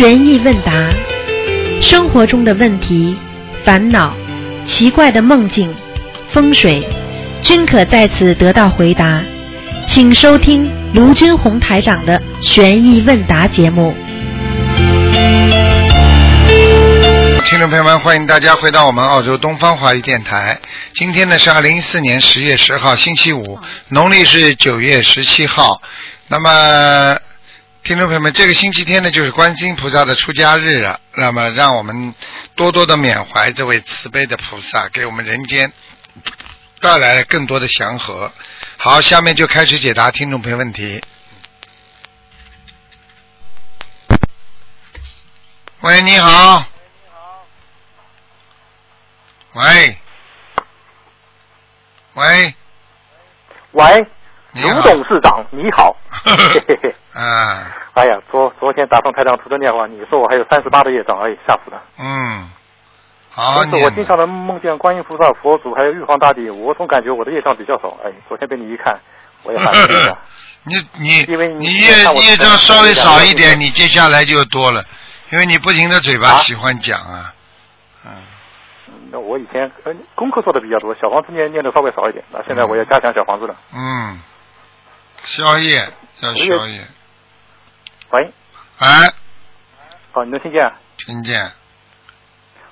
[0.00, 0.72] 悬疑问答，
[1.82, 3.14] 生活中的问题、
[3.66, 4.16] 烦恼、
[4.64, 5.76] 奇怪的梦境、
[6.30, 6.82] 风水，
[7.42, 9.20] 均可在此得到回答。
[9.86, 13.94] 请收听卢军红台长的悬疑问答节目。
[17.44, 20.58] 听众朋友们，欢迎大家回到我们澳洲东方华语电台。
[20.94, 23.58] 今天呢是二零一四年十月十号，星期五，
[23.88, 25.82] 农历是九月十七号。
[26.28, 27.18] 那么，
[27.82, 31.00] 听众朋友们，这个星期天呢就是观世音菩萨的出家日了。
[31.14, 32.14] 那么，让我们
[32.54, 35.72] 多多的缅怀这位慈悲的菩萨，给我们人间
[36.80, 38.30] 带来了更多的祥和。
[38.76, 41.02] 好，下面就开始解答听众朋友问题。
[45.80, 46.66] 喂，你好。
[49.54, 49.98] 喂，
[52.14, 52.54] 喂，
[53.72, 54.06] 喂，
[54.54, 55.96] 卢董事长，你好。
[56.24, 56.94] 嘿嘿嘿。
[57.12, 61.82] 啊，哎呀，昨昨天打通台长图的电话，你说我还有三十八的业障，哎，吓死了。
[61.98, 62.50] 嗯，
[63.30, 67.96] 好好但是我经常能梦见观音菩萨、佛祖还有玉皇大帝，我总感觉我的业障比较少。
[68.04, 68.98] 哎，昨天被你一看，
[69.44, 70.18] 我也很开心的。
[70.64, 74.84] 你你因为你你业业障稍微少一点，你接下来就多了，
[75.30, 77.32] 因为你不停的嘴巴啊喜欢讲啊，
[78.04, 78.12] 嗯，
[79.10, 83.56] 那我以前呃功课做的比较多，小房子念念的稍微少一点，那现在我要加强小房子了。
[83.72, 84.20] 嗯，
[85.22, 85.88] 宵夜
[86.20, 86.86] 要宵夜，
[88.10, 88.32] 喂，
[88.78, 89.12] 哎，
[90.12, 90.72] 哦，你能听见？
[90.98, 91.40] 听见，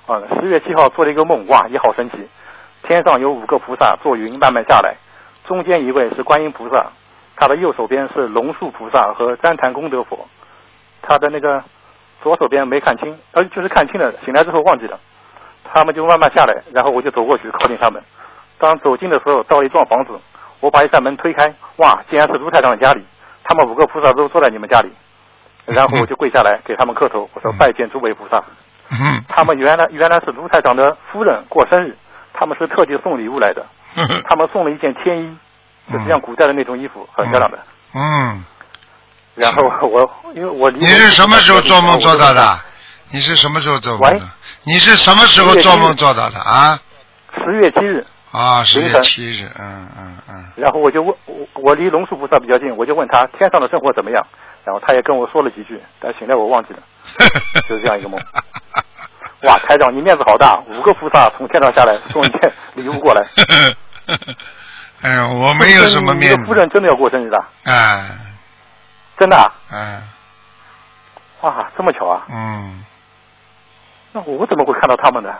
[0.05, 2.27] 啊，十月七号做了一个梦，哇，也好神奇。
[2.83, 4.95] 天上有五个菩萨坐云慢慢下来，
[5.47, 6.91] 中间一位是观音菩萨，
[7.35, 10.27] 他的右手边是龙树菩萨和旃檀功德佛，
[11.01, 11.63] 他的那个
[12.21, 14.99] 左手边没看清，呃，就是看清了，醒来之后忘记了。
[15.71, 18.01] 他们就慢慢下来，然后我就走过去靠近他们。
[18.57, 20.19] 当走近的时候，到了一幢房子，
[20.59, 23.03] 我把一扇门推开，哇，竟然是卢台长的家里，
[23.43, 24.91] 他们五个菩萨都坐在你们家里。
[25.65, 28.43] 然后我就跪下来给他们磕头，我说拜见诸位菩萨。
[28.91, 31.95] 嗯，他们原来原来是卢台长的夫人过生日，
[32.33, 33.65] 他们是特地送礼物来的。
[34.27, 35.37] 他们送了一件天衣，
[35.91, 37.59] 就是像古代的那种衣服，很漂亮的。
[37.93, 38.43] 嗯，
[39.35, 42.59] 然后我因为我离你是什么时候做梦做到的？
[43.11, 44.21] 你是什么时候做梦的喂？
[44.63, 46.79] 你是什么时候做梦做到的啊？
[47.35, 54.23] 十月七日，啊，十月凌晨七日，嗯嗯嗯，然后我就问我我离龙树菩萨比较近，我就问他天上的生活怎么样，
[54.63, 56.79] 然后他也跟我说了几句，但醒来我忘记了。
[57.67, 58.19] 就是这样一个梦。
[59.43, 63.25] 哇，台长你面子好大，五个菩萨从天上下来送一件礼物过来。
[65.01, 66.53] 哎呀，我没有什么面子夫。
[66.53, 68.09] 人真的要过生日的，哎，
[69.17, 69.51] 真的啊？
[69.71, 70.01] 哎，
[71.41, 72.27] 哇，这么巧啊？
[72.29, 72.83] 嗯，
[74.11, 75.33] 那我怎么会看到他们呢？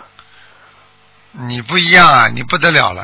[1.32, 3.04] 你不一样啊，你不得了了。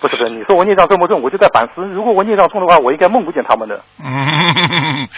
[0.00, 1.22] 不 是不是，你说我孽障重不重？
[1.22, 3.82] 我就在反思，如果我孽障重的话，我应该梦不见他们的。
[4.02, 5.08] 嗯，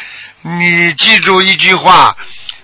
[0.43, 2.17] 你记住一句话，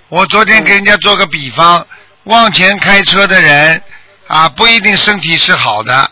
[0.09, 1.85] 我昨天给人家做个比方，
[2.25, 3.83] 往前开车的人
[4.29, 6.11] 啊，不一定身体是好的，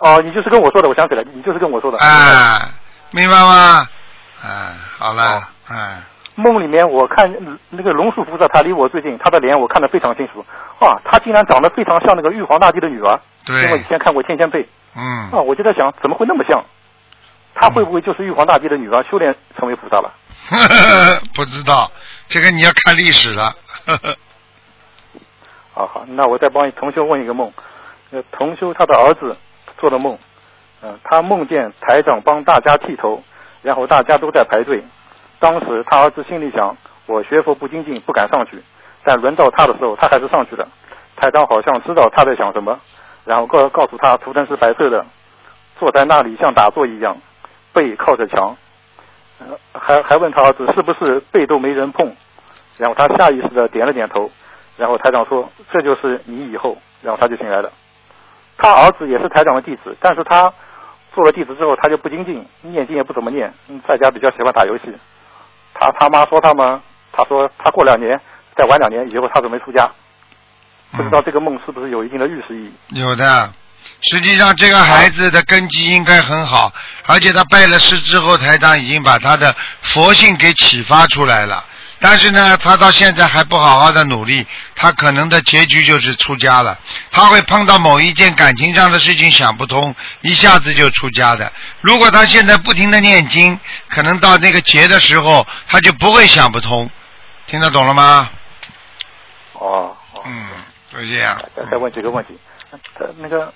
[0.00, 1.98] 哦，你就是跟我说的，我想起来，你就是跟我说的。
[1.98, 2.68] 啊，
[3.10, 3.88] 明白吗？
[4.42, 5.42] 啊，好了哦，
[5.74, 6.02] 啊，
[6.34, 10.44] 梦里面我看嗯那个龙树菩萨，他离我最近，他的脸我看得非常清楚。
[10.78, 13.20] 啊，他竟然长得非常像那个玉皇大帝的女儿。
[13.48, 14.60] 因为以，前看过《天仙配》
[14.96, 16.64] 嗯，啊，我就在想，怎么会那么像？
[17.54, 20.12] 他会不会就是玉皇大帝的女儿，修炼成为菩萨了？
[21.34, 21.90] 不知道，
[22.28, 23.52] 这个你要看历史了。
[25.74, 27.52] 好好，那我再帮同修问一个梦。
[28.10, 29.36] 呃，同修他的儿子
[29.78, 30.18] 做的梦，
[30.82, 33.22] 嗯、他梦见台长帮大家剃头，
[33.62, 34.82] 然后大家都在排队。
[35.42, 36.76] 当时他儿子心里想，
[37.06, 38.62] 我学佛不精进，不敢上去。
[39.02, 40.68] 但轮到他的时候，他还是上去了。
[41.16, 42.78] 台长好像知道他在想什么，
[43.24, 45.04] 然后告告诉他图腾是白色的，
[45.80, 47.16] 坐在那里像打坐一样，
[47.72, 48.56] 背靠着墙。
[49.40, 52.14] 呃，还还问他儿子是不是背都没人碰，
[52.78, 54.30] 然后他下意识的点了点头。
[54.76, 57.72] 然后台长说：“这就是你以后。”然后他就醒来了。
[58.56, 60.52] 他儿子也是台长的弟子，但是他
[61.12, 63.52] 做了弟子之后，他就不精进，念经也不怎么念，
[63.88, 64.84] 在家比较喜欢打游戏。
[65.82, 66.80] 他他妈说他们，
[67.12, 68.18] 他说他过两年
[68.56, 69.90] 再晚两年以后他准备出家。
[70.92, 73.00] 不知道这个梦是不是有一定的预示意义？
[73.00, 73.52] 有的，
[74.02, 76.70] 实际上这个孩子的根基应该很好，
[77.06, 81.64] 而且他拜了师之后，台长已经把他的佛性给启发出来了。
[82.02, 84.44] 但是呢，他到现在还不好好的努力，
[84.74, 86.76] 他可能的结局就是出家了。
[87.12, 91.50] 他会碰到某一件感情上的事情想不通，一下子就出家的。
[91.80, 93.58] 如果他现在不停的念经，
[93.88, 96.90] 可能到那个劫的时候，他就不会想不通。
[97.46, 98.30] 听得懂了吗？
[99.52, 100.46] 哦，哦嗯，
[100.92, 101.40] 就这样。
[101.56, 102.36] 再再问几个问题。
[102.98, 103.52] 他那个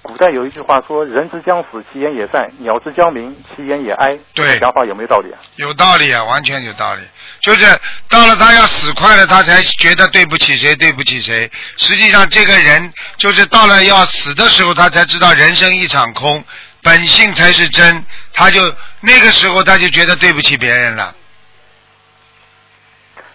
[0.00, 5.38] 古代有一句话说：“人之将死，其言也善；鸟之将鸣，其言也哀。”对这个想法有没有道理啊？
[5.56, 7.02] 有道理啊，完全有道理。
[7.42, 11.50] 就是到了他要死快了，他才觉得对不起谁，对不起谁。
[11.76, 16.44] 实际上，这个人就是到了要死的时候，他才知道人生一场空，
[16.82, 18.04] 本性才是真。
[18.32, 21.14] 他就那个时候，他就觉得对不起别人了。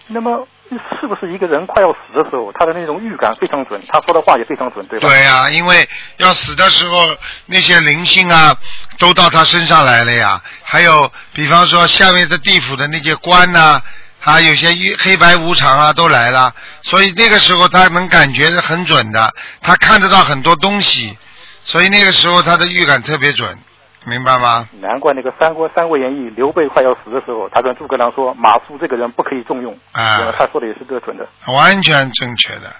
[0.06, 5.08] 那么，是不是一个人快要死的时候，他的那种预感非常准，他说的话也非常准，对吧？
[5.08, 5.88] 对呀、因为
[6.18, 7.16] 要死的时候，
[7.46, 8.54] 那些灵性啊，
[8.98, 10.40] 都到他身上来了呀。
[10.62, 13.80] 还有，比方说下面的地府的那些官呐、
[14.22, 14.68] 啊，有些
[14.98, 16.52] 黑白无常啊，都来了。
[16.82, 19.32] 所以那个时候他能感觉是很准的，
[19.62, 21.16] 他看得到很多东西，
[21.64, 23.58] 所以那个时候他的预感特别准，
[24.08, 24.68] 明白吗？
[24.80, 31.28] 难怪那个《三国三国演义》，刘备快要死的时候，他跟诸葛亮说：“马谡这个人不可以重用。”啊他说的也是个准的。
[31.46, 32.74] 完全正确的。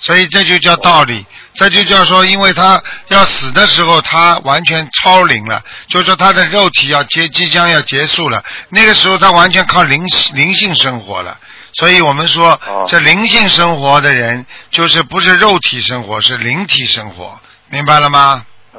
[0.00, 10.00] 所以这就叫道理，这就叫说，因为他要死的时候，他完全超龄了，就是说他的肉体要结即将要结束了，那个时候他完全靠灵
[10.34, 11.36] 灵性生活了。
[11.72, 17.36] 所以我们说哦，这灵性生活的人，就是不是肉体生活，是灵体生活，
[17.68, 18.44] 明白了吗？
[18.72, 18.78] 啊、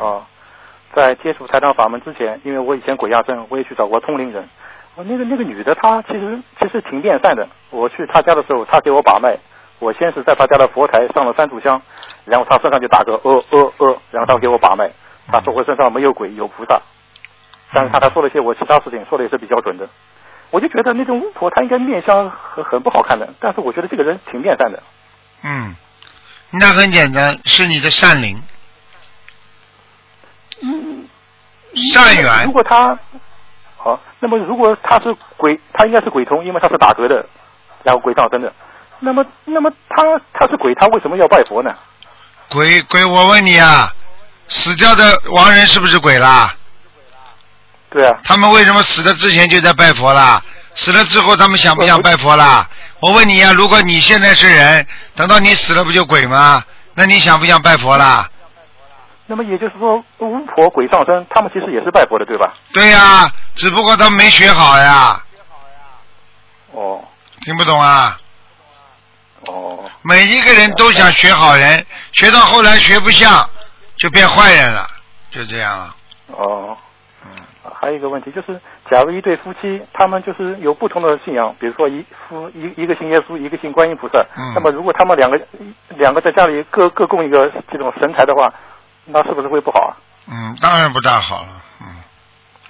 [0.00, 0.24] 啊，
[0.96, 4.48] 在接触财长法门之前，因为我以前鬼压身，我也去找过通灵人。
[4.94, 7.46] 我那个那个女的，她其实其实挺面善的。
[7.68, 9.36] 我去她家的时候，她给我把脉。
[9.78, 11.82] 我先是在她家的佛台上了三炷香，
[12.24, 14.90] 然后她身上就打个呃呃呃，然后她给我把脉。
[15.30, 16.80] 她说我身上没有鬼，有菩萨。
[17.74, 19.86] 但是她她说了一些我其他事情，说的也是比较准的。
[20.50, 24.82] 我就觉得那种巫婆她应该面相很很不好看的，但是我觉得这个人挺面善的。
[25.44, 25.76] 嗯，
[26.52, 28.40] 那很简单，是你的善灵，
[30.62, 31.06] 嗯，
[31.92, 32.52] 善缘如。
[32.52, 32.98] 果他
[33.76, 37.26] 好，那么如果他是鬼，他应该是鬼通，因为他是打嗝的，
[37.82, 38.52] 然后鬼道真的。
[38.98, 41.70] 那么，那么他他是鬼，他为什么要拜佛呢？
[42.50, 43.92] 鬼鬼，我问你啊，
[44.48, 46.54] 死掉的亡人是不是鬼啦？
[47.90, 50.42] 对啊，他们为什么死的之前就在拜佛啦？
[50.74, 52.68] 死了之后他们想不想拜佛啦？
[53.00, 56.64] 我问你呀、如果你现在是人，等到你死了不就鬼吗？
[56.94, 58.28] 那你想不想拜佛啦？
[59.26, 62.54] 那么也就是说，巫婆鬼上身，他们其实也是拜佛的，对吧？
[62.72, 65.22] 对呀、只不过他们没学好呀，
[66.72, 67.02] 哦
[67.44, 68.18] 听不懂啊？
[69.48, 73.48] 哦，每一个人都想学好人，学到后来学不像，
[73.96, 74.86] 就变坏人了，
[75.30, 75.94] 就这样了。
[76.28, 76.76] 哦。
[77.24, 77.30] 嗯，
[77.80, 85.40] 还有一个问题就是，假如一对夫妻，他们就是有不同的信仰，比如说一夫一一个信耶稣，一个信观音菩萨，嗯那么如果他们两个
[85.90, 88.52] 两个在家里各各供一个这种神台的话，
[89.06, 89.96] 那是不是会不好啊？
[90.28, 91.62] 嗯，当然不大好了。
[91.80, 91.86] 嗯，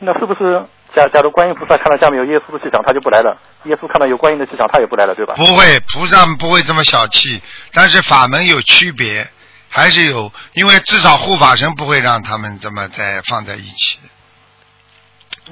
[0.01, 0.63] 那是不是
[0.95, 3.35] 假假如观音菩萨看到下面有耶稣的气场，他就不来了；
[3.65, 5.35] 耶稣看到有观音的气场，他也不来了，对吧？
[5.37, 7.41] 不会，菩萨不会这么小气，
[7.73, 9.27] 但是法门有区别，
[9.71, 13.99] 还是有，因为至少护法神不会让他们这么再放在一起。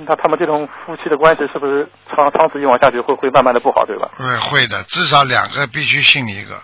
[0.06, 4.10] 那他们这种夫妻的关系是不是长长此以往下去会会慢慢的不好，对吧？
[4.16, 6.60] 会会的，至少两个必须信一个。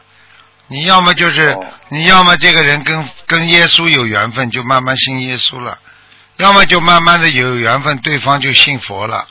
[0.71, 5.73] 你要么就是，哦你要么这个人跟跟耶稣有缘分，就慢慢信耶稣了；
[6.37, 9.27] 要么就慢慢的有缘分，对方就信佛了，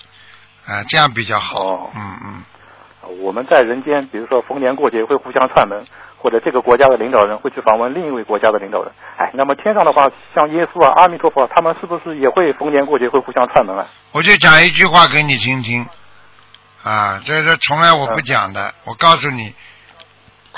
[0.65, 1.63] 啊，这样比较好。
[1.63, 5.85] 哦嗯嗯，我们在人间，比如说逢年过节会互相串门，
[6.17, 8.91] 或者这个国家的领导人会去访问另一位国家的领导人。
[9.17, 13.87] 哎，那么天上的话，像耶稣啊、阿弥陀佛，他们是不是也会逢年过节会互相串门啊？
[14.11, 15.87] 我就讲一句话给你听听，
[16.83, 18.73] 啊，这是从来我不讲的。
[18.83, 19.55] 我告诉你，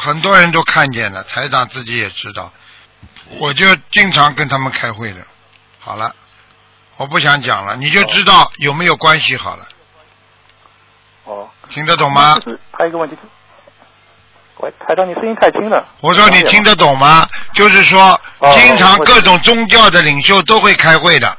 [0.04, 2.52] 很多人都看见了，台长自己也知道，
[3.40, 5.20] 我就经常跟他们开会的。
[5.80, 6.16] 好了，
[6.98, 9.68] 我不想讲了，你就知道有没有关系好了，
[11.26, 12.40] 哦，听得懂吗那？
[12.40, 13.16] 就是还有一个问题，
[14.58, 15.88] 喂，台长，你声音太轻了。
[16.00, 17.28] 我说你听得懂吗？
[17.54, 21.38] 就是说，哦经常各种宗教的领袖都会开会的，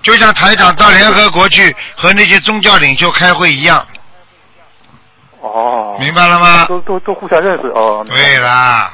[0.00, 3.86] 就像台长到联合国去和那些宗教领袖开会一样，
[5.40, 6.66] 哦，明白了吗？
[6.66, 8.04] 都都都互相认识哦。
[8.08, 8.92] 对啦，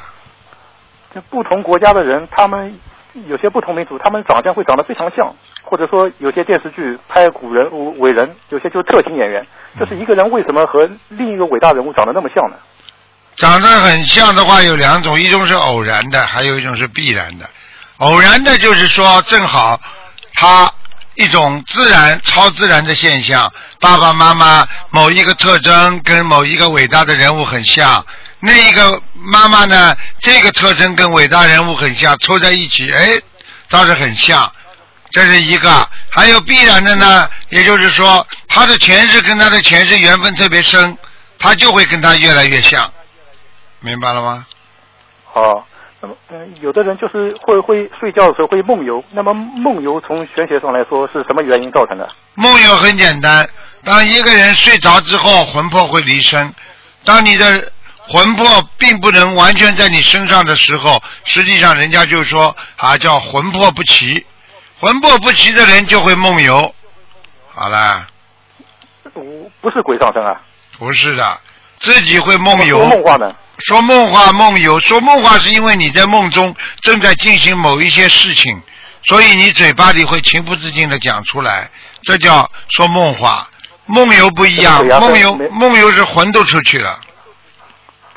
[1.13, 2.77] 就不同国家的人，他们
[3.27, 5.33] 有些不同民族，他们长相会长得非常像，
[5.63, 7.67] 或者说有些电视剧拍古人
[7.99, 9.45] 伟人，有些就是特型演员，
[9.79, 12.57] 就是一个人为什么和另一个伟大人物长得那么像呢？
[13.35, 17.45] 长得很像的话有两种，一种是偶然的，还有一种是必然的。
[17.97, 19.79] 偶然的就是说，正好
[20.33, 20.71] 他
[21.15, 28.05] 一种自然、超自然的现象，爸爸妈妈某一个特征跟某一个伟大的人物很像，
[28.39, 33.19] 那一个妈妈呢，这个特征跟伟大人物很像，凑在一起，哎，
[33.69, 34.51] 倒是很像。
[35.11, 40.97] 这是一个，还有必然的呢，也就是说，他的前世跟他的前世缘分特别深，
[41.39, 42.91] 他就会跟他越来越像。
[43.79, 44.45] 明白了吗？
[45.31, 45.65] 好，
[46.05, 52.07] 那么，嗯，有的人就是会会睡觉的时候会梦游，那么梦游从玄学上来说是什么原因造成的？
[52.35, 53.49] 梦游很简单，
[53.83, 56.53] 当一个人睡着之后，魂魄会离身。
[57.03, 57.71] 当你的
[58.07, 58.45] 魂魄
[58.77, 64.23] 并不能完全在你身上的时候，实际上人家就说啊，叫魂魄不齐。
[64.79, 66.71] 魂魄不齐的人就会梦游。
[67.47, 68.05] 好了，
[69.11, 70.39] 不不是鬼上身啊，
[70.77, 71.39] 不是的，
[71.77, 72.77] 自己会梦游。
[72.77, 73.35] 说梦话呢？
[73.59, 78.61] 说梦话梦游，说梦话是因为你在梦中正在进行某一些事情，
[79.03, 81.69] 所以你嘴巴里会情不自禁的讲出来，
[82.03, 83.47] 这叫说梦话。
[83.87, 86.99] 梦游不一样，梦游梦游是魂都出去了。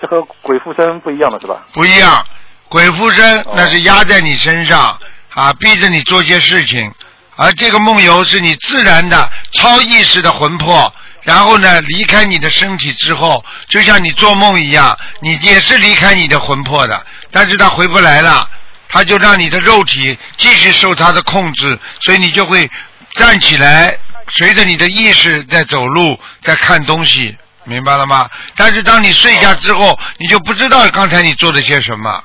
[0.00, 1.66] 这和鬼附身不一样的是吧？
[1.73, 2.25] 不一样，
[2.68, 4.99] 鬼附身那是压在你身上
[5.35, 6.90] 啊，逼着你做些事情，
[7.37, 18.48] 而这个梦游是你自然的超意识的魂魄，然后呢离开你的身体之后，就像你做梦一样，你也是离开你的魂魄的，但是他回不来了，
[18.88, 22.70] 他就让你的肉体继续受他的控制，所以你就会
[23.14, 23.96] 站起来。
[24.30, 27.34] 随着你的意识在走路，在看东西，
[27.64, 28.28] 明白了吗？
[28.54, 32.22] 但是当你睡下之后，你就不知道刚才你做了些什么。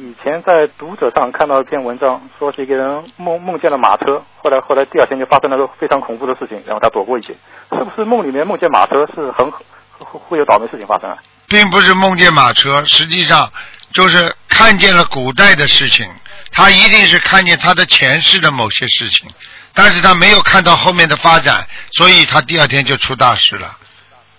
[0.00, 7.34] 以前在读者上看到一篇文章，说是一个人梦梦见了马车，后来后来第二天就发生了个非常恐怖的事情，然后他躲过一劫。
[7.76, 9.52] 是不是梦里面梦见马车是很
[9.98, 11.18] 会有倒霉事情发生啊？
[11.48, 13.46] 并不是梦见马车，实际上
[13.92, 16.08] 就是看见了古代的事情，
[16.50, 19.28] 他一定是看见他的前世的某些事情。
[19.74, 23.76] 但是他没有看到后面的发展，所以他第二天就出大事了。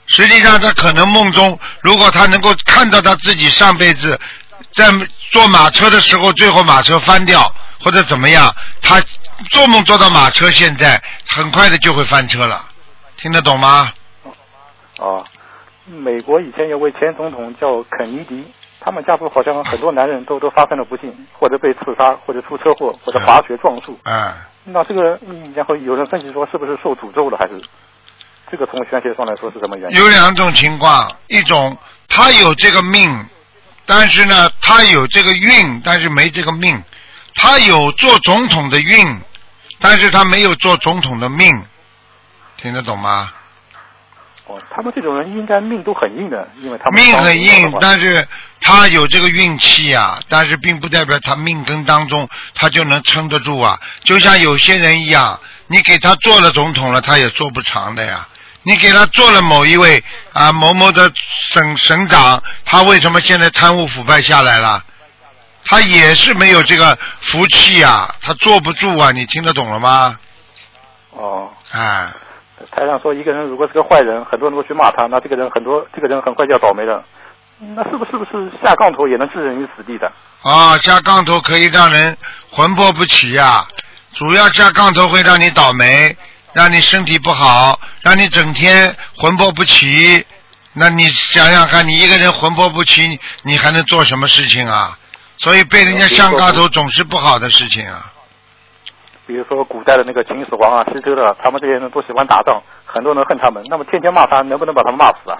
[0.08, 4.20] 实际上，他可能梦中，如果他能够看到他自己上辈子
[4.74, 4.86] 在
[5.32, 9.02] 坐马车的时候，最后马车翻掉或者怎么样，他
[9.50, 12.66] 做梦做到马车，现在很快的就会翻车了。
[13.18, 13.92] 听得懂吗？
[14.98, 15.24] 哦，
[15.86, 18.46] 美国以前有位前总统叫肯尼迪，
[18.80, 24.00] 他们家族好像很多男人都都发生了不幸，或者被刺杀，或者出车祸，或者滑雪撞树。
[24.04, 24.34] 嗯。
[24.64, 25.20] 那这个，
[25.56, 27.60] 然后有人分析说，是不是受诅咒了，还是
[28.52, 29.98] 这个从玄学上来说是什么原因？
[29.98, 31.76] 有两种情况，一种
[32.08, 33.26] 他有这个命，
[33.86, 36.78] 但是呢，他有这个运，但是没这个命；
[37.36, 39.22] 他有做总统的运，
[39.80, 41.50] 但是他没有做总统的命，
[42.58, 43.32] 听得懂吗？
[44.48, 48.28] 哦，他们这种人应该命都很硬的，因为他们命很硬，但是。
[48.64, 53.80] 他有这个运气呀，但是并不代表他命根当中他就能撑得住啊。
[54.04, 58.28] 就像有些人一样，你给他做了总统了，他也做不长的呀。
[58.64, 60.04] 你给他做了某一位
[60.34, 64.84] 啊某某的省省长，他为什么现在贪污腐败下来了？
[65.64, 69.12] 他也是没有这个福气呀，他坐不住啊。
[69.12, 70.20] 你听得懂了吗？
[71.12, 71.50] 哦。
[71.72, 72.08] 哎。
[72.72, 77.04] 台上说，一个人如果是个坏人，很多人都去骂他，那这个人很多，这个人很快就要倒霉了。
[77.76, 80.12] 那是不是不是下杠头也能置人于死地的？
[80.44, 82.16] 啊，下杠头可以让人
[82.52, 83.66] 魂魄不齐呀。
[84.14, 86.16] 主要下杠头会让你倒霉，
[86.54, 90.26] 让你身体不好，让你整天魂魄不齐。
[90.74, 94.98] 那你想想看，你一个人魂魄不齐，你还能做什么事情啊？
[95.38, 98.12] 所以被人家上杠头总是不好的事情啊。
[99.28, 103.64] 比如说古代的那个秦始皇啊、西周的，他们这些人都喜欢打仗，很多人恨他们。
[103.68, 105.38] 那么天天骂他，能不能把他们骂死啊？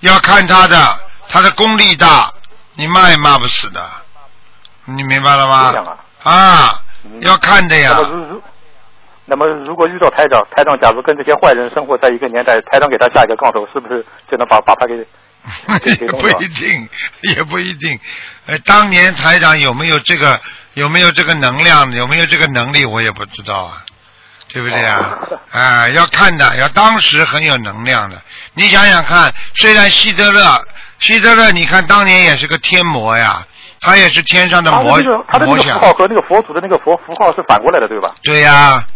[0.00, 0.98] 要看他的。
[1.28, 2.32] 他的功力大，
[2.76, 3.84] 你骂也骂不死的，
[4.84, 5.74] 你明白了吗？
[6.22, 6.80] 啊，
[7.20, 7.98] 要看的呀。
[9.26, 14.94] 那么如果遇到台长，台长假如跟这些坏人生活在一个年代，台长给他下一个杠头，是不是就能把把他给？
[15.84, 16.88] 也不一定，
[17.22, 17.98] 也不一定。
[18.46, 20.40] 呃，当年台长有没有这个
[20.74, 23.84] 有没有这个能量，有没有这个能力，我也不知道啊，
[24.48, 25.18] 对不对啊？
[25.52, 28.20] 啊，要看的，要当时很有能量的。
[28.54, 30.64] 你想想看，虽然希特勒。
[30.98, 33.46] 希特勒，你看当年也是个天魔呀，
[33.80, 38.14] 他也是天上的魔他的那个符号和那个佛祖的那个佛符号是反过来的，对吧？
[38.22, 38.86] 对呀，啊。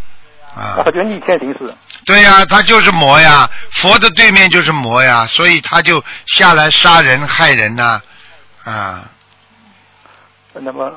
[0.55, 1.75] 他就逆天行事。
[2.05, 8.01] 对呀，他就是魔呀，佛的对面就是魔呀，所以他就下来杀人害人呐，
[8.65, 9.05] 啊。
[10.55, 10.93] 那么，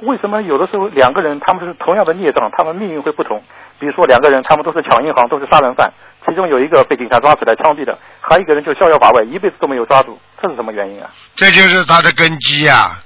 [0.00, 3.42] 为什么有的时候两个人他们是同样的孽障，他们命运会不同？
[3.80, 5.92] 比如说两个人，他们都是抢银行，都是杀人犯。
[6.24, 11.10] 其中有一个被警察抓起来枪毙的，还有一个人就逍遥法外，一辈子都没有抓住，这是什么原因啊？
[11.34, 12.96] 这就是他的根基呀，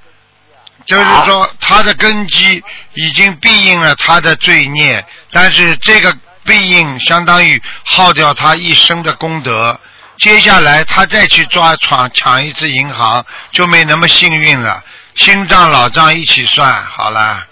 [0.87, 2.63] 就是说他的根基
[2.95, 9.79] 已经庇应了他的罪孽，但是这个庇应相当于耗掉他一生的功德，
[10.19, 14.83] 接下来他再去抓闯抢一次银行就没那么幸运了，
[15.17, 17.45] 新账老账一起算好了。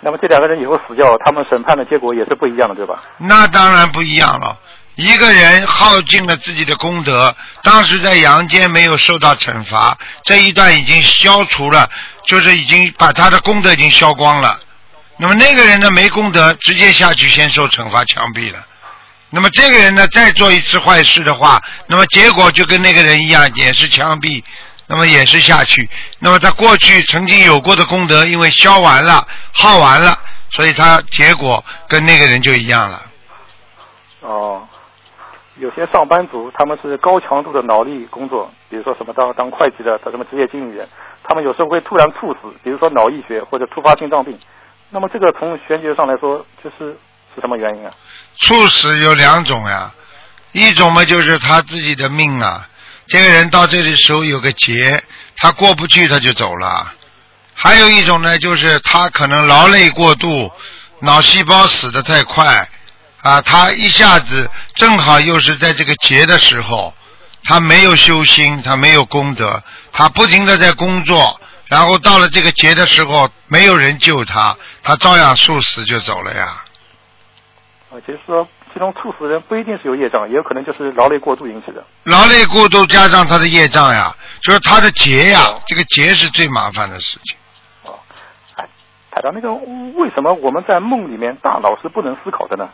[0.00, 3.02] 那么这两个人以后死掉，他们审判的结果也是不一样的，对吧？
[3.18, 4.56] 那当然不一样了。
[4.94, 11.88] 一个人耗尽了自己的功德，当时在阳间没有受到惩罚，这一段已经消除了，
[12.28, 14.60] 就是已经把他的功德已经消光了。
[15.16, 18.64] 那么那个人呢，没功德，直接下去先受惩罚枪毙了。
[19.30, 24.44] 那么这个人呢，再做一次坏事的话，那么结果就跟那个人一样，也是枪毙，
[24.86, 25.88] 那么也是下去。
[26.18, 30.18] 那么他过去曾经有过的功德，因为消完了、耗完了，
[30.50, 33.02] 所以他结果跟那个人就一样了。
[34.20, 34.68] 哦，
[35.56, 40.88] 有些上班族他们是高强度的脑力工作，比如说什么当当会计的，他什么职业经理人，
[41.28, 44.38] 他们有时候会突然猝死，比如说脑溢血或者突发心脏病。
[44.88, 46.96] 那么这个从玄学上来说，就是
[47.34, 47.92] 是什么原因啊？
[48.38, 49.92] 猝死有两种呀，
[50.52, 52.66] 一种嘛就是他自己的命啊，
[53.06, 55.04] 这个人到这里时候有个劫，
[55.36, 56.94] 他过不去他就走了。
[57.52, 60.50] 还有一种呢，就是他可能劳累过度，
[61.00, 62.66] 脑细胞死得太快
[63.20, 66.94] 啊，他一下子正好又是在这个劫的时候，
[67.44, 71.40] 他没有修心，他没有功德，他不停的在工作。
[71.66, 76.64] 然后到了这个劫的时候，没有人救他，他照样猝死就走了呀。
[77.90, 81.84] 啊，就是说，这种猝死的人不一定是有业障，也有可能就是劳累过度引起的。
[82.04, 87.36] 劳累过度加上他的业障呀，就是他的劫呀，这个劫是最麻烦的事情。
[87.84, 87.98] 哦，
[88.54, 88.66] 哎，
[89.10, 92.70] 台长，那个为什么我们在梦里面大脑是不能思考的呢？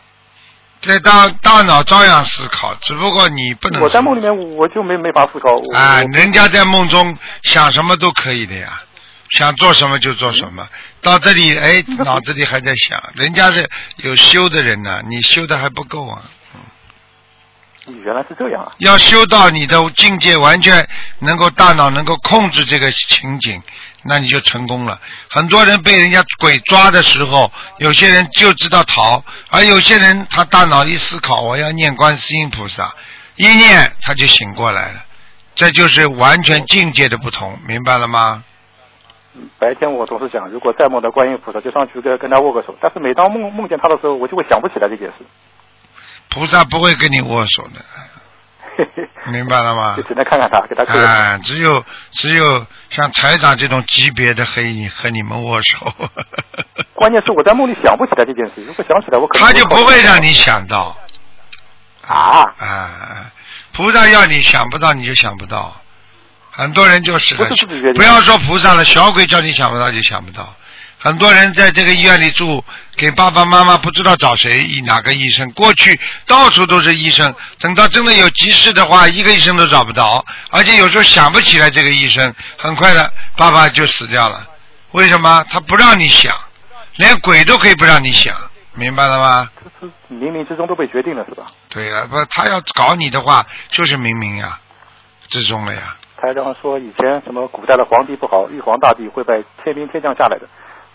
[0.85, 3.81] 在大大脑照样思考，只不过你不能。
[3.81, 5.49] 我在梦里面我就没没法思考。
[5.77, 8.81] 啊，人家在梦中想什么都可以的呀，
[9.31, 10.67] 想做什么就做什么。
[11.01, 16.21] 到这里，哎，脑子里还在想，人家是有修的人呢，你修的还不够啊。
[18.03, 18.71] 原来是这样啊！
[18.79, 20.87] 要修到你的境界完全
[21.19, 23.61] 能够大脑能够控制这个情景，
[24.07, 24.99] 那你就成功了。
[25.29, 32.93] 很多人被人家鬼抓的时候，有些人就知道逃，而有些人他大脑一思考，我要念观世音菩萨，
[33.35, 35.03] 一念他就醒过来了。
[35.55, 38.43] 这就是完全境界的不同，明白了吗？
[39.59, 42.77] 白天我总是想，如果再梦到观音菩萨，就上去跟跟他握个手。
[42.81, 45.25] 但是每当梦梦见他的时候，我就会想不起来这件事。
[46.29, 47.83] 菩萨不会跟你握手的，
[49.31, 49.95] 明白了吗？
[49.97, 50.95] 就只能看看他，给他看。
[51.01, 55.91] 啊，只有只有像财长这种级别的可以和你们握手。
[56.93, 60.95] 关键是我在梦里想不起来这件事，如果想起来，我可能他就不会让你想到。
[62.07, 63.31] 啊啊！
[63.73, 65.75] 菩萨要你想不到，你就想不到。
[66.51, 67.35] 很多人就是
[67.95, 70.55] 不要说菩萨了，小鬼叫你想不到就想不到。
[71.05, 72.65] 很多人在这个医院里住，
[72.97, 84.47] 给爸爸妈妈不知道找谁医哪个医生，过去到处都是医生，等到真的有急事的话，一个医生都找不到，而且有时候想不起来这个医生，很快的爸爸就死掉了。
[84.93, 85.45] 为什么？
[85.47, 86.35] 他不让你想，
[86.95, 88.35] 连鬼都可以不让你想，
[88.73, 89.51] 明白了吗？
[89.63, 91.45] 这是冥冥之中都被决定了，是吧？
[91.69, 94.59] 对了，不，他要搞你的话，就是冥冥呀，
[95.29, 95.97] 之中了呀。
[96.19, 100.47] 台长说，以前什么古代的皇帝不好，玉皇大帝会被天兵天将下来的。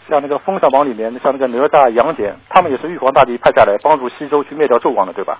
[0.08, 5.38] 像那个《封神榜》里面，像那个哪吒、杨戬，他们也是玉皇大帝派下来帮助西周去灭掉纣王的，对吧？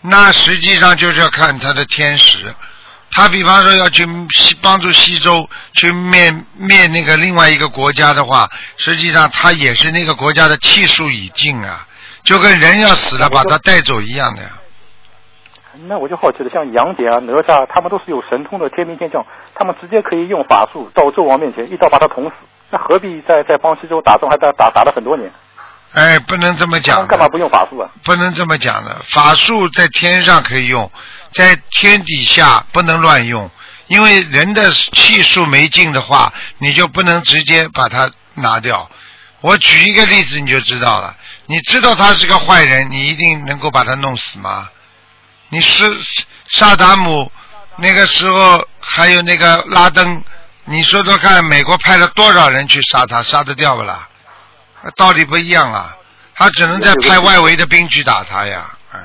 [0.00, 2.54] 那实际上就是要看他的天时。
[3.10, 11.86] 他比方说要去西帮助西周去灭灭那个另外一个国家的话，实际上他也是那个国家的气数已尽啊，
[12.22, 14.50] 就跟人要死了把他带走一样的呀。
[15.86, 22.32] 那我就好奇了，像杨戬啊、哪吒，他们都是有神通的天兵天将，他们直接可以用法术到纣王面前一刀把他捅死，
[22.70, 25.30] 那何必在在帮西周打仗，还打打打了很多年？
[25.94, 27.88] 哎，不能这么讲干嘛不用法术啊？
[28.04, 30.90] 不能这么讲的，法术在天上可以用，
[31.32, 33.50] 在天底下不能乱用，
[33.86, 38.90] 因为人的气数没尽的话，你就不能直接把它拿掉。
[39.40, 44.68] 我举一个例子你就知道了，你知道他是个坏人，你一定能够把他弄死吗？
[45.48, 45.84] 你是
[46.50, 47.32] 萨达姆
[47.76, 50.22] 那个时候还有那个拉登，
[50.70, 54.08] 你说说看，美国派了多少人去杀他，杀得掉不啦？
[54.96, 55.96] 道理不一样啊，
[56.34, 58.70] 他只能再派外围的兵去打他呀。
[58.92, 59.00] 嗯，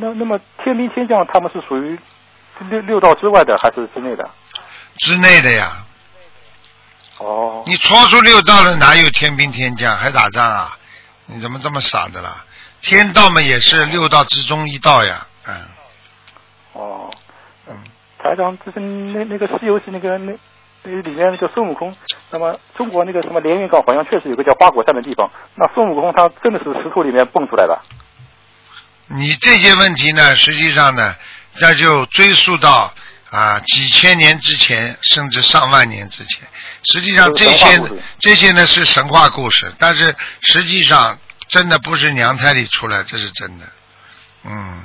[0.00, 1.98] 那那么天兵天将他们是属于
[2.68, 4.30] 六六道之外的还是之内的？
[4.98, 5.84] 之内的呀，
[7.18, 10.78] 哦，你超出六道了，哪有天兵天将还打仗啊？
[11.26, 12.44] 你怎么这么傻的啦？
[12.82, 15.54] 天道嘛也是六道之中一道呀，嗯
[16.74, 17.16] 哦，嗯，
[18.24, 20.32] 台长，之前那那个《西游记》那个那
[20.82, 21.94] 那里面那个孙悟空，
[22.30, 27.78] 那么中国那个什么连云港好像确实有个叫花果山的地方，那孙悟空他真的是石头里面蹦出来的。
[29.08, 31.14] 你这些问题呢，实际上呢，
[31.60, 32.90] 那就追溯到
[33.30, 36.48] 啊几千年之前，甚至上万年之前。
[36.84, 37.82] 实际上这些
[38.18, 43.66] 这些呢是神话故事，但是实际上真的不是娘胎里出来，这是真的。
[44.44, 44.82] 嗯，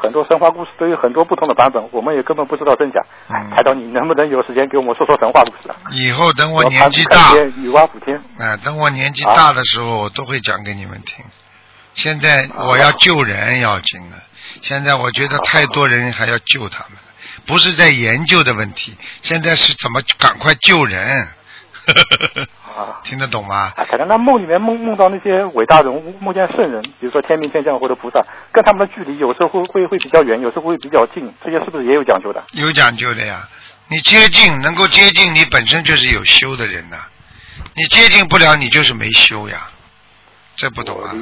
[0.00, 3.00] 很多神话故事都有很多不同的版本，我们也根本不知道真假。
[3.28, 5.76] 嗯台长，你能不能有时间给我们说说神话故事啊？
[5.90, 8.16] 以后等我我年纪大，女娲补天。
[8.38, 11.24] 啊，等我年纪大的时候，我都会讲给你们听。
[11.94, 14.16] 现在我要救人要紧了，
[14.62, 17.02] 现在我觉得太多人还要救他们了，
[17.46, 21.28] 不是在研究的问题，现在是怎么赶快救人。
[22.76, 23.72] 啊，听得懂吗？
[23.76, 32.42] 啊，台长，那梦里面梦梦到那些伟大人物，梦见圣人，比如说天兵天将或者菩萨，跟他们的距离有时候会会会比较远，有时候会比较近，这些是不是也有讲究的？
[32.52, 33.48] 有讲究的呀，
[33.88, 36.96] 你接近能够接近，你本身就是有修的人呐、
[37.74, 39.68] 你接近不了，你就是没修呀，
[40.56, 41.14] 这不懂啊？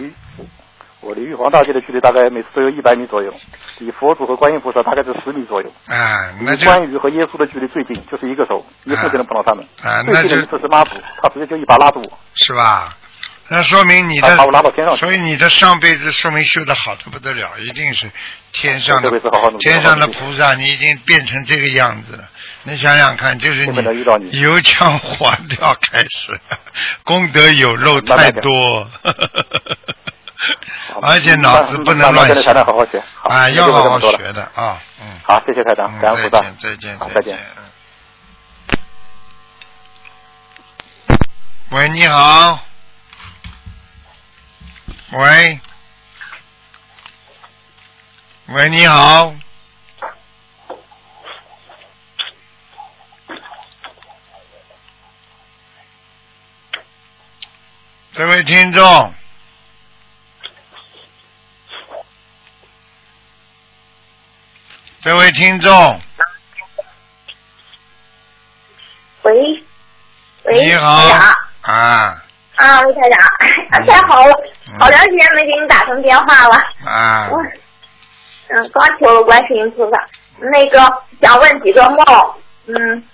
[1.01, 3.33] 我离玉皇大帝的距离大概每次都有一百米左右，
[3.79, 5.73] 离佛祖和观音菩萨大概是十米左右。
[5.87, 9.65] 啊，那就关羽和耶稣的距离最近，就是一个手，一次就能碰到他们。
[9.83, 12.91] 啊，那就最近的一次是妈祖，他直接就一把拉住我，是吧？
[13.49, 15.07] 那说明你的把把我拉到天上去。
[15.07, 18.11] 所以你的上辈子说明修的好的不得了，一定是
[18.51, 19.09] 天上的
[19.61, 22.25] 天上的菩萨，你已经变成这个样子了。
[22.65, 26.33] 你想想看，就是不可能遇到你油腔滑调开始，
[27.05, 28.91] 功德有肉太多，
[31.03, 33.03] 而且脑子不能乱想长好好学。
[33.15, 35.19] 好啊，要好好学的啊，嗯。
[35.23, 36.43] 好，谢谢台长，嗯感恩菩萨。
[36.61, 37.39] 再见，再见，
[41.71, 42.61] 喂，你好。
[45.13, 45.61] 喂。
[48.47, 49.35] 喂，你好。
[58.15, 59.13] 这位听众，
[65.03, 66.01] 这位听众，
[69.23, 69.33] 喂，
[70.45, 70.89] 喂，你好。
[71.63, 72.23] 啊。
[72.57, 73.19] 啊，魏台长，
[73.71, 74.33] 啊太好了，
[74.81, 77.29] 好长时间没给你打通电话了，啊。
[77.31, 77.39] 我，
[78.49, 79.99] 嗯，刚求了观世音菩萨，
[80.51, 80.79] 那个
[81.21, 82.05] 想问几个梦，
[82.67, 83.05] 嗯，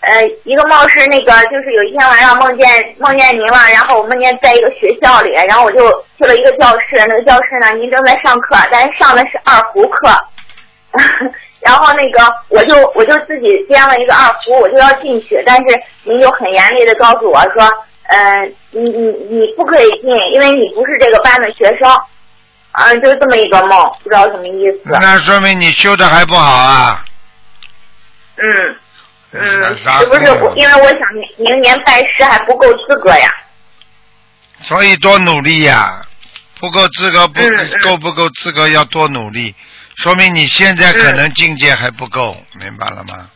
[0.00, 5.86] 呃，一个梦是那个，就是有一天晚上梦见梦见您了，然后我梦见在一个学校里，然后我就
[6.16, 10.08] 去了一个教室，那个教室呢，您正在上课，但是上的是二胡课，
[11.60, 15.62] 然后那个我就我就自己编了一个二胡，我就要进去，但是
[16.04, 17.68] 您就很严厉的告诉我说，
[18.08, 21.90] 嗯、你你你不可以进，因为你不是这个班的学生，
[22.72, 24.82] 啊、就是这么一个梦，不知道什么意思。
[25.00, 27.04] 那说明你修的还不好啊。
[28.36, 28.76] 嗯
[29.32, 30.54] 嗯，是不是我？
[30.56, 33.28] 因为我想明明年拜师还不够资格呀。
[34.60, 36.00] 所以多努力呀、
[36.58, 37.40] 不够资格不、
[37.82, 39.54] 够不够资格要多努力，
[39.98, 43.28] 说明你现在可能境界还不够，明白了吗？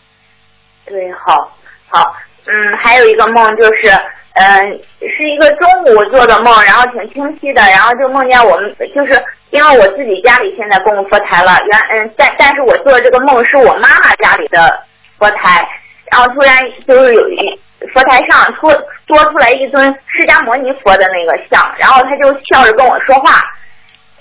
[0.86, 1.56] 对，好，
[1.88, 3.90] 好，嗯，还有一个梦就是，
[4.34, 9.20] 嗯、是一个中午做的梦，然后挺清晰的，然后就梦见我们，就是
[9.50, 14.84] 因为我自己家里现在供佛台了，原嗯，但但是我做的这个梦是我妈妈家里的
[15.18, 15.66] 佛台，
[16.12, 17.60] 然后突然就是有一
[17.92, 18.72] 佛台上多
[19.06, 23.40] 多出来一尊释迦摩尼佛的那个像，然后他就笑着跟我说话，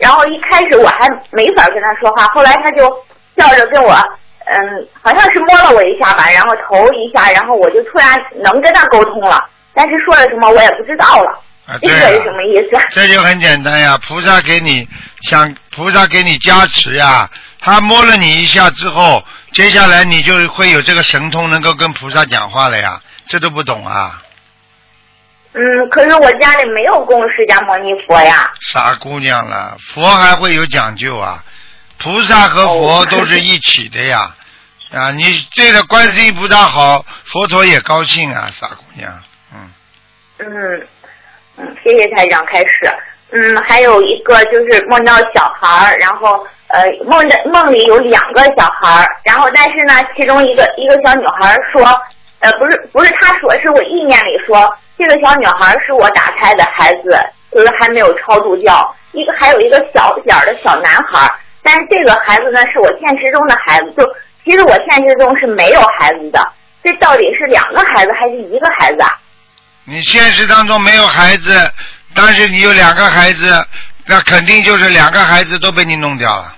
[0.01, 2.83] 然后一开始我还没法跟他说话，后来他就
[3.37, 3.93] 笑着跟我，
[4.45, 9.39] 嗯，好像是摸了我一下吧，然后头一下，然后我就突然能跟他沟通了，
[9.75, 11.29] 但是说了什么我也不知道了，
[11.67, 12.69] 啊，对这个是什，么意思？
[12.89, 14.87] 这就很简单呀，菩萨给你
[15.29, 24.19] 想菩萨给你加持呀，他摸了你一下之后，接下来你就会有这个神通，能够跟菩萨讲话了呀，这都不懂啊，
[25.53, 28.51] 嗯，可是我家里没有供释迦牟尼佛呀。
[28.61, 31.43] 傻姑娘了，佛还会有讲究啊，
[31.97, 34.33] 菩萨和佛哦都是一起的呀，
[34.93, 35.23] 啊，你
[35.55, 39.11] 对着观世音菩萨好，佛陀也高兴啊，傻姑娘，
[39.53, 39.71] 嗯，
[40.39, 40.87] 嗯
[41.57, 42.67] 嗯，谢谢台长开始。
[43.33, 51.85] 嗯，还有一个就是梦到小孩儿，然后呃梦的梦里有两个小孩儿，然后但是呢，其中一个一个小女孩儿说，
[52.39, 54.69] 呃不是不是她说，是我意念里说，
[55.01, 57.17] 这个小女孩是我打胎的孩子，
[57.51, 58.95] 就是还没有超度掉。
[59.13, 61.27] 一个还有一个小点儿的小男孩，
[61.63, 64.03] 但是这个孩子呢是我现实中的孩子，就
[64.45, 66.39] 其实我现实中是没有孩子的，
[66.83, 69.09] 这到底是两个孩子还是一个孩子啊？
[69.85, 71.51] 你现实当中没有孩子，
[72.15, 73.65] 但是你有两个孩子，
[74.05, 76.55] 那肯定就是两个孩子都被你弄掉了。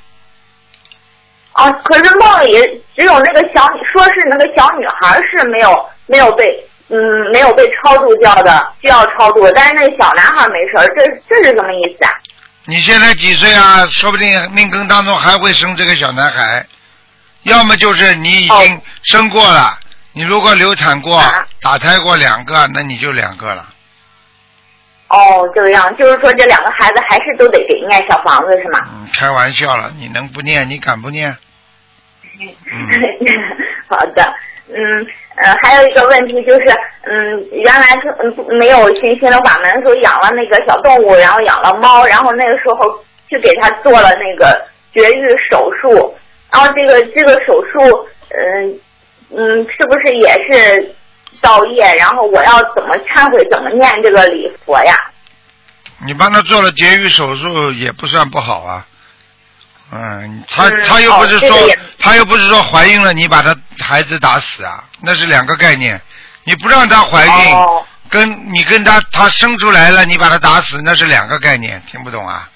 [1.54, 6.98] 啊，可是梦里只有那个小，说是那个小女孩是没有没有被嗯
[7.32, 12.12] 没有被超度掉的，需要超度，但是那小男孩没事儿，这这是什么意思啊？
[12.66, 13.86] 你现在几岁啊？
[13.90, 16.66] 说不定命根当中还会生这个小男孩，
[17.44, 19.78] 要么就是你已经生过了，
[20.14, 23.66] 你如果流产过、啊打胎过两个，那你就两个了。
[25.08, 28.80] 哦，这个样，就是说这两个孩子还是都得给念小房子是吗？
[28.92, 30.70] 嗯，开玩笑了，你能不念？
[30.70, 31.36] 你敢不念？
[33.88, 34.34] 好的，
[34.68, 36.66] 嗯呃，还有一个问题就是，
[37.04, 46.14] 嗯，原来是没有新心的法门的时候养了那个小动物，然后养了猫，然后那个时候去给他做了那个绝育手术，
[46.52, 48.80] 然后这个这个手术，嗯
[49.36, 50.96] 嗯，是不是也是
[51.42, 51.84] 造业？
[51.96, 54.94] 然后我要怎么忏悔，怎么念这个礼佛呀？
[56.06, 58.86] 你帮他做了绝育手术也不算不好啊。
[59.96, 61.58] 嗯，他嗯他又不是说
[62.00, 66.02] 他又不是说怀孕了你把他孩子打死啊，那是两个概念。
[66.46, 72.50] 你不让他怀孕，哦跟你跟他他生出来了你把他打死那是两个概念，听不懂啊？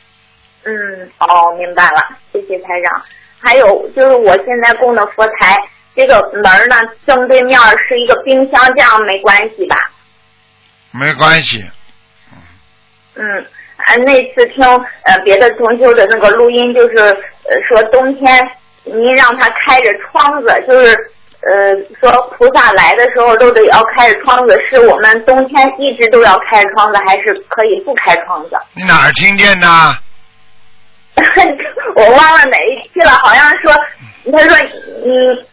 [0.65, 3.01] 嗯，哦，明白了，谢谢台长。
[3.39, 5.57] 还有就是我现在供的佛台，
[5.95, 9.75] 这个门呢正对面是一个冰箱，这样没关系吧？
[10.91, 11.63] 没关系，
[13.15, 13.45] 嗯，
[13.77, 14.63] 啊，那次听
[15.03, 18.49] 呃别的同修的那个录音，就是呃说冬天
[18.83, 20.95] 您让他开着窗子，就是
[21.41, 28.57] 呃说菩萨来的时候都得要开着窗子，是我们冬天一直都要开着窗子，还是可以不开窗子？
[28.73, 29.67] 你哪儿听见的？
[31.95, 33.73] 我忘了哪一期了，好像说
[34.31, 34.55] 他说
[35.03, 35.45] 嗯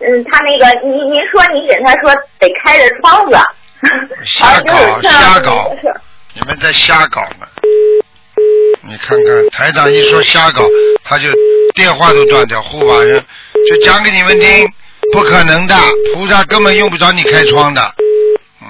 [0.00, 3.36] 嗯，他那个您您说你给他说得开着窗子，
[4.24, 5.70] 瞎搞 瞎搞
[6.34, 7.46] 你们在瞎搞呢。
[8.84, 10.64] 你看看台长一说瞎搞，
[11.04, 11.28] 他就
[11.74, 13.24] 电话都断掉，护法人
[13.68, 14.68] 就讲给你们听，
[15.12, 15.74] 不可能的，
[16.14, 17.80] 菩萨根本用不着你开窗的。
[18.60, 18.68] 嗯。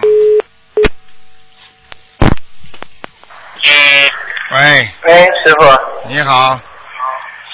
[4.54, 6.60] 喂，喂，师傅，你好，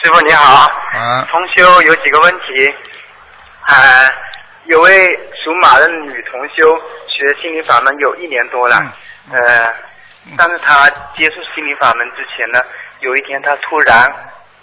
[0.02, 2.74] 师傅你好，啊，同修有几个问题，
[3.66, 4.10] 啊，
[4.66, 5.06] 有位
[5.44, 8.76] 属马的女同修学心灵法门有一年多了，
[9.30, 9.72] 呃，
[10.36, 12.60] 但是他接触心灵法门之前呢，
[13.00, 14.12] 有一天他突然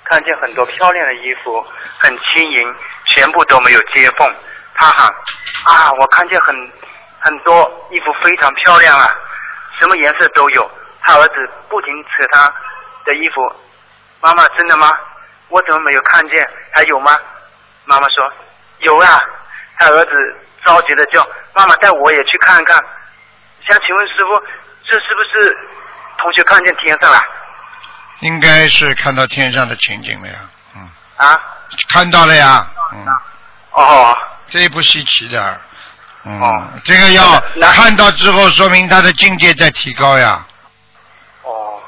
[0.04, 1.65] 看见很多漂亮的衣服，
[1.97, 2.75] 很轻盈，
[3.08, 4.34] 全部都没有接缝，
[4.75, 5.08] 他喊
[5.65, 6.56] 啊，我看见很
[7.19, 9.10] 很多衣服非常漂亮啊，
[9.80, 10.69] 什么颜色都有，
[11.01, 12.54] 他儿子不停扯他
[13.06, 13.41] 的衣服，
[14.21, 14.91] 妈妈真的吗？
[15.49, 16.47] 我怎么没有看见？
[16.71, 17.17] 还有吗？
[17.86, 18.32] 妈妈说
[18.80, 19.21] 有啊。
[19.78, 20.12] 他儿子
[20.65, 22.82] 着急的叫妈妈带我也去看看。
[23.67, 24.41] 想请问师傅，
[24.88, 25.58] 这是不是
[26.19, 27.19] 同学看见天上了？
[28.21, 30.36] 应该是看到天上的情景了呀，
[30.76, 31.39] 嗯，啊？
[31.89, 33.06] 看到了呀，嗯，
[33.71, 34.17] 哦，
[34.48, 35.60] 这也不稀奇的，
[36.24, 36.67] 嗯，哦。
[36.86, 37.43] 这个要
[37.74, 40.45] 看到之后，说明他的境界在提高呀，
[41.43, 41.82] 哦，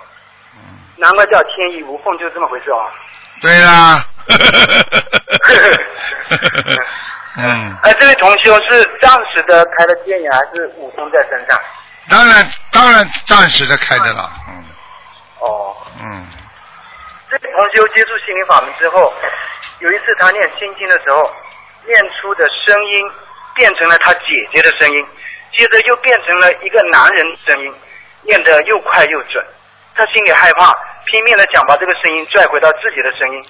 [0.97, 2.91] 难怪叫天衣无缝，就这么回事哦。
[3.39, 4.03] 对啦，
[7.37, 11.57] 嗯，哎，这位同学是暂时的开了戒眼，还是武功在身上？
[12.09, 14.63] 当然当然暂时的开的了，嗯
[15.39, 16.27] 哦，嗯，
[17.29, 19.13] 这位同修接触心灵法门之后，
[19.79, 21.31] 有一次他念心经的时候，
[21.85, 23.11] 念出的声音
[23.55, 25.07] 变成了他姐姐的声音，
[25.55, 27.73] 接着又变成了一个男人的声音，
[28.21, 29.45] 念得又快又准。
[29.95, 30.71] 他心里害怕，
[31.05, 33.45] 拼命的想把这个声音拽回到自己的声音。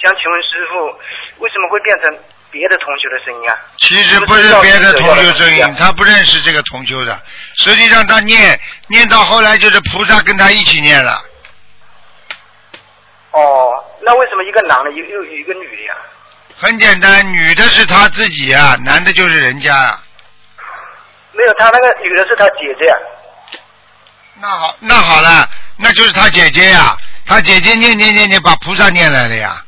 [0.00, 0.98] 想请问师傅，
[1.38, 2.18] 为什么会变成
[2.50, 3.56] 别的同学的声音啊？
[3.78, 7.20] 其实不是别的同修声音，他不认识这个同修的，
[7.56, 8.58] 实际上他念
[8.88, 11.22] 念到后来就是菩萨跟他一起念了，
[13.32, 15.94] 哦，那为什么一个男的又又有一个女的呀？
[16.56, 20.02] 很简单，女的是他自己啊，男的就是人家啊。
[21.32, 22.94] 没有，他那个女的是他姐姐呀。
[24.40, 29.64] 那好，那好了，那就是他姐姐呀，他姐姐念念念念把菩萨念来了呀，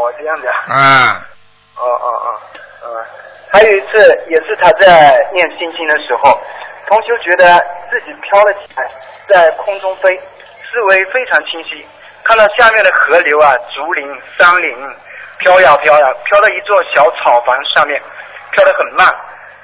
[0.00, 0.54] 哦，这样子啊。
[0.68, 1.26] 啊，
[1.76, 2.40] 哦哦哦，
[2.84, 3.04] 嗯，
[3.52, 6.40] 还有一次也是他在念心经的时候，
[6.86, 7.58] 同修觉得
[7.90, 8.88] 自己飘了起来，
[9.28, 10.16] 在空中飞，
[10.70, 11.86] 思维非常清晰，
[12.24, 14.96] 看到下面的河流啊、竹林、山林
[15.38, 18.00] 飘呀飘呀，飘到一座小草房上面，
[18.52, 19.06] 飘得很慢，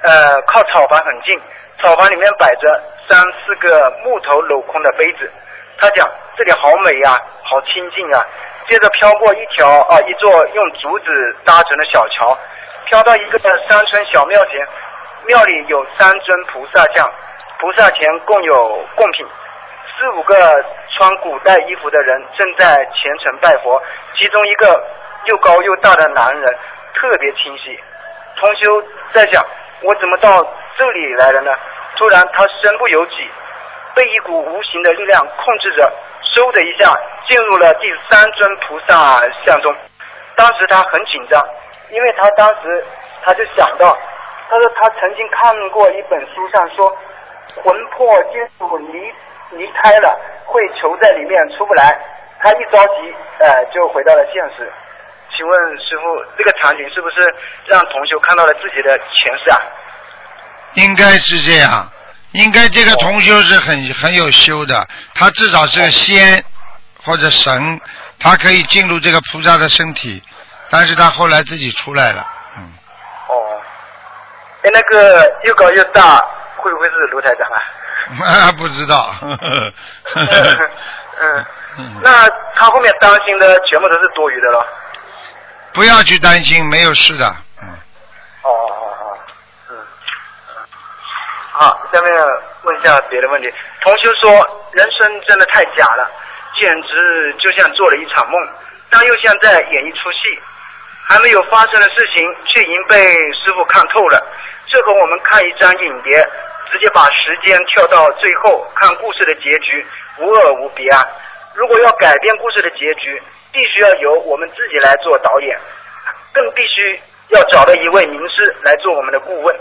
[0.03, 1.39] 呃，靠草房很近，
[1.81, 5.31] 草房里面摆着三四个木头镂空的杯子，
[5.79, 8.25] 他讲这里好美呀、好清静啊。
[8.67, 11.05] 接着飘过一条啊，一座用竹子
[11.45, 12.37] 搭成的小桥，
[12.85, 14.67] 飘到一个山村小庙前，
[15.25, 17.09] 庙里有三尊菩萨像，
[17.59, 19.25] 菩萨前共有贡品，
[19.97, 20.65] 四五个
[20.97, 23.81] 穿古代衣服的人正在虔诚拜佛，
[24.15, 24.83] 其中一个
[25.25, 26.57] 又高又大的男人
[26.93, 27.79] 特别清晰。
[28.35, 29.43] 同修在想，
[29.83, 30.45] 我怎么到
[30.77, 31.51] 这里来了呢？
[31.95, 33.29] 突然他身不由己，
[33.95, 35.91] 被一股无形的力量控制着，
[36.23, 36.85] 嗖的一下
[37.27, 39.73] 进入了第三尊菩萨像中。
[40.35, 41.43] 当时他很紧张，
[41.89, 42.83] 因为他当时
[43.23, 43.97] 他就想到，
[44.49, 46.95] 他说他曾经看过一本书上说，
[47.63, 49.13] 魂魄进入泥
[49.51, 51.97] 泥胎了，会囚在里面出不来。
[52.39, 54.71] 他一着急，呃，就回到了现实。
[55.35, 56.03] 请问师傅，
[56.37, 57.21] 这个场景是不是
[57.65, 59.57] 让同修看到了自己的前世啊？
[60.73, 61.87] 应该是这样，
[62.37, 66.43] 应该这个同修是很很有修的，他至少是个仙
[67.03, 67.81] 或者神，
[68.19, 70.21] 他可以进入这个菩萨的身体，
[70.69, 72.73] 但是他后来自己出来了，嗯，
[73.29, 73.59] 哦，
[74.63, 76.17] 哎，那个又高又大，
[76.57, 77.57] 会不会是卢台长啊？
[78.47, 79.15] 啊， 不知道，
[81.19, 81.45] 嗯，
[82.03, 84.65] 那他后面担心的全部都是多余的了。
[85.73, 87.69] 不要去担心，没有事的，嗯，
[88.43, 88.96] 哦哦哦
[91.59, 92.11] 好，下面
[92.61, 93.51] 问一下别的问题。
[93.81, 94.29] 同修说，
[94.73, 96.07] 人生真的太假了，
[96.53, 98.39] 简直就像做了一场梦，
[98.91, 100.39] 但又像在演一出戏。
[101.09, 102.95] 还没有发生的事情，却已经被
[103.33, 104.23] 师傅看透了。
[104.67, 106.19] 这和我们看一张影碟，
[106.69, 109.83] 直接把时间跳到最后，看故事的结局，
[110.19, 111.01] 无二无别啊！
[111.55, 113.19] 如果要改变故事的结局，
[113.51, 115.57] 必须要由我们自己来做导演，
[116.33, 119.55] 更必须要找到一位名师来做我们的顾问。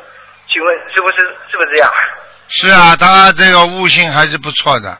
[0.52, 1.16] 请问是不是
[1.50, 1.92] 是不是这样？
[2.48, 4.96] 是啊，他这个悟性还是不错的，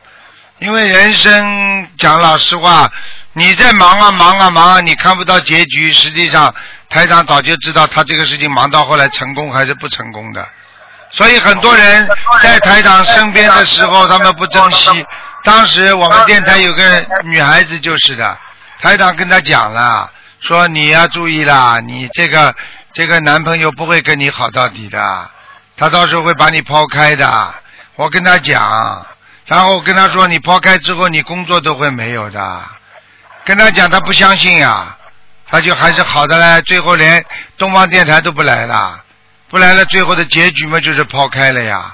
[0.59, 2.91] 因为人生讲老实话，
[3.33, 6.53] 你在忙啊忙啊忙啊，你看不到结局，实际上
[6.89, 10.45] 台长早就知道他这个事情忙到后来成功还是不成功的，
[11.09, 12.09] 所以很多人
[12.41, 15.05] 在台长身边的时候，他们不珍惜。
[15.43, 18.37] 当时我们电台有个女孩子就是的，
[18.81, 22.53] 台长跟她讲了，说你要注意啦，你这个
[22.91, 25.29] 这个男朋友不会跟你好到底的，
[25.77, 27.53] 他到时候会把你抛开的。
[27.95, 29.05] 我跟他讲，
[29.45, 32.63] 然后跟他说，你抛开之后，你工作都会没有的。
[33.45, 34.97] 跟他讲，他不相信呀，
[35.47, 37.23] 他就还是好的嘞，最后连
[37.57, 39.01] 东方电台都不来了，
[39.49, 41.93] 不来了，最后的结局嘛就是抛开了呀。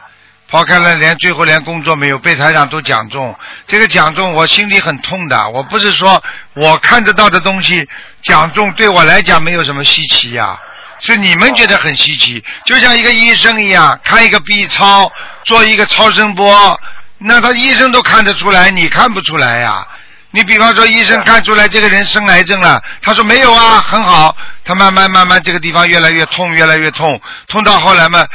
[0.50, 3.36] 抛开了，连最后连工作没有，被台长都讲中。
[3.66, 5.50] 这个讲中，我心里很痛的。
[5.50, 6.22] 我不是说
[6.54, 7.88] 我看得到的东西
[8.22, 10.60] 讲中，对我来讲没有什么稀奇呀，
[11.04, 12.44] 是你们觉得很稀奇。
[12.66, 15.12] 就像一个医生一样，看一个 B 超，
[15.44, 16.80] 做一个超声波，
[17.18, 19.86] 那他医生都看得出来，你看不出来呀。
[20.32, 24.36] 你比方说，医生看出来这个人生癌症了，他说没有啊，很好。
[24.66, 28.26] 他慢慢慢慢这个地方越来越痛，越来越痛，痛到后来嘛。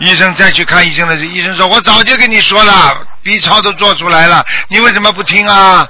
[0.00, 5.86] 医生再去看医生的时候，医生说：“我早就跟你说了，B 超都做出来了，你为什么不听啊？”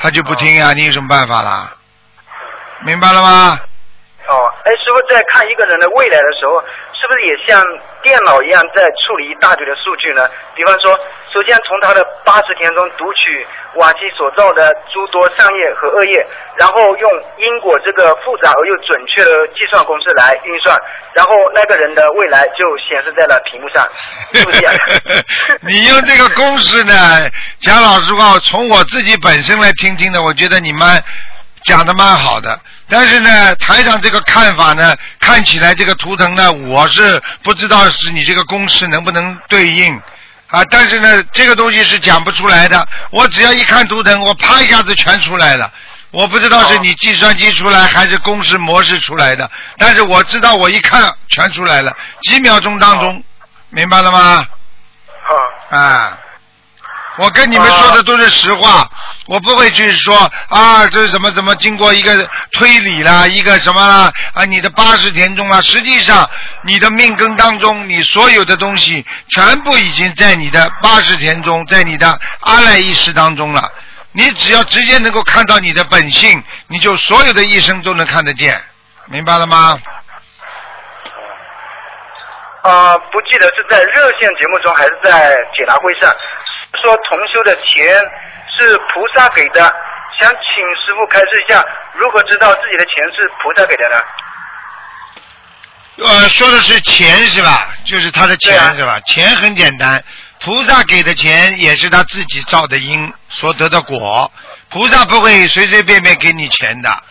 [0.00, 1.72] 他就不听呀，你有什么办法啦？
[2.86, 3.58] 明白了吗？
[4.28, 6.60] 哦，哎，师傅在看一个人的未来的时候，
[6.92, 7.64] 是不是也像
[8.02, 10.28] 电脑一样在处理一大堆的数据呢？
[10.54, 10.92] 比方说，
[11.32, 16.26] 首先从他的八十天中读取往期所造的诸多善业和恶业，
[16.58, 20.78] 然后用因果这个复杂而又准确的计算公式来运算，
[21.14, 23.88] 然后那个人的未来就显示在了屏幕上，
[24.34, 24.60] 是不是？
[25.64, 26.92] 你用这个公式呢？
[27.60, 31.02] 讲老实话，从我自己本身来听听的，我觉得你们。
[31.64, 32.56] 讲的蛮好的，
[32.88, 39.94] 但是呢，台上这个看法呢，看起来这个图腾呢，我是不知道是你这个公式能不能对应
[40.48, 40.64] 啊。
[40.70, 42.86] 但是呢，这个东西是讲不出来的。
[43.10, 45.70] 我只要一看图腾，我啪一下子全出来了。
[46.10, 53.22] 我不知道是你计算机出来还是公式模式出来的，但是我知道我一看全出来了，几秒钟当中，
[53.68, 54.46] 明白了吗？
[55.70, 55.76] 好。
[55.76, 56.18] 啊。
[57.18, 58.88] 我跟你们说的都是实话，
[59.26, 60.16] 我不会去说
[60.48, 66.28] 啊，这是怎么怎么经过一个推理啦，一个什么啦啊，你的八十田中啊，实际上
[66.62, 73.68] 你的命根当中，你所有的东西全部已经在你的八十田中，在你的阿赖意识当中了。
[74.12, 78.60] 你只要直接能够看到你的本性，你就所有的一生都能看得见，
[79.06, 79.78] 明白了吗？
[82.62, 86.12] 啊，不记得是在热线节目中还是在解答会上。
[86.82, 87.88] 说同修的钱
[88.56, 89.62] 是菩萨给的，
[90.18, 90.38] 想请
[90.76, 93.96] 师傅开示一下，如何知道自己的钱是菩萨给的呢？
[96.04, 97.68] 呃，说的是钱是吧？
[97.84, 99.00] 就是他的钱是吧？
[99.00, 100.02] 钱很简单，
[100.40, 104.30] 菩萨给的钱也是他自己造的因所得的果，
[104.68, 107.02] 菩萨不会随随便便给你钱的，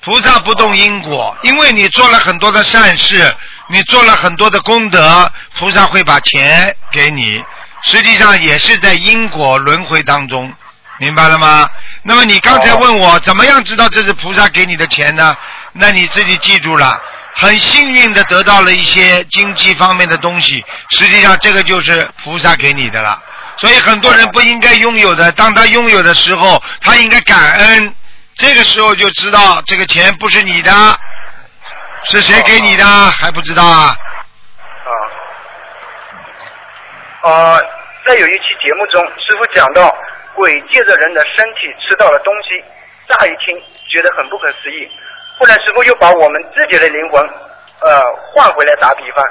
[0.00, 3.34] 菩萨不动因果，因为你做了很多的善事，
[3.68, 5.28] 你做了很多的功德，
[5.58, 7.42] 菩萨会把钱给你。
[7.86, 10.52] 实际上也是在因果轮回当中，
[10.98, 11.70] 明白了吗？
[12.02, 15.36] 那么你刚才问我怎么样知道这是菩萨给你的钱呢？
[15.72, 17.00] 那你自己记住了，
[17.36, 23.22] 很幸运的得到了一些经济方面的东西，实际上这个就是菩萨给你的了。
[23.58, 27.94] 所以很多人不应该拥有的，当他拥有的时候，他应该感恩。
[28.34, 30.98] 这个时候就知道这个钱不是你的，
[32.04, 33.96] 是谁给你的还不知道啊？
[34.84, 34.90] 啊。
[37.22, 37.60] 呃，
[38.06, 39.92] 在有一期节目中，师傅讲到
[40.32, 42.62] 鬼借着人的身体吃到了东西，
[43.08, 44.88] 乍一听觉得很不可思议。
[45.36, 47.20] 后来师傅又把我们自己的灵魂，
[47.82, 48.00] 呃，
[48.30, 49.24] 换回来打比方，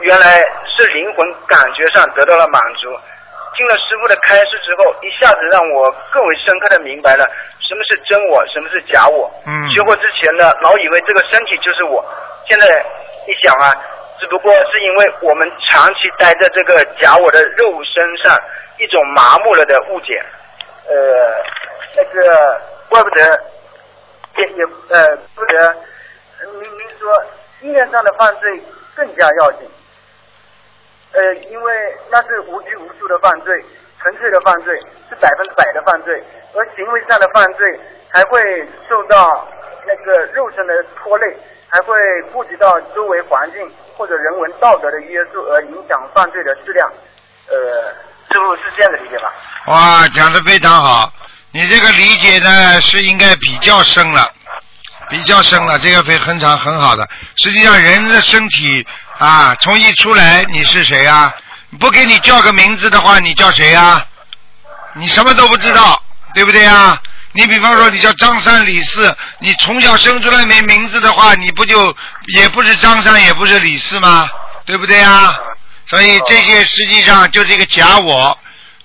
[0.00, 2.88] 原来是灵魂感觉上得到了满足。
[3.54, 7.24] 听了师傅的开示之后，一下子让我更为深刻的明白了
[7.60, 9.30] 什么是真我，什么是假我。
[9.44, 12.02] 嗯学佛之前呢，老以为这个身体就是我，
[12.48, 12.66] 现在
[13.28, 13.72] 一想啊，
[14.18, 18.36] 只不过是因为我们长期待在这个假我的肉身上，
[18.78, 20.22] 一种麻木了的误解。
[20.88, 20.94] 呃，
[21.96, 23.20] 那个怪不得，
[24.36, 25.74] 也也呃，不得，
[26.60, 27.24] 您您说
[27.60, 28.62] 意念上的犯罪
[28.94, 29.68] 更加要紧。
[31.12, 33.64] 呃，因为那是无拘无束的犯罪，
[34.00, 34.74] 纯粹的犯罪，
[35.08, 36.22] 是百分之百的犯罪，
[36.54, 38.40] 而行为上的犯罪还会
[38.88, 39.48] 受到
[39.86, 41.36] 那个肉身的拖累，
[41.68, 41.94] 还会
[42.32, 46.88] 顾及到周围环境或者人文道德的约束，而影响犯罪的质量。
[47.48, 47.54] 呃，
[48.32, 49.32] 师傅是这样的理解吧？
[49.66, 51.12] 哇，讲的非常好，
[51.52, 54.30] 你这个理解呢是应该比较深了，
[55.10, 57.08] 比较深了，这个非很常很好的。
[57.36, 58.86] 实际上人的身体
[59.18, 61.34] 啊，从一出来你是谁啊？
[61.78, 64.04] 不给你叫个名字的话，你叫谁啊？
[64.94, 66.02] 你什么都不知道，
[66.34, 67.00] 对不对啊？
[67.36, 71.94] 你比方说你叫张三李四，你从小生出来没名字的话，你不就
[72.34, 74.28] 也不是张三，也不是李四吗？
[74.64, 75.34] 对不对啊？
[75.88, 78.36] 所以这些实际上就是一个假我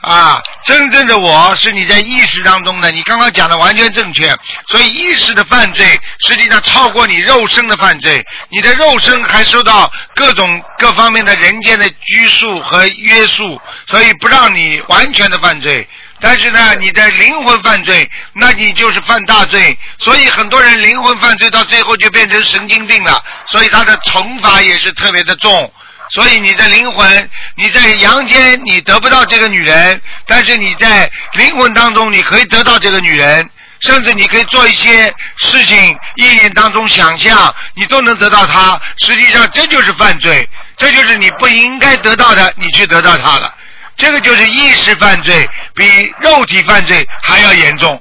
[0.01, 4.35] 啊，真正的我是你在意识当中的，你刚刚讲的完全正确。
[4.67, 15.87] 所以意识的犯罪实际上超过你肉身的犯罪，你的肉身还受到各种各方面的人间的拘束和约束，所以不让你完全的犯罪。
[16.21, 19.77] 但是呢，你的灵魂犯罪，那你就是犯大罪。
[19.97, 25.73] 所以很多人灵魂犯罪到最后就变成神经病了，所以他的惩罚也是特别的重。
[26.11, 33.49] 所以你的灵魂，你在阳间你得不到这个女人，但是你在灵魂当中你可以得到这个女人，
[33.79, 38.79] 甚至你可以做一些事情，意念当中想象，你都能得到她。
[38.99, 40.47] 实际上这就是犯罪，
[40.77, 43.55] 这就是你不应该得到的，你去得到她了。
[43.95, 47.93] 这个就是意识犯罪，比肉体犯罪还要严重。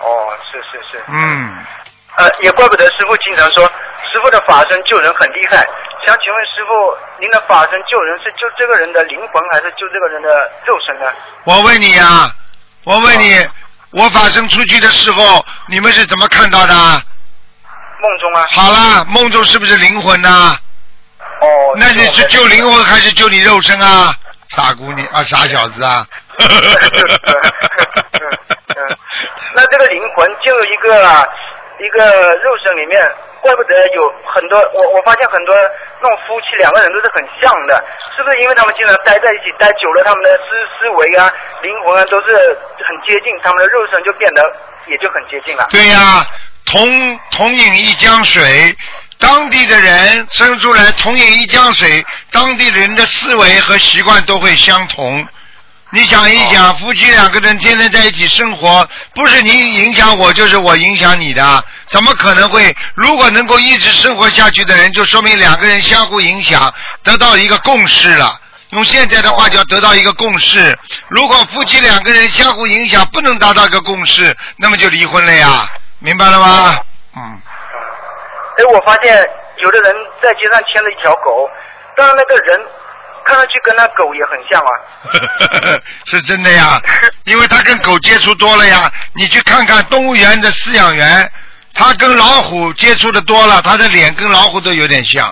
[0.00, 1.04] 哦，是是是。
[1.08, 1.56] 嗯，
[2.16, 5.66] 呃，也怪不得师傅经常说，师傅的法身救人很厉害。
[6.04, 10.28] 想请问师傅，您的法身救人是救这个人的灵魂，还是救这个人的
[10.64, 11.10] 肉身呢？
[11.44, 12.30] 我问你呀、
[12.84, 13.46] 我问你，
[13.90, 16.74] 我法身出去的时候，你们是怎么看到的？
[16.74, 18.46] 梦中啊？
[18.50, 20.56] 好啦，梦中是不是灵魂呐、
[21.40, 21.74] 哦。
[21.76, 24.14] 那你是救灵魂还是救你肉身啊？
[24.50, 26.06] 傻姑娘啊，傻小子啊！
[29.54, 31.28] 那这个灵魂就一个
[31.78, 32.04] 一个
[32.44, 33.00] 肉身里面，
[33.40, 35.54] 怪不得有很多我我发现很多
[36.00, 37.82] 那种夫妻两个人都是很像的，
[38.16, 40.44] 是不是因为他们经常待在一起待久了，他们的思
[40.78, 41.32] 思维啊、
[41.62, 44.42] 灵魂啊都是很接近，他们的肉身就变得
[44.86, 45.66] 也就很接近了。
[45.70, 46.24] 对呀、
[46.66, 48.76] 同同饮一江水，
[49.18, 55.26] 当地的人生出来同饮一江水，当地人的思维和习惯都会相同。
[55.90, 62.76] 你想一想，夫妻两个人天天在一起生活，不是你影响我，就是我影响你的，怎么可能会？
[62.94, 68.38] 如果能够一直生活下去的人，就说明两个人相互影响，得到一个共识了。
[68.70, 70.76] 用现在的话叫得到一个共识。
[71.08, 75.68] 如果夫妻两个人相互影响，不能达到一个共识，那么就离婚了呀，
[76.00, 76.78] 明白了吗？
[77.16, 77.40] 嗯，
[78.58, 81.48] 哎，我发现有的人在街上牵着一条狗，
[81.94, 82.66] 当然那个人
[83.24, 85.80] 看上去跟那狗也很像啊。
[86.06, 86.80] 是真的呀，
[87.24, 88.90] 因为他跟狗接触多了呀。
[89.14, 91.30] 你去看看动物园的饲养员，
[91.74, 95.26] 他跟老虎接触的多了，他的脸跟老虎都有点像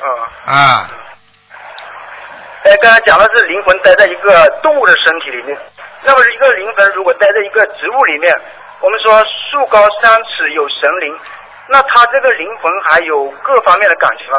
[0.00, 0.52] 嗯。
[0.52, 0.88] 啊。
[2.64, 5.56] 哎，刚才讲的是灵魂待在一个动物的身体里面，
[6.02, 8.34] 那么一个灵魂如果待在一个植物里面，
[8.80, 11.16] 我们说树高三尺有神灵，
[11.68, 14.36] 那他这个灵魂还有各方面的感情吗？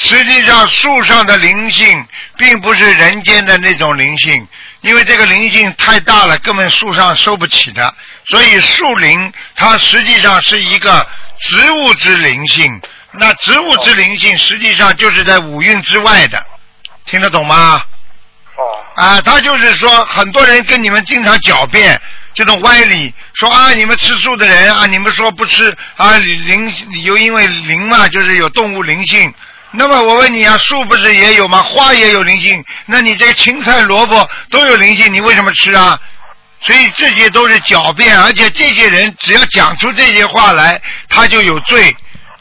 [0.00, 2.06] 实际上，树上的灵性
[2.36, 4.46] 并不是人间的那种灵性，
[4.80, 7.92] 因为这个灵性太大了，根本树上收不起的。
[8.24, 11.04] 所以树灵它实际上是一个
[11.40, 16.46] 植物之灵性，那植物之灵性实际上就是在五蕴之外的，
[17.06, 17.82] 听得懂吗？
[18.56, 18.62] 哦。
[19.02, 22.00] 啊，他就是说，很多人跟你们经常狡辩
[22.38, 26.72] 这种歪理，说啊，你们吃素的人啊，你们说不吃啊灵，
[27.02, 29.34] 又因为灵嘛，就是有动物灵性。
[29.72, 31.60] 那么我问你啊，树不是也有吗？
[31.64, 35.98] 花也有灵性，那你这个青菜、萝卜都有灵性，你为什么吃啊？
[36.60, 41.92] 所以这些都是狡辩，而且这些人只要讲出这些话来，他就有罪，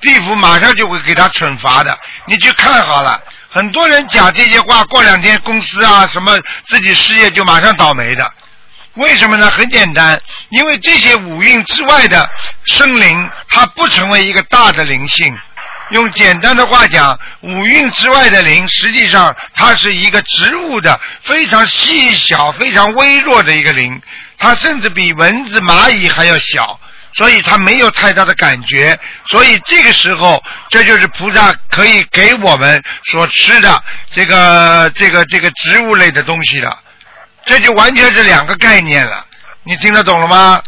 [0.02, 1.98] 地府马上就会给他惩罚的。
[2.28, 3.20] 你去看好了，
[3.50, 8.32] 很多人讲这些话，过两天公司啊什么自己失业就马上倒霉的。
[8.98, 9.50] 为什么呢？
[9.52, 10.20] 很简单，
[10.50, 12.30] 因为这些五蕴之外的
[12.66, 15.34] 生灵，它不成为一个大的灵性。
[15.92, 24.02] 用简单的话讲，五蕴之外的灵，实际上它是一个植物的非常细小、非常微弱的一个灵，
[24.38, 26.80] 它甚至比蚊子、蚂蚁还要小，
[27.14, 29.00] 所以它没有太大的感觉。
[29.28, 33.82] 所以这个时候，这就是菩萨可以给我们所吃的
[34.12, 36.78] 这个、这个、这个植物类的东西了。
[37.48, 39.26] 这就完全是两个概念了，
[39.64, 40.62] 你听得懂了吗？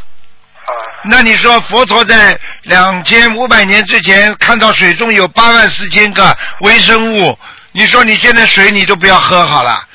[1.05, 7.37] 那你说佛陀在两千五百年之前看到水中有八万四千个微生物，
[7.71, 9.87] 你说你现在水你都不要喝好了，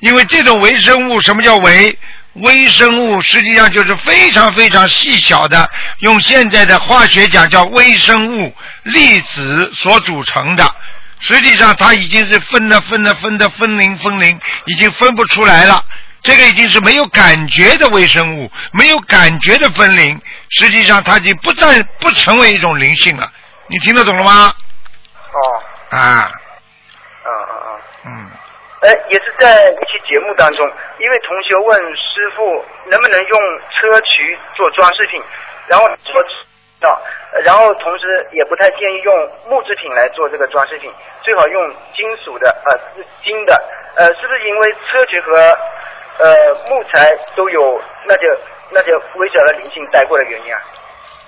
[0.00, 1.96] 因为这种微生物什么叫微？
[2.34, 10.74] 微生物实际上就是非常非常细小的，用现在的化学讲叫微生物粒子所组成的，
[11.20, 15.84] 实际上它已经是分的分的分的分零分零，已经分不出来了。
[16.22, 20.20] 这个已经是没有感觉的微生物，没有感觉的分灵，
[20.50, 23.28] 实际上它已经不再不成为一种灵性了。
[23.66, 24.52] 你听得懂了吗？
[25.32, 26.30] 哦，啊，
[27.24, 27.80] 嗯嗯嗯。
[28.04, 28.30] 嗯，
[28.82, 30.66] 哎，也是在一期节目当中，
[30.98, 35.22] 一位同学问师傅能不能用砗磲做装饰品，
[35.68, 36.22] 然后说
[36.80, 37.00] 到，
[37.32, 40.92] 呃然后同时也不太建议用木制品来做这个装饰品，
[41.22, 43.54] 最好用金属的，呃，是金的，
[43.96, 45.58] 呃，是不是因为砗磲和
[46.22, 48.22] 呃木材都有那就
[48.70, 50.60] 那就微小的灵性带过的原因啊？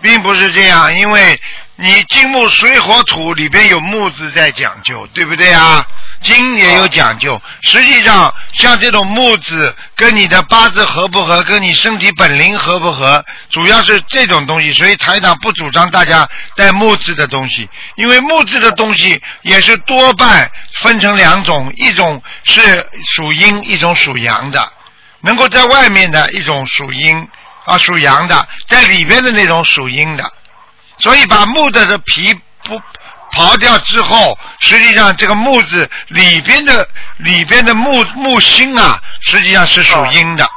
[0.01, 1.41] 并不是这样，因为
[1.77, 5.87] 你金木水火土里边有木字在讲究，对不对啊？
[6.23, 14.73] 金也有讲究，实际上像这种木字跟你的八字合不合，跟你身体本灵合不合，主要是这种东西。
[14.73, 24.73] 所以台长不主张大家带木字的东西，因为木字的东西也是多半分成两种，一种是属阴，一种属阳的。
[25.25, 27.29] 能够在外面的一种属阴
[27.65, 30.33] 啊属阳的，在里边的那种属阴的。
[30.99, 32.81] 所以把木的的皮不
[33.33, 40.49] 刨掉之后，实际上这个木字里边的里边的木木星啊，实际上是属阴的。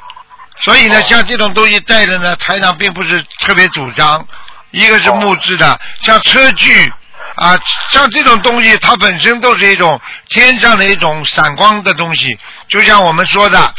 [0.60, 4.28] 所以呢，像这种东西带着呢，台长并不是特别主张。
[4.72, 6.92] 一个是木质的，像车具
[7.36, 7.58] 啊，
[7.90, 10.00] 像这种东西，它本身都是一种
[10.30, 12.38] 天上的一种闪光的东西，
[12.68, 13.74] 就像我们说的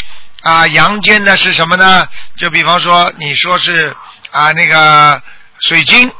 [0.49, 2.09] 啊，阳间的是什么呢？
[2.39, 3.95] 就比方说，你说是
[4.31, 5.23] 啊那个
[5.61, 6.11] 水晶，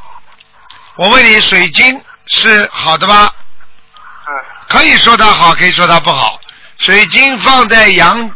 [0.97, 3.33] 我问你，水晶是好的吧？
[4.27, 4.33] 嗯
[4.67, 6.39] 可以说它好，可以说它不好。
[6.77, 8.31] 水晶放在阳，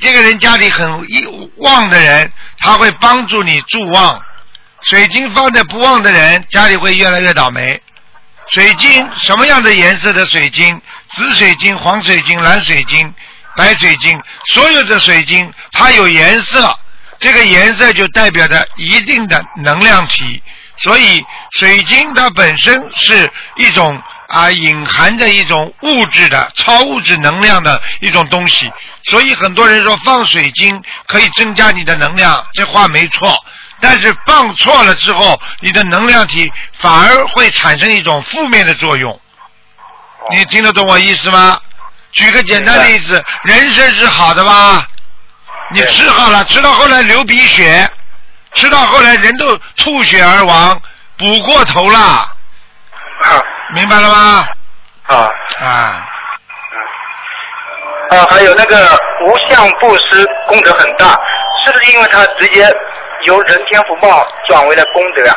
[0.00, 1.24] 这个人家里很一
[1.58, 4.18] 旺的人，他会帮助你助旺；
[4.82, 7.80] 水晶放在不旺的人，家里会越来越倒霉。
[8.48, 10.82] 水晶什么样的颜色的水晶？
[11.14, 13.14] 紫水晶、黄水晶、蓝水晶、
[13.56, 14.20] 白水晶，
[14.52, 16.78] 所有的水晶它有颜色，
[17.18, 20.42] 这个颜色就代表着一定的能量体。
[20.78, 23.98] 所以水晶它本身是一种
[24.28, 28.70] 啊隐含着一种物质的超物质能量的一种东西。
[29.04, 33.34] 所以很多人说放水晶可以增加你的能量，这话没错。
[33.80, 39.20] 但是放错了之后，你的能量体反而会产生一种负面的作用。
[40.34, 41.60] 你听得懂我意思吗？
[42.16, 44.86] 举个简单例子，人参是好的吧？
[45.70, 47.88] 你吃好了，吃到后来流鼻血，
[48.54, 50.80] 吃到后来人都吐血而亡，
[51.18, 53.42] 补过头了，啊
[53.74, 54.48] 明白了吗？
[55.08, 55.28] 啊
[55.60, 56.08] 啊，
[58.10, 61.18] 啊，还有那个无相布施功德很大，
[61.64, 62.72] 是不是因为他直接
[63.26, 65.36] 由人天福报转为了功德啊？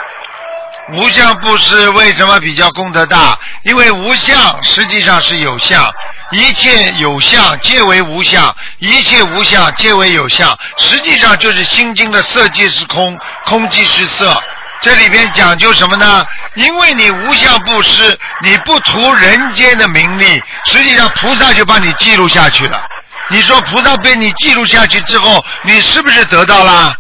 [0.94, 3.38] 无相布施为什么比较功德大？
[3.64, 5.92] 因为无相实际上是有相，
[6.32, 14.42] 一切有相皆为无相，一切无相皆为有相，实际上就是《心经》的色即是空，空即是色。
[14.82, 16.26] 这里边讲究什么呢？
[16.56, 22.82] 因为你无相布施，你不图人间的名利，实际上菩萨就把你记录下去了。
[23.30, 26.96] 你说菩萨被你记录下去之后，你是不是得到了？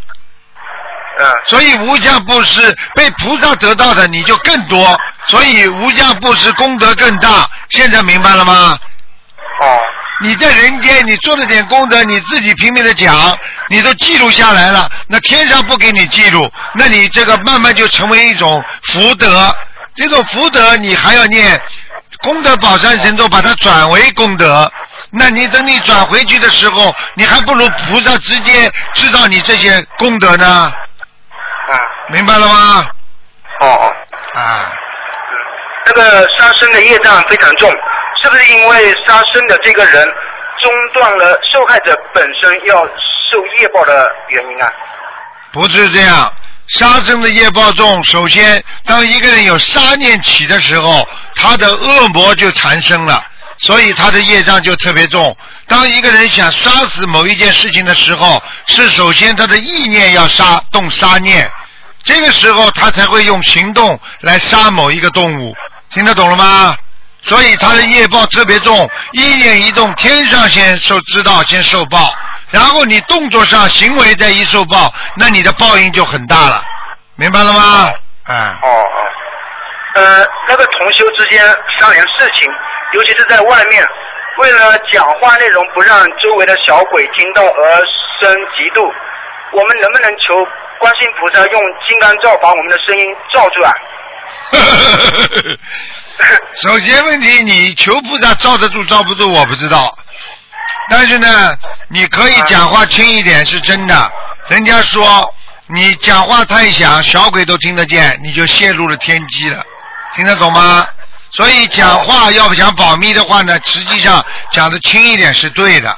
[1.19, 7.49] 嗯所以无价布施被菩萨得到的你就更多，所以无价布施功德更大。
[7.69, 8.79] 现在明白了吗？
[9.61, 9.77] 哦
[10.21, 13.37] 你在人间你做了点功德，你自己拼命的讲，
[13.69, 18.61] 你都记录下来了，那天上不给你记录，那你这个慢慢就成为一种
[18.91, 19.55] 福德。
[19.95, 21.61] 这种福德你还要念
[22.21, 24.69] 功德宝山神咒，把它转为功德。
[25.09, 30.73] 那你等你转回去的时候，你还不如菩萨直接知道你这些功德呢，啊
[32.11, 32.87] 明白了吗？
[33.61, 33.93] 哦哦，
[34.39, 34.73] 啊。
[35.85, 37.69] 那个杀生的业障非常重，
[38.21, 40.07] 是不是因为杀生的这个人
[40.59, 44.71] 中断了受害者本身要受业报的原因啊？
[45.51, 46.31] 不是这样，
[46.67, 48.03] 杀生的业报重。
[48.03, 53.23] 首先，当一个人有杀念起的时候，他的恶魔就产生了，
[53.57, 55.35] 所以他的业障就特别重。
[55.67, 61.49] 当一个人想杀死某一件事情的时候，是首先他的意念要杀，动杀念，
[62.03, 65.55] 这个时候他才会用行动来杀某一个动物。
[65.91, 66.75] 听得懂了吗？
[67.21, 72.13] 所以他的业报特别重，一念一动，天上先受知道，先受报，
[72.49, 76.63] 然后你动作上行为再一受报，那你的报应就很大了，
[77.15, 77.91] 明白了吗？
[78.27, 78.75] 哎，哦哦，
[79.95, 81.43] 呃，那个同修之间
[81.77, 82.47] 商量事情，
[82.93, 83.85] 尤其是在外面，
[84.37, 87.81] 为了讲话内容不让周围的小鬼听到而
[88.21, 88.89] 生嫉妒，
[89.51, 90.47] 我们能不能求
[90.79, 93.71] 观世音菩萨用金刚罩把我们的声音罩住啊？
[96.55, 99.97] 首先问题，你求菩萨罩得住罩不住我不知道，
[100.89, 101.53] 但是呢，
[101.89, 104.11] 你可以讲话轻一点是真的。
[104.47, 105.33] 人家说
[105.67, 109.63] 你讲话太响，小鬼都听得见，你就泄露了天机了，
[110.15, 110.87] 听得懂吗？
[111.31, 115.89] 所以讲话要不想保密的话呢，实际上讲的轻一点是对的，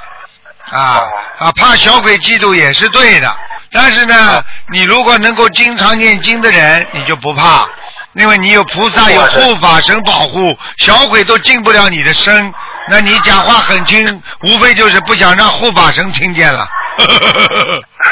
[0.70, 1.02] 啊
[1.38, 3.34] 啊，怕小鬼嫉妒也是对的。
[3.72, 7.66] 但是呢，你如果能够经常念经的人，你就不怕。
[8.14, 12.52] 因为你有菩萨有护法神保护，小鬼都进不了你的身，
[12.90, 16.68] 那你讲话很轻，无非就是不想让护法神听见了。
[16.98, 17.06] 嗯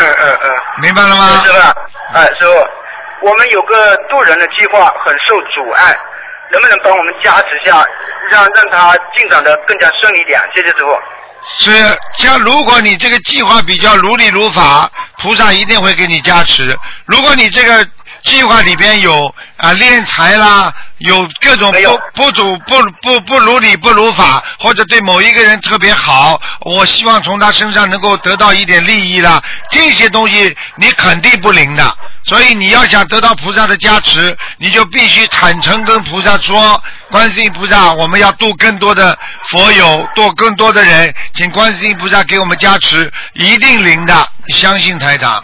[0.00, 0.50] 嗯嗯，
[0.80, 1.42] 明白了吗？
[1.44, 1.58] 师傅，
[2.14, 2.52] 哎，师傅，
[3.28, 5.94] 我们有个渡人的计划很受阻碍，
[6.50, 7.84] 能不能帮我们加持下，
[8.30, 10.40] 让让他进展的更加顺利一点？
[10.54, 10.98] 谢谢师傅。
[11.42, 16.78] 是，像如果你这个计划比较如理如法，菩萨一定会给你加持。
[17.06, 17.86] 如果你这个
[18.22, 31.96] 计划里边有啊敛财啦，有各种不不主不不不如理不如法，或者对某一个人特别好，我希望从他身上能够得到一点利益啦，这些东西你肯定不灵的。
[32.22, 39.18] 所以你要想得到菩萨的加持，你就必须坦诚跟菩萨说：观世音菩萨，我们要度更多的
[39.50, 44.14] 佛友，度更多的人，请观世音菩萨给我们加持，一定灵的，
[44.48, 45.42] 相信台长。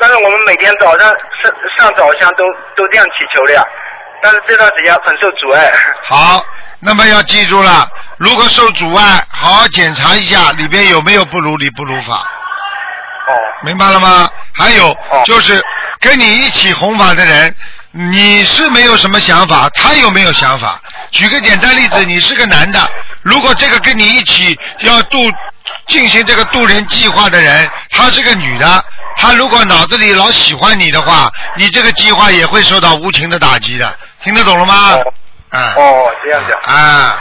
[0.00, 2.44] 但是我们每天早上上上早香都
[2.76, 3.62] 都这样祈求的呀，
[4.22, 5.70] 但是这段时间很受阻碍。
[6.08, 6.42] 好，
[6.80, 7.86] 那么要记住了，
[8.16, 13.34] 如果受阻碍，好好检查一下里边有没有不如理不如法，哦
[13.64, 14.30] 明白了吗？
[14.54, 15.62] 还有哦就是
[16.00, 17.54] 跟你一起弘法的人，
[18.10, 20.78] 你是没有什么想法，他有没有想法？
[21.10, 22.78] 举个简单例子，你是个男的，
[23.22, 25.18] 如果这个跟你一起要渡
[25.88, 28.84] 进行这个渡人计划的人，她是个女的，
[29.16, 33.92] 她如果脑子里老喜欢你的话，你这个计划也会受到无情的打击的，
[34.22, 34.92] 听得懂了吗？
[34.92, 35.02] 哦
[35.50, 35.74] 啊。
[35.76, 37.18] 哦，这样子啊，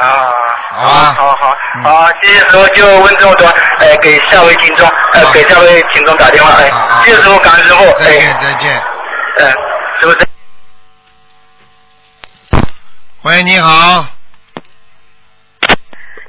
[0.00, 0.32] 啊。
[0.70, 1.36] 好啊好
[1.82, 3.46] 好谢谢师傅，就问这么多，
[3.78, 6.70] 呃，给下位听众，呃，给下位听众打电话，哎
[7.04, 8.82] 谢谢师傅，感恩师傅，再见哎，再见。
[9.34, 9.52] 嗯，
[10.02, 10.26] 师傅再。
[13.22, 14.04] 喂，你好，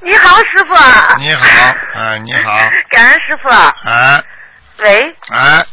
[0.01, 0.76] 你好，师傅。
[1.17, 1.45] 你好，
[1.99, 2.55] 啊，你好，
[2.91, 3.49] 感恩师傅。
[3.49, 4.24] 啊
[4.78, 5.65] 喂，啊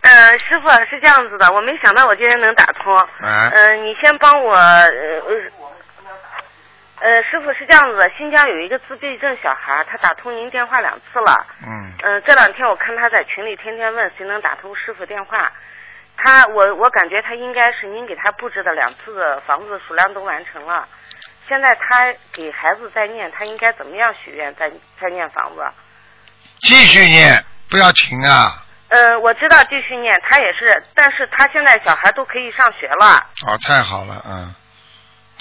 [0.00, 2.92] 呃，师傅是这样子的，我没想到我今天能打通。
[3.20, 4.90] 嗯呃，你先帮我，呃，
[6.98, 11.46] 呃，师傅是这样子的，新疆有一个自闭症小孩，他打通您电话两次了。
[11.64, 15.52] 嗯嗯、这两天我看他在群里天天问谁能打通师傅电话，
[16.16, 20.86] 他我我感觉他应该是您给他布置的两次的房子数量都完成了，
[21.48, 25.64] 现在他给孩子在念，他应该怎么样许愿再再念房子？
[26.60, 28.62] 继续念，不要停啊！
[28.88, 34.54] 呃，我知道继续念，他也是，但是他现在小孩都可以上学了，哦，太好了，嗯，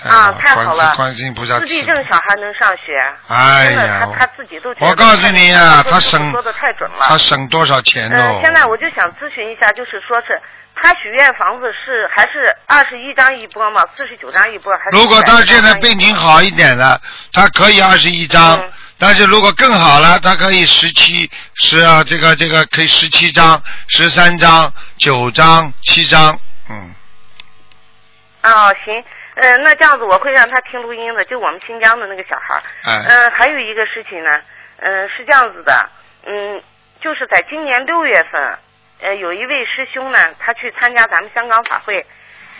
[0.09, 2.97] 啊，太好了自闭症小孩能上学，
[3.27, 6.97] 哎呀他他自己都觉得我告诉你呀他省说的太准了。
[7.01, 8.41] 他省多少钱嗯、喽？
[8.41, 10.41] 现在我就想咨询一下，就是说是
[10.81, 13.85] 他许愿房子是还是二十一张一波吗？
[13.95, 14.97] 四十九张一波还是？
[14.97, 16.99] 如果他现在病情好一点了，
[17.31, 18.71] 他可以二十一张，嗯
[19.03, 26.93] 但是如果更好了，他可以十七十啊，这个这个可以十七张、十三张、九张、七张，嗯，
[28.43, 29.03] 哦，行，
[29.33, 34.39] 嗯、那这样子我会让他听录音的，就我们新疆的那个小孩嗯、还有一个事情呢，
[34.77, 35.89] 嗯、是这样子的，
[36.27, 36.61] 嗯，
[37.01, 38.59] 就是在今年六月份，
[39.01, 42.05] 呃，有一位师兄呢，他去参加咱们香港法会，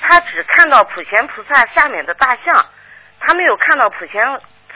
[0.01, 2.65] 他只看到普贤菩萨下面的大象，
[3.19, 4.21] 他没有看到普贤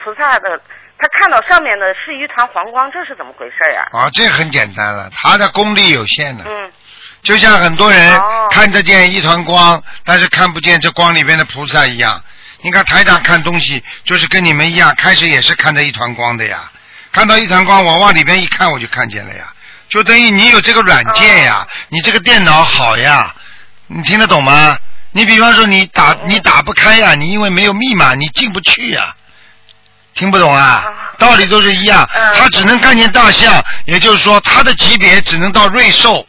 [0.02, 0.60] 菩萨的，
[0.98, 6.72] 他看到上面的是一团黄光，这是怎么回事呀、啊，这很简单了，他的功力有限的，嗯，
[7.22, 8.46] 就像很多人哦。
[8.50, 12.22] 看得见一团光，但是看不见这光里边的菩萨一样。
[12.62, 16.70] 你看台长看东西就是跟你们一样，开始也是看到一团光的呀，
[17.12, 19.52] 看到一团光，我往里边一看我就看见了呀，
[19.88, 23.34] 就等于你有这个软件呀，你这个电脑好呀，
[23.86, 24.76] 你听得懂吗？
[25.12, 29.14] 你比方说你打你打不开呀，你因为没有密码你进不去呀，
[30.14, 30.84] 听不懂啊？
[31.18, 36.26] 道理都是一样，他只能看见大象，也就是说他的级别只能到瑞兽。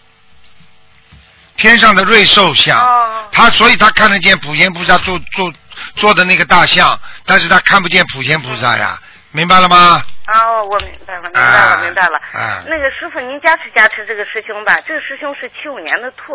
[1.57, 2.87] 天上的瑞兽像，
[3.31, 5.51] 他所以他看得见普贤菩萨坐坐
[5.95, 8.97] 坐的那个大象，但是他看不见普贤菩萨呀，
[9.37, 10.03] 明白了吗？
[10.33, 12.19] 哦，我明白了，明白了，明白了。
[12.65, 16.33] 那个师傅，您加持加持这个师兄吧，这个师兄是七五年的兔，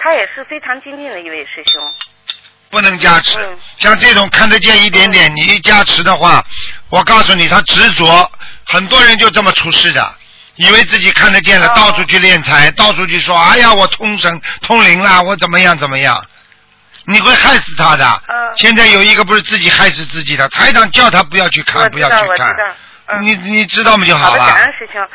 [0.00, 1.80] 他也是非常精进的一位师兄。
[2.70, 3.38] 不能加持，
[3.78, 6.44] 像这种看得见一点点，你一加持的话，
[6.90, 8.28] 我告诉你，他执着，
[8.66, 10.14] 很多人就这么出事的。
[10.56, 16.20] 以为自己看得见了，到处去敛财，到处去说：“哎呀，我通神通灵啦，我怎么样怎么样？”
[17.06, 18.22] 你会害死他的。
[18.56, 22.56] 现在有一个不是自己害死自己的，台长叫他不要去看，不要去看。
[23.20, 24.06] 你你知道吗？
[24.06, 24.46] 就好了。
[24.46, 25.06] 感恩师兄。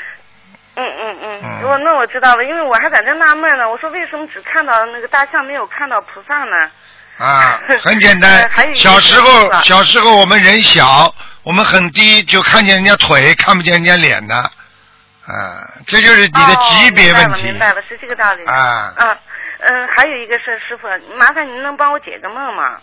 [0.75, 1.63] 嗯嗯嗯。
[1.63, 3.69] 我那我知道了，因为我还在这纳闷呢。
[3.69, 6.69] 我说为什么只看到那个大象，没有看到菩萨呢？
[7.17, 8.49] 啊， 很简单。
[8.73, 11.13] 小时候，小时候我们人小，
[11.43, 14.35] 我们很低，就看见人家腿，看不见人家脸的。
[14.35, 17.43] 啊，这就是你的级别问题。
[17.43, 18.45] 明白了，明白了，是这个道理。
[18.45, 18.93] 啊。
[18.97, 19.17] 啊，
[19.59, 22.79] 嗯，还有一个事，师傅，麻烦您能帮我解个梦吗？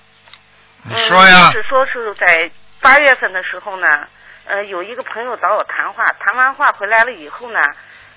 [0.84, 1.50] 你说呀。
[1.50, 2.50] 是说是在
[2.80, 4.06] 八月份的时候呢，
[4.44, 7.60] 呃，有一个朋友找我谈话，谈完话回来了以后呢，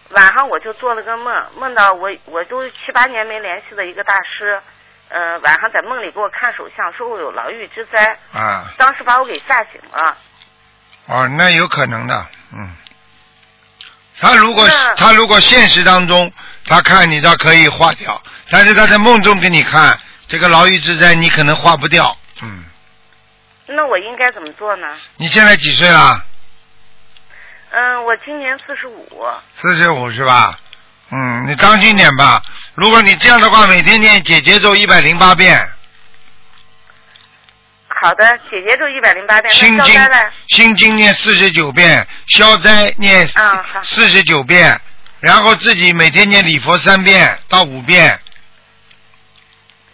[0.10, 4.62] 晚上我就做了个梦，梦到我我都七八年没联系的一个大师，
[5.07, 8.18] 呃，晚上在梦里给我看手相，说我有牢狱之灾。
[8.34, 8.66] 啊。
[8.78, 10.18] 当时把我给吓醒了。
[11.07, 12.76] 哦，那有可能的，嗯。
[14.22, 16.30] 他如果他如果现实当中
[16.66, 22.18] 他看你他可以化掉，但是他在梦中给你看这个牢狱之灾，你可能化不掉。
[22.41, 22.64] 嗯。
[23.68, 24.88] 那我应该怎么做呢？
[25.18, 26.26] 你现在几岁了？
[27.72, 29.28] 嗯，我今年四十五。
[29.56, 30.60] 四十五是吧？
[31.12, 32.41] 嗯，你当心点吧。
[32.74, 35.70] 如果你这样的话，每天念姐姐咒一百零八遍。
[37.88, 40.02] 好的，姐姐咒一百零八遍，心经
[40.47, 43.30] 心经念四十九遍，消灾念
[43.84, 44.80] 四十九遍，
[45.20, 48.20] 然后自己每天念礼佛三遍到五遍。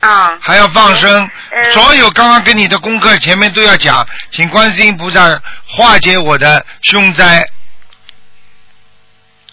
[0.10, 0.38] 啊。
[0.42, 1.30] 还要放生，
[1.74, 5.22] 所有刚刚跟你的功课前面都要讲，请观世音菩萨
[5.68, 7.46] 化解我的凶灾。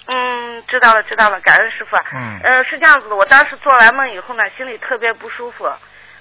[0.06, 1.96] 嗯，知道了，知道了，感恩师傅。
[2.12, 2.40] 嗯。
[2.42, 5.70] 呃，是这样子的，我当时做完梦以后呢，心里特别不舒服。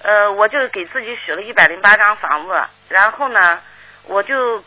[0.04, 2.54] 呃，我就给自己许了一百零八张房子，
[2.90, 3.60] 然后呢，
[4.06, 4.64] 我就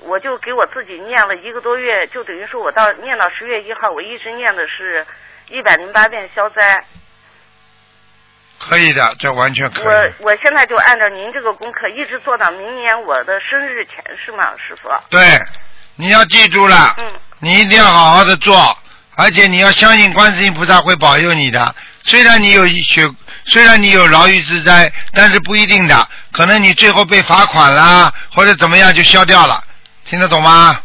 [0.00, 5.06] 我就给我自己念了一个多月，就等于说我到念到十月一号，我一直念的是
[5.48, 6.84] 一百零八遍消灾。
[8.68, 9.84] 可以的，这完全可以。
[9.84, 14.88] 我我现在就按照您这个功课，一直做到明年我的生日前，是吗，师傅？
[15.10, 15.40] 对，
[15.96, 18.76] 你要记住了，嗯，你一定要好好的做，
[19.16, 21.74] 而且你要相信观世音菩萨会保佑你的。
[22.04, 23.08] 虽然你有血。
[23.46, 29.62] 虽然你有牢狱之灾，但是不一定的，可能你最后被罚款啦，或者怎么样就消掉了，
[30.06, 30.80] 听得懂吗？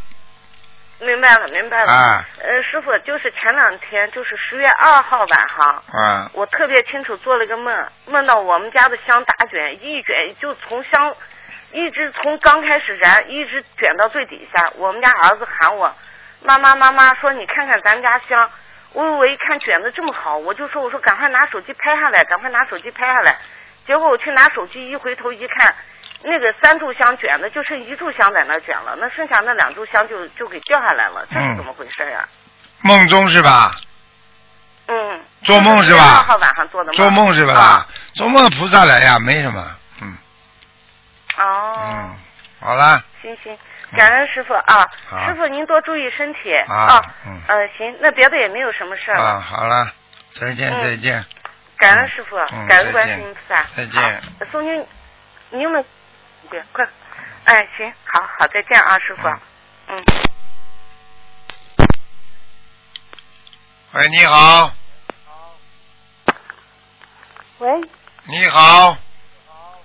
[1.00, 1.92] 明白了，明白了。
[1.92, 2.26] 啊。
[2.42, 6.30] 呃，师傅，就是前两天，就是十月二号晚上，啊。
[6.34, 11.16] 我特别清楚做了个梦，梦到我们家的香打卷，一卷就从香，
[11.72, 14.72] 一直从刚开始燃，一直卷到最底下。
[14.76, 15.96] 我们家儿子喊我，
[16.42, 18.50] 妈妈妈妈，说你看看咱家香。
[18.92, 23.38] 我我一看卷的这么好，我就说我说赶快拿手机拍下来，赶快拿手机拍下来。
[23.86, 25.76] 结果我去拿手机，一回头一看，
[26.22, 32.28] 那个三炷香卷的就剩一炷香在那卷了，那剩下那两炷香就就给掉下来了，这是怎么回事呀？
[32.82, 33.72] 梦中是吧？
[34.88, 35.22] 嗯。
[35.44, 36.18] 做梦是吧？
[36.18, 36.98] 二号晚上做的梦。
[36.98, 37.88] 做梦是吧？
[38.14, 39.66] 做梦菩萨来呀，没什么，
[40.02, 40.18] 嗯。
[41.38, 41.74] 哦。
[41.78, 42.16] 嗯，
[42.60, 43.02] 好了。
[43.22, 43.58] 行行。
[43.96, 44.88] 感恩师傅啊，
[45.26, 47.02] 师傅您多注意身体啊。
[47.26, 47.42] 嗯。
[47.48, 49.24] 呃，行，那别的也没有什么事了。
[49.24, 49.90] 啊，好了，
[50.40, 51.24] 再见再见。
[51.78, 52.36] 感恩师傅，
[52.68, 53.66] 感恩观世音菩萨。
[53.76, 54.22] 再见。
[54.52, 54.86] 送您，
[55.52, 55.86] 你有没有？
[56.50, 56.88] 对，快。
[57.46, 59.28] 哎，行，好好，再见啊，师傅。
[59.88, 60.04] 嗯。
[63.94, 64.72] 喂，你好。
[67.60, 67.70] 喂。
[68.26, 68.98] 你好。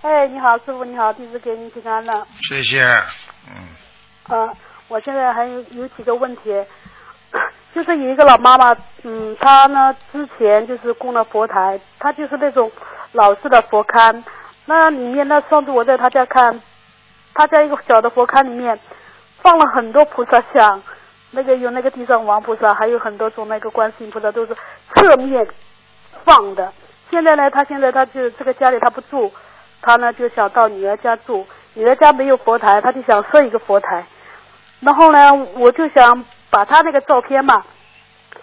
[0.02, 2.26] 哎，你好，师傅你好，弟子给您请安了。
[2.48, 2.82] 谢谢，
[3.46, 3.68] 嗯。
[4.28, 4.56] 呃，
[4.88, 6.42] 我现在还有有几个问题，
[7.74, 12.70] 就是有一个老妈妈，嗯，她呢之前就是供了佛台，她就是那种
[13.12, 14.22] 老式的佛龛，
[14.66, 16.60] 那里面呢上次我在他家看，
[17.34, 18.78] 他家一个小的佛龛里面
[19.42, 20.82] 放了很多菩萨像，
[21.32, 24.56] 那个有那个地藏王菩萨，还有很多种那个观世音菩萨都是
[24.94, 25.46] 侧面
[26.24, 26.72] 放的。
[27.10, 29.30] 现在呢，他现在他就这个家里他不住，
[29.82, 34.04] 他呢就想到女儿家住，女儿家没有佛台，他就想设一个佛台。
[34.80, 37.62] 然后呢，我就想把他那个照片嘛，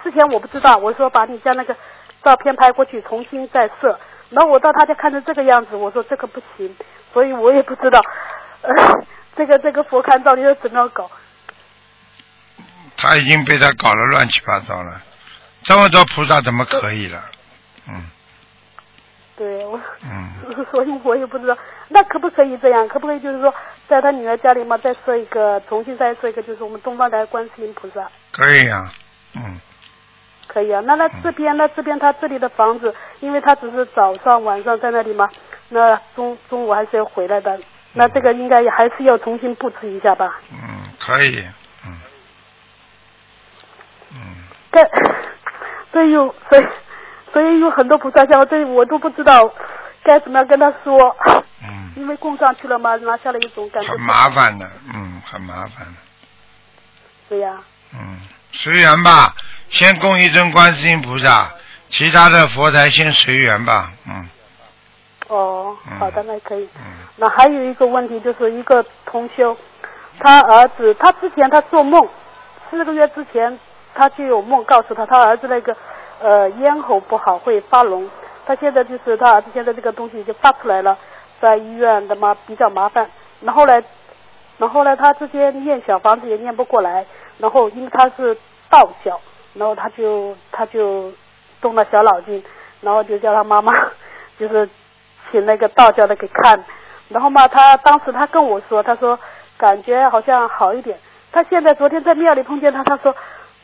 [0.04, 1.76] 之前我不知道，我说把你家那个
[2.24, 4.00] 照片拍过去，重新再设。
[4.32, 6.76] 然后我到他家看成这个样子，我说这个不行，
[7.14, 8.02] 所以我也不知道，
[8.62, 8.74] 呃，
[9.38, 11.10] 这个这个佛龛到底要怎么样搞。
[12.98, 15.02] 他已经被他搞得乱七八糟了，
[15.64, 17.22] 这么多菩萨怎么可以了？
[17.88, 18.10] 嗯
[19.38, 20.30] 对我，嗯，
[20.70, 21.58] 所以我也不知道，
[21.88, 22.88] 那可不可以这样？
[22.88, 23.52] 可不可以就是说，
[23.88, 28.92] 在他女儿家里嘛，再设一个，重新再设一个，就是我们东方台观世音菩萨，可以呀、
[29.34, 29.60] 嗯，
[30.52, 30.82] 可以啊？
[30.86, 35.30] 那那这边那这边他这里的房子，因为他只是早上晚上在那里嘛，
[35.70, 37.58] 那中中午还是要回来的，
[37.93, 40.39] 那这个应该还是要重新布置一下吧？
[40.52, 40.58] 嗯，
[40.99, 41.41] 可以，
[41.86, 41.99] 嗯，
[44.14, 44.20] 嗯，
[44.74, 44.82] 这
[45.93, 46.66] 这有所以
[47.32, 49.54] 所以有很多菩萨像，这我都不知道
[50.04, 51.16] 该怎么样跟他说，
[51.64, 53.89] 嗯，因为供上去了嘛，拿下了一种感觉。
[53.89, 55.93] 很麻烦的，嗯，很麻烦的，
[57.30, 57.58] 对呀、
[57.93, 58.20] 嗯，
[58.52, 59.34] 随缘吧，
[59.72, 61.50] 先供一尊观世音菩萨，
[61.90, 64.30] 其他的佛台先随缘吧，嗯。
[65.30, 66.70] 哦嗯，好的，那可以。
[66.76, 66.84] 嗯。
[67.16, 69.56] 那还有一个问题，就是一个同修，
[70.20, 72.06] 他儿子，他之前他做梦，
[72.70, 73.58] 四个月之前
[73.96, 75.74] 他就有梦告诉他，他儿子那个
[76.20, 78.06] 呃咽喉不好会发脓，
[78.46, 80.98] 他现在就是他儿子现在这个东西已经发出来了，
[81.40, 83.10] 在医院的嘛比较麻烦，
[83.40, 83.82] 然后呢，
[84.58, 87.06] 然后呢他之前念小房子也念不过来，
[87.38, 88.38] 然后因为他是
[88.70, 89.18] 道教，
[89.54, 91.12] 然后他就他就
[91.60, 92.43] 动了小脑筋，
[92.82, 93.74] 然后就叫他妈妈
[94.39, 94.68] 就是
[95.30, 96.64] 请那个道教的给看，
[97.10, 99.18] 然后嘛，他当时他跟我说，他说
[99.58, 100.97] 感觉好像好一点。
[101.32, 103.16] 他现在昨天在庙里碰见他，他说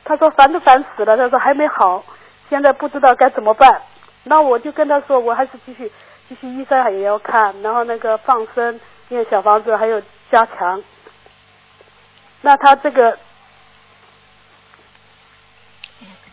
[0.06, 2.04] 他说烦都烦死了，他说还没好，
[2.50, 3.82] 现在不知道该怎么办。
[4.24, 5.92] 那我就跟他说，我还是继续
[6.30, 8.80] 继续医生也要看，然后那个放生、
[9.10, 10.82] 念小房子还有加强。
[12.42, 13.18] 那他这个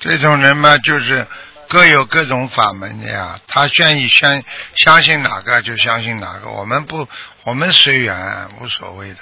[0.05, 1.26] 这种人嘛，就是
[1.66, 4.42] 各有各种法门的呀，他愿意相
[4.76, 7.09] 相信哪个就相信哪个，我们不，
[7.44, 8.14] 我们随缘，
[8.61, 9.16] 无所谓的。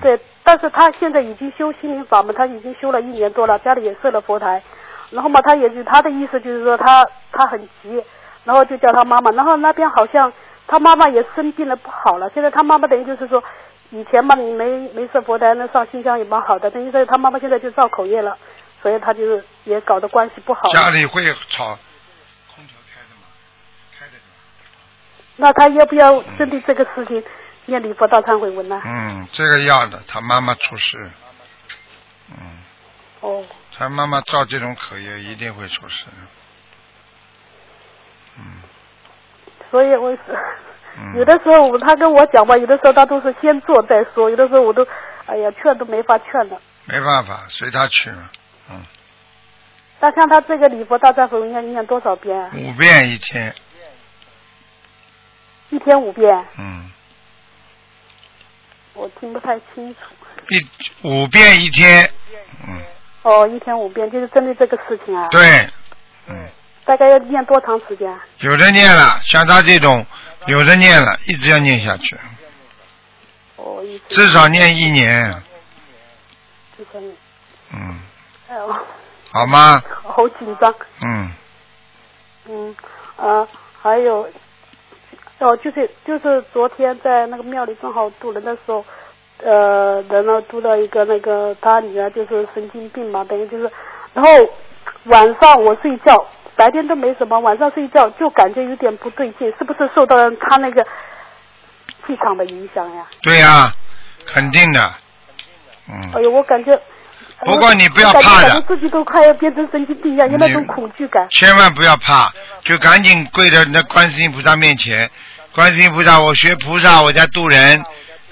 [0.00, 4.62] 对，但是他现在已经修心灵法门，他已经修了一年多了，家里也设了佛台，
[5.10, 8.00] 然后嘛，他也就他的意思就是说他他很急，
[8.44, 10.32] 然后就叫他妈妈，然后那边好像
[10.68, 13.42] 他妈妈也生病了不好了，现在他妈妈等于就是说，
[13.90, 18.36] 以前嘛你没没设佛台，那上新香也蛮好的，等于说他妈妈现在就造口业了，
[18.82, 20.68] 所以他就是也搞得关系不好。
[20.72, 21.78] 家里会吵，
[22.54, 23.26] 空调开的吗？
[23.98, 25.24] 开的是吧。
[25.36, 27.22] 那他要不要针对这个事情
[27.66, 28.80] 念礼佛大忏悔文呢？
[28.84, 31.10] 嗯，这个要的，他妈妈出事，
[32.30, 32.58] 嗯，
[33.20, 33.44] 哦，
[33.76, 36.06] 他妈妈造这种口业一定会出事，
[38.38, 38.62] 嗯
[39.70, 40.20] 所以我是。
[40.96, 41.14] 嗯。
[41.18, 44.86] 有的时候他跟我讲吧，有的时候他都是先做再说，有的时候我都，
[45.26, 46.60] 哎呀，劝都没法劝了。
[46.86, 48.30] 没办法，随他去了，
[48.70, 48.84] 嗯，
[50.00, 52.50] 那像他这个礼佛大忏悔文要念多少遍啊？
[52.54, 53.54] 五遍一天，
[55.70, 56.90] 一天五遍，嗯，
[58.94, 60.00] 我听不太清楚。
[60.48, 60.66] 一
[61.02, 62.10] 五遍一天，
[62.66, 62.82] 嗯，
[63.22, 65.28] 哦，一天五遍，就是针对这个事情啊。。
[65.28, 65.68] 对，
[66.26, 66.48] 嗯。
[66.84, 68.24] 大概要念多长时间啊？
[68.38, 70.06] 有的念了，像他这种，
[70.46, 72.18] 有的念了，一直要念下去，
[73.56, 75.30] 哦，一至少念一年，
[76.78, 77.02] 之前，
[77.74, 78.00] 嗯，
[78.48, 78.72] 哎呦，
[79.32, 79.80] 好吗？
[80.02, 80.74] 好紧张。
[81.04, 81.30] 嗯，
[82.48, 82.76] 嗯，
[83.16, 83.46] 呃，
[83.80, 84.28] 还有，
[85.38, 88.84] 哦，就是就是昨天在那个庙里正好渡人的时候，
[89.44, 93.70] 呃，人呢渡到一个那个他女儿就是神经病嘛，等于就是，
[94.14, 94.30] 然后
[95.04, 96.26] 晚上我睡觉，
[96.56, 100.82] 白天都没什么，晚上睡觉就感觉有点不对劲，是不是受到他那个
[102.06, 103.06] 气场的影响呀？
[103.22, 103.70] 对呀、
[104.26, 104.80] 肯定的，
[105.90, 106.80] 嗯，哎呦，我感觉。
[107.44, 108.60] 不过你不要怕的。
[108.62, 111.26] 自己都快要变成神经病一样，有那种恐惧感。
[111.30, 112.32] 千万不要怕，
[112.62, 115.10] 就赶紧跪在那观世音菩萨面前，
[115.54, 117.84] 观世音菩萨，我学菩萨，我在渡人。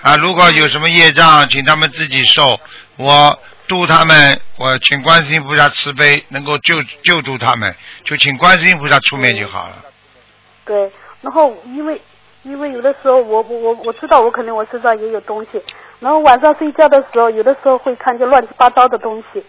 [0.02, 2.60] 啊，如果有什么业障，请他们自己受，
[2.96, 3.36] 我
[3.66, 9.84] 度他们，我请观世音菩萨慈悲，能够救救度他们，就请观世音菩萨出面就好了。
[10.64, 10.92] 对，
[11.22, 12.00] 然后因为
[12.44, 15.60] 因为有的时候我我我我知道我肯定我身上也有东西，
[16.00, 19.42] 然后晚上睡觉的时候，有的时候会看见乱七八糟的东西。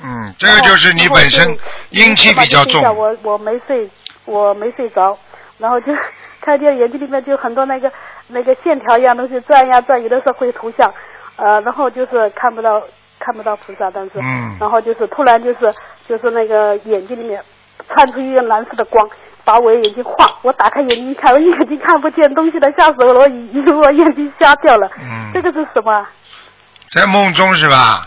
[0.00, 1.44] 嗯，这个就是你本身
[1.90, 3.88] 阴气比较重我我没睡，
[4.26, 5.18] 我没睡着，
[5.58, 5.92] 然后就
[6.40, 7.90] 看见眼睛里面就很多那个
[8.28, 10.92] 那个线条一样东西转呀转，有的时候会图像，
[11.36, 12.80] 呃，然后就是看不到
[13.18, 15.74] 看不到菩萨，但是，嗯然后就是突然就是
[16.06, 17.42] 就是那个眼睛里面
[17.88, 19.08] 窜出一个蓝色的光，
[19.48, 24.86] 把我的眼睛晃，我打开眼睛一看，我眼睛看不见东西了，吓死我了，我以为我眼睛瞎掉了。
[25.00, 26.06] 嗯这个是什么？
[26.92, 28.06] 在梦中是吧？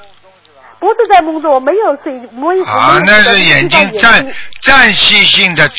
[0.79, 4.23] 不是在梦中，我没有睡，我也啊，那是眼睛暂
[4.61, 5.73] 暂时性的遮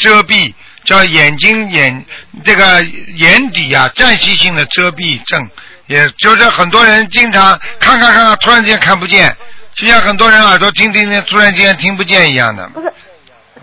[0.00, 0.54] 遮蔽，
[0.84, 2.04] 叫眼睛眼
[2.44, 2.80] 这个
[3.16, 5.44] 眼底啊，暂时性的遮蔽症，
[5.88, 9.36] 也就是很多人经常看看看看，突然间看不见，
[9.74, 12.68] 就像很多人耳朵听听听，突然间听不见一样的。
[12.68, 12.92] 不是，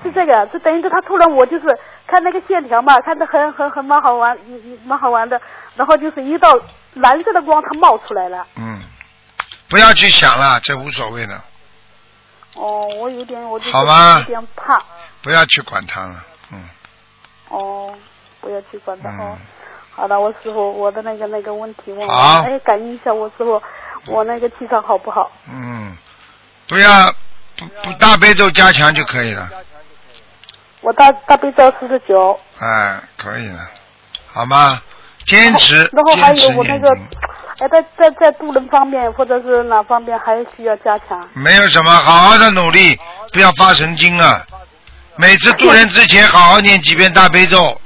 [0.04, 1.66] 是这个，就等于是他突然我就是
[2.06, 4.38] 看那个线条嘛，看着很很很蛮好玩，
[4.86, 5.39] 蛮好玩的，
[5.76, 6.50] 然后就是一道
[6.93, 8.45] 蓝色的光它冒出来了。
[8.56, 8.82] 嗯，
[9.70, 11.41] 不要去想了，这无所谓的，
[12.56, 14.82] 哦，我有点我就有点怕。
[15.22, 16.24] 不要去管它了。
[16.52, 16.64] 嗯
[17.50, 17.93] 哦，
[18.39, 19.38] 不要去管它哦嗯。
[19.95, 23.62] 好的，我师傅，我的那个那个问题问好完，哎，感应一下我师傅，
[24.06, 25.32] 我那个气场好不好？
[25.52, 25.98] 嗯，
[26.68, 27.12] 不要
[27.58, 29.50] 不不大悲咒加强就可以了，
[30.88, 33.60] 我大大悲咒四十九，哎，可以了，
[34.26, 34.82] 好吗？
[35.26, 36.88] 坚持，然后还有我那个
[37.60, 41.28] 哎，在在在渡人方面或者是哪方面还需要加强？
[41.34, 42.98] 没有什么，好好的努力，
[43.34, 44.42] 不要发神经啊！
[45.18, 47.82] 每次渡人之前，好好念几遍大悲咒，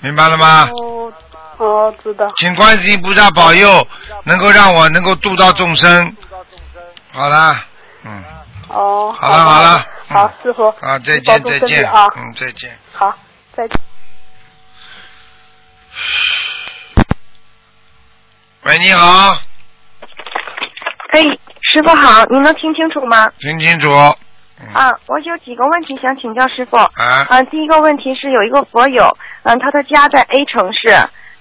[0.00, 0.68] 明白了吗？
[0.74, 1.10] 哦
[1.56, 2.26] 哦，知道。
[2.36, 3.88] 请观世音菩萨保佑，
[4.24, 6.14] 能够让我能够度到众生。
[7.12, 7.64] 好啦，
[8.04, 8.22] 嗯，
[8.72, 12.76] 哦，好了好了好嗯，师傅，啊，再见再见，啊，嗯，再见。
[12.92, 13.14] 好，
[13.54, 13.80] 再见。
[18.62, 19.34] 喂，你好，
[21.10, 21.20] 哎，
[21.60, 23.30] 师傅好，您能听清楚吗？
[23.38, 23.88] 听清楚。
[24.72, 26.76] 啊，我有几个问题想请教师傅。
[26.76, 30.88] 啊嗯、第一个问题是有一个佛友，嗯，他的家在 A 城市，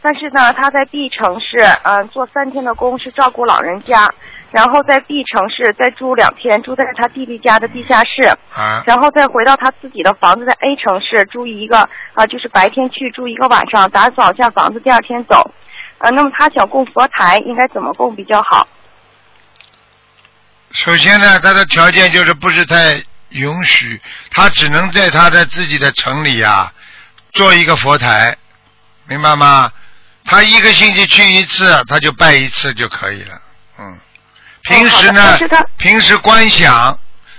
[0.01, 4.09] 但是呢，他在 B 城市，嗯，做三天的工是照顾老人家，
[4.51, 8.23] 然后在 B 城市再住两天，住在他弟弟家的地下室，
[8.53, 15.53] 啊然后再回到他自己的房子，在 A 城市住一个啊、就是白天去住一个晚上，打扫一下房子，第二天走。
[15.99, 18.67] 啊，那么他想供佛台，应该怎么供比较好？
[20.71, 26.73] 首先呢，他的条件就是不是太允许，他只能在他的自己的城里啊
[27.33, 28.35] 做一个佛台，
[29.07, 29.71] 明白吗？
[30.25, 33.41] 他一个星期去一次，他就拜一次就可以了。
[33.79, 33.99] 嗯，
[34.63, 35.37] 平时呢
[35.77, 36.97] 平时观想，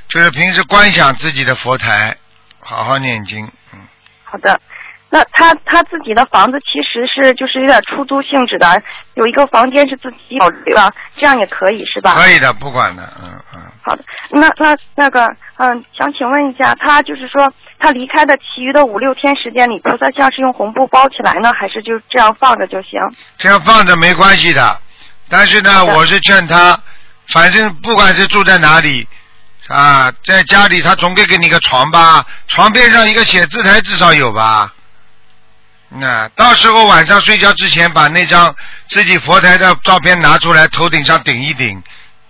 [0.08, 2.16] 就是平时观想自己的佛台，
[2.60, 3.44] 好好念经。
[3.72, 3.78] 嗯，
[4.24, 4.60] 好的，
[5.08, 8.82] 那他他自己的房子其实是就是有点出租性质的，
[9.14, 12.14] 有一个房间是自己有的，这样也可以是吧？
[12.14, 13.60] 可以的，不管的，嗯嗯。
[13.84, 23.00] 好的，那那那个嗯，想请问一下，他就是说他离开的其余的五六天时间里，菩萨像是用红布包起来呢，还是就这样放着就行？
[23.38, 24.80] 这样放着没关系的，
[25.28, 26.78] 但是呢，我是劝他，
[27.32, 29.08] 反正不管是住在哪里，
[29.68, 34.72] 啊，在家里他总归给你个床吧，床边上一个写字台至少有吧。
[35.88, 38.54] 那到时候晚上睡觉之前，把那张
[38.88, 41.82] 自己佛台的照片拿出来，头顶上顶一顶，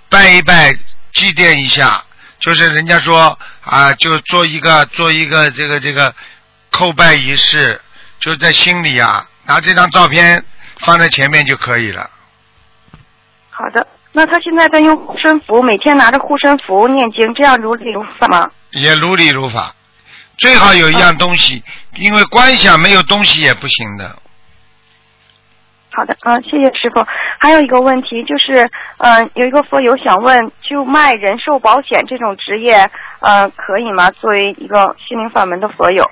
[0.09, 0.73] 拜一拜，
[1.13, 2.03] 祭奠一下。
[2.39, 6.13] 就是人家说啊，就做一个做一个这个这个
[6.73, 7.81] 叩拜仪式，
[8.19, 10.45] 就在心里啊，拿这张照片
[10.79, 12.11] 放在前面就可以了。
[13.51, 18.51] 好的，那他现在在用护身符，每天拿着护身符念经，这样如理如法吗？
[18.73, 19.75] 也如理如法，
[20.37, 21.63] 最好有一样东西，
[21.97, 24.17] 因为观想没有东西也不行的。
[25.95, 27.07] 好的，嗯，谢谢师傅。
[27.39, 32.91] 还有一个问题就是，嗯、有一个佛友想问，就卖人寿保险这种职业，
[33.21, 34.11] 呃，可以吗？
[34.11, 36.11] 作为一个心灵法门的佛友，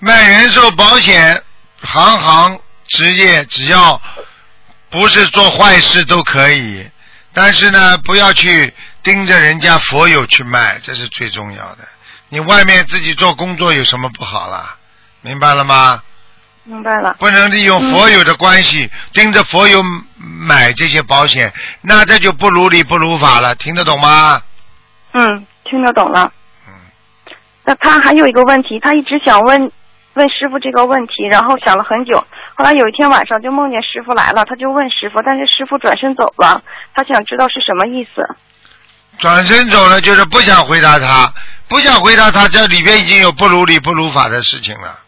[0.00, 1.40] 卖人寿保险，
[1.80, 2.58] 行行
[2.88, 4.00] 职业只要
[4.90, 6.84] 不是做坏事都可以，
[7.40, 8.74] 但是呢，不要去
[9.04, 11.86] 盯着人家佛友去卖，这是最重要的。
[12.30, 14.74] 你外面自己做工作有什么不好啦？
[15.20, 16.02] 明白了吗？
[16.64, 17.14] 明白了。
[17.20, 19.80] 不能利用佛友的关系、盯着佛友
[20.16, 24.42] 买这些保险，那这就不如理不如法了，听得懂吗？
[25.12, 26.32] 嗯，听得懂了。
[26.66, 26.74] 嗯。
[27.62, 29.70] 那他还有一个问题，他一直想问
[30.18, 32.18] 问师傅这个问题，然后想了很久。
[32.56, 36.60] 后来有一天晚上就梦见师傅来了，他就问师傅，但是师傅转身走了，
[36.92, 38.36] 他想知道是什么意思。
[39.18, 41.32] 转身走了，就是不想回答他，
[41.68, 44.98] 不想回答他，这里边已经有不如理不如法的事情了。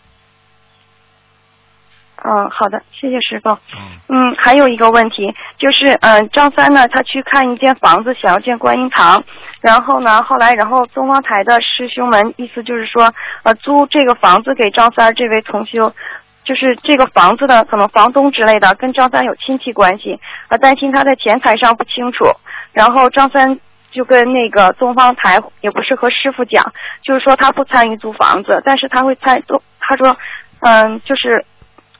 [2.22, 3.50] 嗯，好的，谢谢师傅。
[3.74, 9.24] 嗯嗯，还有一个问题就是，嗯、张三呢，他去看一间房子，想要建观音堂，
[9.60, 15.92] 然后呢，后来然后东方台的师兄们意思就是说，呃，租这个房子给张三这位同修。
[16.42, 22.24] 就是这个房子的可能房东之类的跟张三有亲戚关系，呃，担心他在钱财上不清楚，
[22.72, 23.60] 然后张三
[23.92, 30.16] 就跟那个东方台，也不是和师傅讲，就是说他不参与租房子，但是他会参，都他说，
[30.60, 31.44] 嗯，就是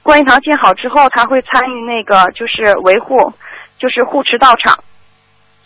[0.01, 3.31] 观音堂建好之后，他会参与那个就是维护，
[3.77, 4.83] 就是护持道场。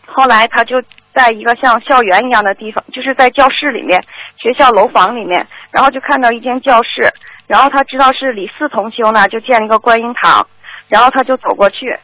[0.05, 0.83] 后来他就
[1.15, 4.03] 在一个像校园一样的地方，就是在教室里面，
[4.37, 7.09] 学校楼房里面，然后就看到一间教室，
[7.47, 10.45] 然后他知道是李四同修呢，就建了一个观音堂，
[10.89, 11.97] 然后他就走过去，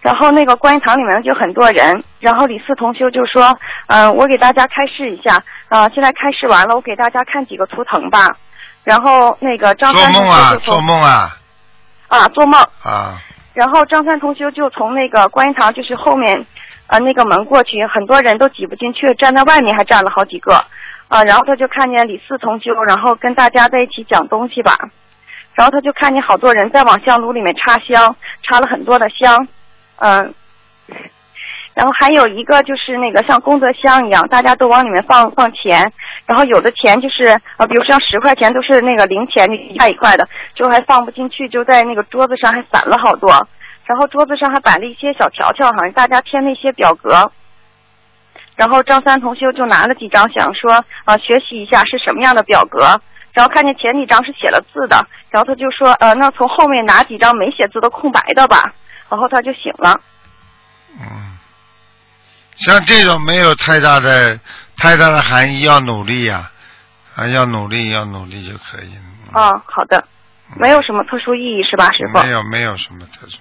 [0.00, 8.36] 然后那个观音堂里面就很多人，然后李四同修就说，嗯、我给大家开示一下，啊、现在开示完了，我给大家看几个图腾吧，
[8.84, 11.36] 然后那个张三同梦啊，做梦啊
[12.06, 12.60] 啊做梦。
[12.84, 13.20] 啊！
[13.52, 16.46] 然后张三同修就从那个观音堂就是后面
[16.90, 20.54] 呃那个门过去，很多人都挤不进去，站在外面还站了好几个
[21.08, 21.22] 啊。
[21.24, 24.76] 然后他就看见李四同修，然后跟大家在一起讲东西吧。
[25.54, 29.46] 然后他就看见好多人在往香炉里面插香，插了很多的香，
[30.00, 30.34] 嗯。
[31.72, 35.90] 然后还有一个就是那个像功德箱一样，大家都往里面放放钱，
[36.26, 43.30] 然后有的钱就是呃，比如像十块钱都是那个零钱，一块一块的，就还放不进去，就在那个桌子上还散了好多，
[43.84, 47.30] 然后桌子上还摆了一些小条条，好像大家填那些表格。
[48.56, 53.00] 然后张三同修就拿了几张，想说啊、学习一下是什么样的表格，
[53.32, 58.74] 然后看见前几张是写了字的，然后他就说呃，那从后面拿几张没写字的空白的吧，
[59.08, 59.98] 然后他就醒了。
[61.00, 61.38] 嗯，
[62.56, 64.38] 像这种没有太大的
[64.76, 66.50] 太大的含义，要努力呀、
[67.16, 69.00] 啊，要努力，要努力就可以了。
[69.32, 70.04] 哦，好的，
[70.56, 72.22] 没有什么特殊意义是吧，师傅？
[72.22, 73.38] 没有没有什么特殊，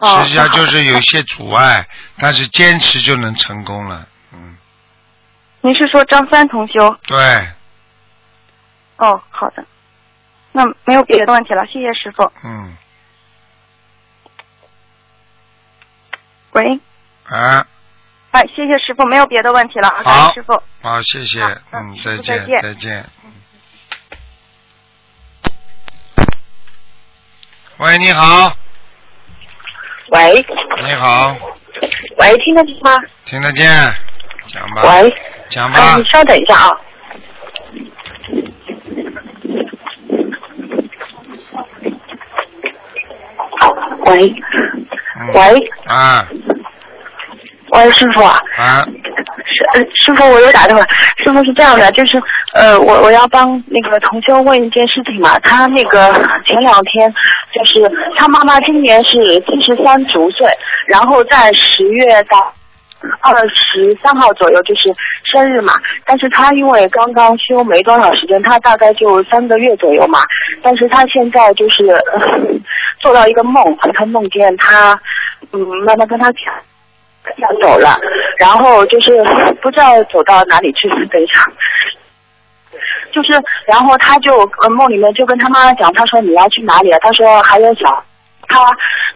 [0.00, 1.86] 哦，实际上就是有一些阻碍，
[2.18, 4.06] 但是坚持就能成功了。
[4.32, 4.56] 嗯，
[5.60, 6.98] 您是说张三同修？
[7.06, 7.16] 对，
[8.96, 9.64] 哦，好的，
[10.52, 12.32] 那没有别的问题了，谢谢师傅。
[12.42, 12.76] 嗯，
[16.52, 16.80] 喂，
[17.28, 17.66] 啊，
[18.30, 20.62] 哎，谢谢师傅，没有别的问题了，啊感好师傅。
[20.80, 21.42] 好，谢谢，
[21.72, 23.06] 嗯，再见，再见再见。
[27.76, 28.56] 喂，你好，
[30.10, 30.46] 喂。
[30.82, 31.36] 你好，
[32.18, 32.98] 喂，听得见吗？
[33.24, 33.66] 听得见，
[34.48, 35.14] 讲吧，喂，
[35.48, 35.78] 讲吧。
[35.78, 36.80] 哎，你，稍等一下啊。
[44.06, 44.34] 喂。
[45.20, 45.70] 嗯，喂。
[45.86, 46.28] 啊
[47.70, 48.82] 喂，师傅啊，啊，
[49.94, 50.82] 师傅，我又打电话。
[51.18, 52.20] 师傅是这样的，就是
[52.52, 55.38] 呃，我我要帮那个同修问一件事情嘛。
[55.40, 56.12] 他那个
[56.44, 57.12] 前两天
[57.54, 57.80] 就是
[58.16, 60.48] 他妈妈今年是七十三足岁，
[60.88, 62.52] 然后在十月到
[63.20, 64.92] 二十三号左右就是
[65.32, 65.74] 生日嘛。
[66.04, 70.18] 但是他因为刚刚休没多少时间，他大概就三个月左右嘛。
[70.60, 72.28] 但是他现在就是、呃、
[72.98, 73.64] 做到一个梦，
[73.94, 74.98] 他梦见他
[75.52, 76.52] 嗯妈妈跟他讲。
[77.62, 77.98] 走了，
[78.38, 79.22] 然后就是
[79.62, 81.40] 不知道走到哪里去，等一下，
[83.12, 83.32] 就是
[83.66, 86.98] 然后他就呃梦里面就跟他妈妈讲，他说你要去哪里啊？
[87.00, 88.02] 他说还有小，
[88.48, 88.60] 他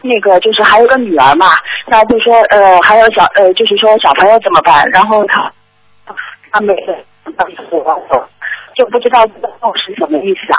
[0.03, 1.53] 那个就是还有个女儿嘛，
[1.87, 4.85] 那就说呃还有小呃就是说小朋友怎么办？
[4.91, 5.53] 然后他
[6.51, 6.95] 他没有
[8.77, 10.59] 就不知道这个梦是什么意思啊？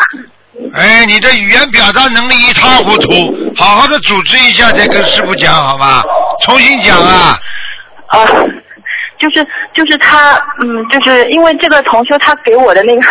[0.73, 3.11] 哎，你的语言表达能力一塌糊涂，
[3.57, 6.01] 好好的组织一下再跟师傅讲好吧？
[6.45, 7.37] 重新讲啊，
[8.07, 8.19] 啊，
[9.17, 13.01] 就是就是他，嗯，就是因为这个同修他给我的那个，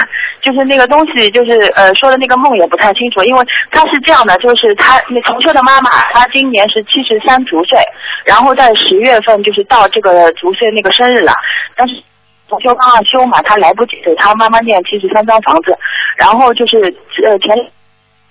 [0.42, 7.78] 就是那个东西，就是呃说的那个梦也不太清楚，因为他是这样的，就是他那同修的妈妈，她今年是七十三足岁，
[8.24, 11.32] 然后在十月份就是到这个足岁那个生日了，
[11.76, 11.94] 但是。
[12.46, 15.76] 同修刚刚修嘛，他来不及给他妈妈念七十三张房子，
[16.14, 16.76] 然后就是
[17.24, 17.56] 呃前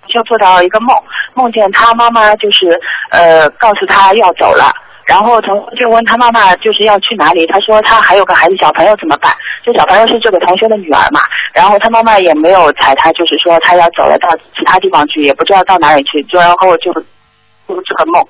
[0.06, 0.96] 就做到一个梦，
[1.34, 2.80] 梦见他妈妈就是
[3.10, 4.72] 呃告诉他要走了，
[5.06, 9.32] 然后同就问他妈妈就是要去哪里，他说他还有个孩子小朋友怎么办？
[9.64, 11.20] 就小朋友是这个同学的女儿嘛，
[11.52, 17.02] 然后他妈妈也没有睬他，就是说他要走了到其他地方去，也不知道到哪里去，就然后就就
[17.84, 18.22] 这个梦，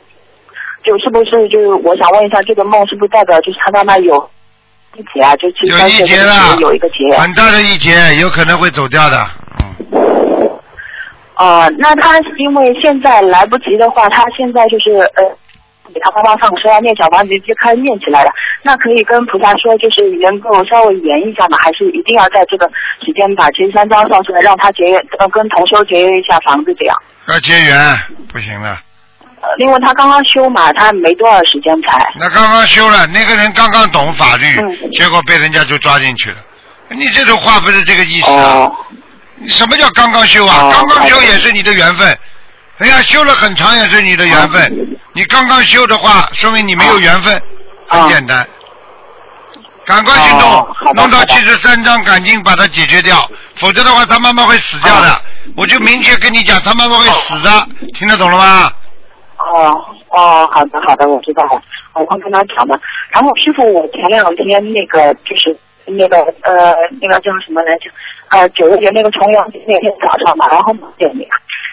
[0.84, 4.30] 就是不是就是我想问一下，这个梦是不是代表就是他妈妈有
[4.96, 5.34] 一劫啊？
[5.36, 7.10] 就七有三岁一劫了有一个劫。
[7.16, 9.26] 很大的一劫，有可能会走掉的。
[11.36, 15.24] 哦、那他因为现在来不及的话，他现在就是呃，
[15.92, 18.30] 给他妈妈放生啊，念小房子就开始念起来了。
[18.62, 21.58] 那可以跟菩萨说，就是能够稍微延一下吗？
[21.60, 22.66] 还是一定要在这个
[23.04, 26.96] 时间把七十三张放出来，让他节约呃跟同修节约一下房子这样？
[27.28, 27.98] 要结缘，
[28.32, 28.78] 不行了。
[29.40, 32.12] 呃，因为他刚刚修嘛，他没多少时间才。
[32.18, 36.36] 那刚刚修了，那个人刚刚懂法律，嗯结果被人家就抓进去了。
[36.88, 38.60] 你这种话不是这个意思啊？
[38.60, 38.76] 哦
[39.48, 40.62] 什么叫刚刚修啊？
[40.62, 42.18] 哦刚刚修也是你的缘分，
[42.78, 44.98] 人家修了很长也是你的缘分。
[45.12, 47.36] 你刚刚修的话，说明你没有缘分，
[47.88, 48.46] 哦很简单。
[49.84, 53.16] 赶快去弄，哦好的好的弄到七十三章，赶紧把它解决掉，
[53.56, 55.20] 否则的话他妈妈会死掉的。
[55.56, 57.50] 我就明确跟你讲，他妈妈会死的，
[57.92, 58.72] 听得懂了吗？
[59.36, 62.80] 哦哦，好的好的，我知道了，我会跟他讲的。
[63.10, 65.56] 然后师傅，我前两天那个就是
[65.86, 67.90] 那个呃那个叫什么来着？
[68.30, 71.28] 呃九月节那个重阳节那天早上嘛，然后梦见你，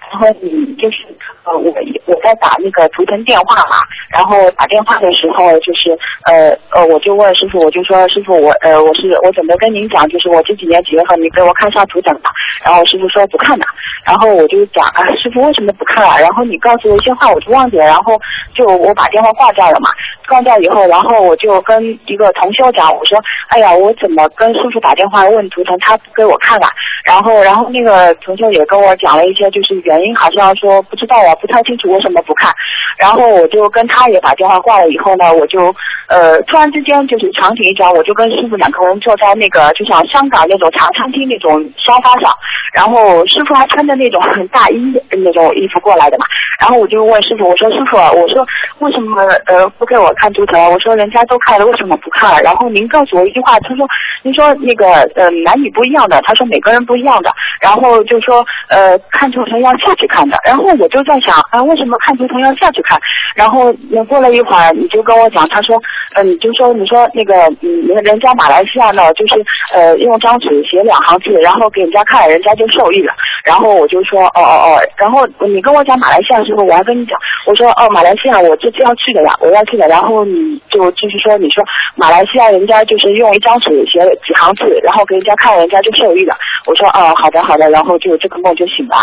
[0.10, 1.74] 然后你就是呃我
[2.06, 3.78] 我在打那个图腾电话嘛，
[4.12, 12.30] 然后打电话的时候就是呃呃我就问师傅，我就说师傅我呃我是我怎么跟您讲，就是我这几年几月份你给我看一下图腾吧，
[12.64, 13.66] 然后师傅说不看的，
[14.06, 16.18] 然后我就讲啊师傅为什么不看啊？
[16.20, 18.20] 然后你告诉我一些话我就忘记了，然后
[18.54, 19.90] 就我把电话挂掉了嘛，
[20.28, 23.18] 挂掉以后，然后我就跟一个同修讲，我说
[23.50, 26.68] 哎呀我怎么跟师傅打电话问图腾，他不给我看了，
[27.04, 32.54] 然后然后那个同修也跟我讲了一些就是原因，好像说不知道啊，不太清楚为什么不看，
[32.98, 35.74] 然后我就跟他也把电话挂了以后呢，我就
[36.08, 42.32] 呃突然之间就是场景一转，我就跟师傅两个人坐在那个就像香港那种茶餐厅那种沙发上，
[42.74, 44.78] 然后师傅还穿着那种大衣
[45.12, 46.26] 那种衣服过来的嘛，
[46.60, 48.46] 然后我就问师傅，我说师傅，我说
[48.80, 50.60] 为什么呃不给我看图腾？
[50.72, 52.42] 我说人家都看了，为什么不看？
[52.44, 53.86] 然后您告诉我一句话，他说
[54.24, 54.86] 您说那个
[55.16, 57.32] 呃男女不一样的，他说每个人不一样的，
[57.62, 63.00] 然后就说呃看图腾要下去看的，然后我就在想啊为什么看图腾要下去看？
[63.36, 65.80] 然后那过了一会儿你就跟我讲，他说
[66.16, 69.44] 嗯、你就说你说那个嗯人家马来西亚呢就是
[69.74, 73.14] 呃用张纸写两行字，然后给人家看，人家就受益了。
[73.46, 77.18] 然后我就说哦哦哦，然后你跟我讲马来西亚的时候，我还跟你讲，
[77.48, 79.88] 我说哦马来西亚我这次要去的呀，我要去的。
[79.88, 81.64] 然后你就就是说你说
[81.96, 86.36] 马来西亚人家就是用一张纸写几行字，然后给人家看，人家就受益了。
[86.66, 88.98] 我说哦好的好的，然后就这个梦就醒了。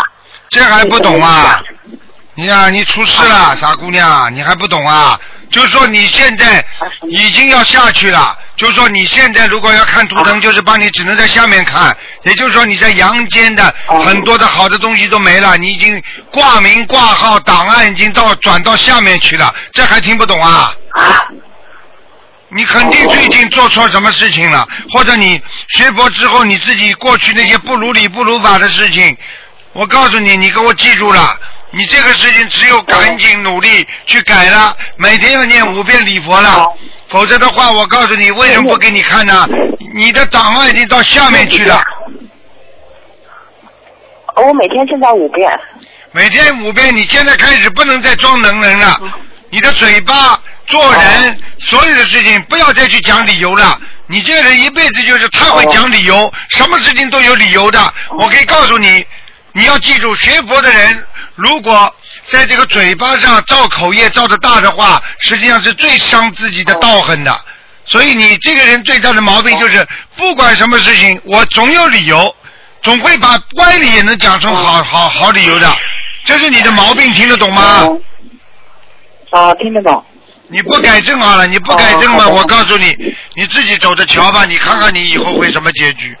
[0.49, 1.61] 这还不懂啊？
[2.39, 5.19] 你呀、你出事了，傻姑娘，你还不懂啊？
[5.51, 6.65] 就是说你现在
[7.09, 11.93] 已经要下去了，就是说你现在如果要看图腾，就是帮你只能在下面看，
[12.23, 13.75] 也就是说你在阳间的
[14.05, 16.01] 很多的好的东西都没了，你已经
[16.31, 20.73] 挂名挂号档案已经到转到下面去了，这还听不懂啊？
[22.47, 29.17] 你肯定最近做错什么事情了，或者你学佛之后你自己过去那些不如理不如法的事情，
[29.73, 31.37] 我告诉你，你给我记住了，
[31.71, 36.65] 你这个事情只有赶紧努力去改了，每天要念五遍礼佛了，
[37.07, 39.47] 否则的话，我告诉你，为什么不给你看呢？
[39.93, 41.81] 你的档案已经到下面去了，
[44.35, 45.51] 我每天现在五遍。
[46.11, 48.99] 每天五遍，你现在开始不能再装能人了，
[49.51, 53.79] 你的嘴巴、做人、所有的事情不要再去讲理由了。
[54.07, 57.93] 你这个人一辈子就是太会讲理由，什么事情都有理由的。
[58.17, 59.05] 我可以告诉你，
[59.51, 61.05] 你要记住，学佛的人
[61.39, 61.93] 如果
[62.27, 67.39] 在这个嘴巴上造口业造的大的话，实际上是最伤自己的道行的。
[67.85, 72.35] 所以你这个人最大的毛病就是，不管什么事情，我总有理由，
[72.83, 75.75] 总会把歪理也能讲成好好好理由的。
[76.25, 77.87] 这是你的毛病，听得懂吗？
[79.31, 80.05] 啊，听得懂。
[80.49, 82.95] 你不改正好了，你不改正嘛，我告诉你，
[83.35, 86.17] 你自己走着瞧吧，你看看你以后会什么结局。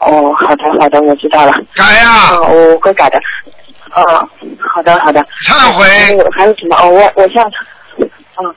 [0.00, 1.52] 哦，好的好的，我知道了。
[1.74, 3.20] 改呀、哦，我会改的。
[3.96, 4.02] 嗯，
[4.60, 5.20] 好的好的。
[5.46, 6.76] 忏悔还有还有什么？
[6.76, 7.50] 哦，我我下次。
[7.98, 8.54] 嗯。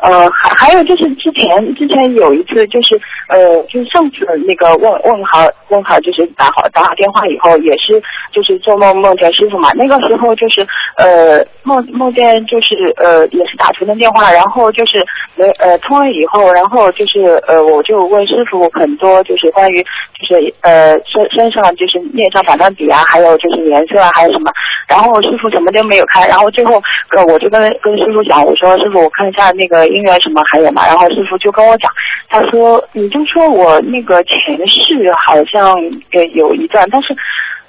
[0.00, 8.00] 呃，还还有就是之前之前有一次就是呃，就是上次那个问问好问好就是打好打好电话以后也是
[8.32, 10.66] 就是做梦梦见师傅嘛，那个时候就是
[10.96, 15.04] 呃梦梦见就是呃也是打图腾电话，然后就是
[15.36, 24.50] 没呃通了以后，然后就是呃我就问师傅很多就是关于就是呃身身上就是面上反弹笔啊，还有就是颜色啊，还有什么，
[24.88, 26.80] 然后师傅什么都没有开，然后最后
[27.16, 31.90] 呃我就跟跟师傅讲，我说师傅我看一下那个姻缘什么还有嘛，然后师傅就跟我讲，
[32.28, 35.72] 他说你就说我那个前世好像
[36.12, 37.14] 呃有一段，但是。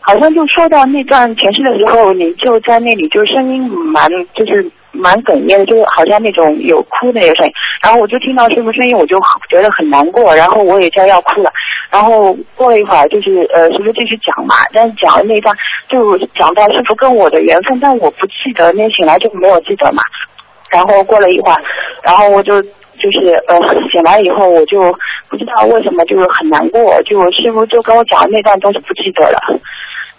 [0.02, 7.52] 好像就说到那段前世的时候，你就在那里，就声音蛮就是蛮哽咽的，就好像那种有哭的那个声音。
[7.84, 9.20] 然后我就听到师傅声音，我就
[9.50, 11.52] 觉得很难过，然后我也就要哭了。
[11.91, 15.56] 然后过了一会儿，就是呃师傅继续讲嘛，但是讲的那段
[15.90, 20.02] 就讲到师傅跟我的缘分，但我不记得，那醒来就没有记得嘛。
[20.70, 21.62] 然后过了一会儿，
[22.04, 23.58] 然后我就就是呃
[23.91, 24.82] 醒来以后，我就
[25.30, 29.60] 不知道为什么就是很难过，就师傅就跟我讲的那段东西不记得了。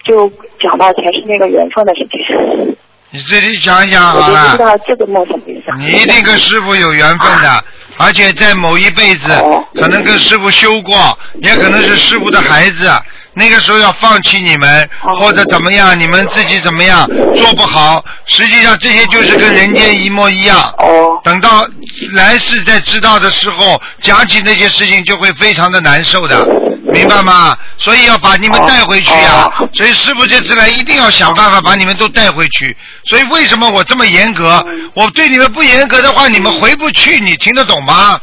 [0.03, 0.27] 就
[0.59, 2.77] 讲到前世那个缘分的事情，
[3.11, 4.59] 你自己想一想我就不好了知。
[4.59, 5.71] 道这个梦什么意思。
[5.77, 7.65] 你一定跟师傅有缘分的，
[7.99, 9.29] 而且在某一辈子
[9.75, 10.95] 可能跟师傅修过，
[11.43, 12.91] 也可能是师傅的孩子。
[13.33, 20.75] 那个时候要放弃你们，或者怎么样，你们自己怎么样做不好，实际上这些就是跟人间一模一样。
[21.23, 21.67] 等到
[22.13, 26.45] 来世再知道的时候讲起那些事情就会非常的难受的，
[26.93, 27.57] 明白吗？
[27.79, 32.77] 所以要把你们带回去呀、所以师傅这次来一定要想办法把你们都带回去。
[33.05, 34.65] 所以为什么我这么严格？
[34.95, 38.21] 我对你们不严格的话，你们回不去，你听得懂吗？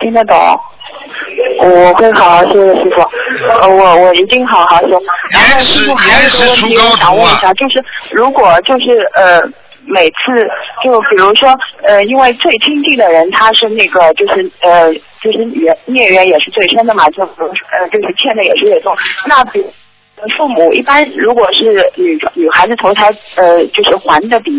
[0.00, 0.60] 听得懂。
[1.60, 3.48] 我会好好谢谢，师傅。
[3.60, 5.00] 呃，我我一定好好修。
[5.30, 9.42] 然后师傅还有一个问题，我想问一下，就是如果就是呃。
[9.88, 10.14] 每次
[10.82, 11.48] 就比如说，
[11.84, 18.92] 呃，因为最亲近的人他是那个，就是呃，就是缘孽缘也是最深的嘛，就呃，就是欠的也是最重。
[19.28, 19.64] 那比
[20.36, 24.50] 父母一般如果是女女孩子投胎，呃，就是还的比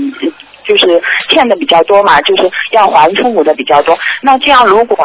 [0.66, 4.00] 就是欠的比较多嘛，就是要还父母的比较多。
[4.22, 4.98] 那这样如果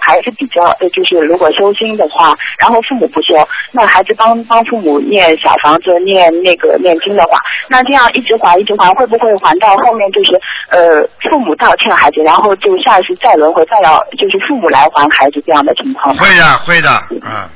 [0.00, 3.34] 还是比较呃，就是如果修心的话，然后父母不修，
[3.72, 7.38] 那孩子帮帮父母念小房子、念那个念经的话，
[7.68, 10.40] 那这样一直还一直还，会不会还到后面就是
[10.70, 16.14] 呃父母道歉孩子，然后就下一次再轮回再要就是父母来还孩子这样的情况？
[16.16, 17.48] 会的，会的，嗯。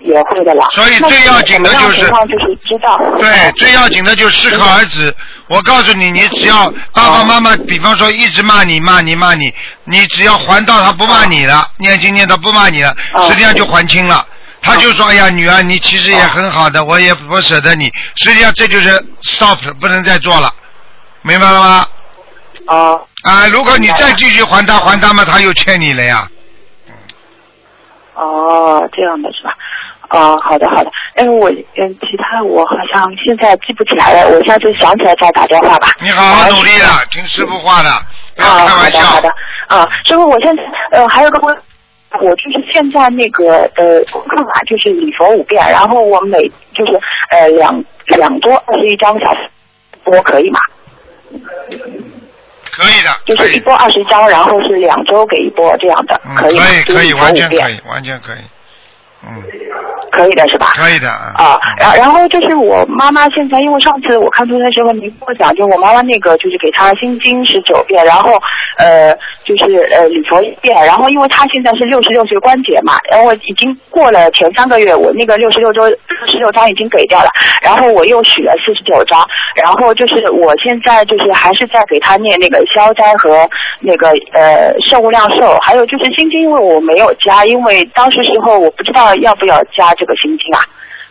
[0.00, 0.66] 也会的啦。
[0.72, 2.98] 所以最要紧的就是，就是知道。
[3.18, 5.14] 对，最要紧的就是适可而止。
[5.48, 9.52] 我告诉你，你只要爸爸妈妈，比方说一直骂你、骂你、骂你，
[9.84, 12.94] 你只要还到他不骂你了，念经念到不骂你了，
[13.28, 14.26] 实际上就还清了。
[14.60, 18.90] 他就说：“哎呀，女儿，你其实也很好的，我也不舍得你。”实际上这就是
[19.22, 20.52] stop，不能再做了，
[21.22, 21.86] 明白了吗？
[22.66, 23.00] 啊。
[23.22, 26.28] 啊，如果你再继续还他还他嘛，他又欠你了呀。
[28.14, 29.54] 哦，这样的是吧？
[30.10, 30.90] 哦，好的好的。
[31.14, 35.88] 哎，我嗯，其他我好像现在记不起来了，我下次想起来再打电话吧。
[36.00, 37.90] 你好好努力了，听师傅话的，
[38.36, 39.00] 不要开玩笑。
[39.00, 39.28] 好的好的。
[39.68, 40.62] 啊，师傅，我现在
[40.92, 41.54] 呃还有个问，
[42.20, 46.38] 我就是现在那个呃功课嘛，就是礼佛五遍，然后我每
[46.74, 46.98] 就是
[47.28, 49.40] 呃两两多二十一张小时，
[50.04, 50.60] 我可以吗？
[52.72, 56.64] 可以的，就是一波二十张，然后是两周给一波这样的，嗯、可以吗？
[56.64, 58.38] 可以可以，完全可以，完全可以。
[59.26, 59.42] 嗯，
[60.18, 60.66] 可以的是吧？
[60.74, 61.32] 可以的啊。
[61.36, 68.32] 啊，然然后就是我妈妈现在，因为上次我看图的时候，您跟我讲，就我妈妈那个就是给她心经是九遍，然后
[68.78, 69.14] 呃
[69.44, 75.86] 就是呃礼佛一遍，然后因为她现在是六十六岁关节嘛，然后已经过了前三个月，我那个六十六周
[76.26, 77.30] 十六张已经给掉了，
[77.62, 79.24] 然后我又许了四十九张，
[79.54, 83.48] 然后就是我现在就是还是在给她念那个消灾和
[83.80, 90.64] 那个呃圣无量寿，还有就是心经，因为我没有加，因为当时时候我不知道要不要加这个心经啊，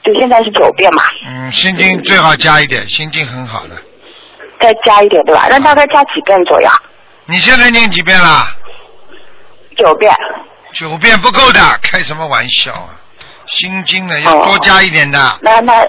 [0.03, 1.03] 就现在是九遍嘛。
[1.27, 3.75] 嗯，心经最好加一点，心经很好的。
[4.59, 5.47] 再加一点对吧？
[5.49, 6.69] 那大概加几遍左右？
[7.25, 8.55] 你现在念几遍啦？
[9.77, 10.11] 九遍。
[10.73, 12.89] 九遍不够的，开什么玩笑啊！
[13.47, 15.39] 心经呢要多加一点的。
[15.41, 15.85] 那那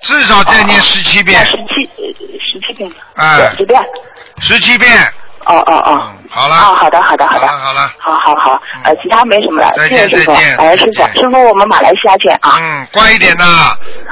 [0.00, 1.44] 至少再念十七遍。
[1.46, 1.90] 十七
[2.40, 2.90] 十七遍。
[3.14, 3.54] 哎。
[3.56, 3.80] 几遍？
[4.40, 4.90] 十七遍。
[5.46, 6.12] 哦哦哦。
[6.30, 6.54] 好了。
[6.54, 7.46] 哦，好的好的好的。
[7.46, 7.92] 好了好了。
[7.98, 12.56] 好好好，呃，其他没什么了，再见再见感恩师傅，师傅我们马来西亚见啊。
[12.60, 13.44] 嗯，乖一点呐。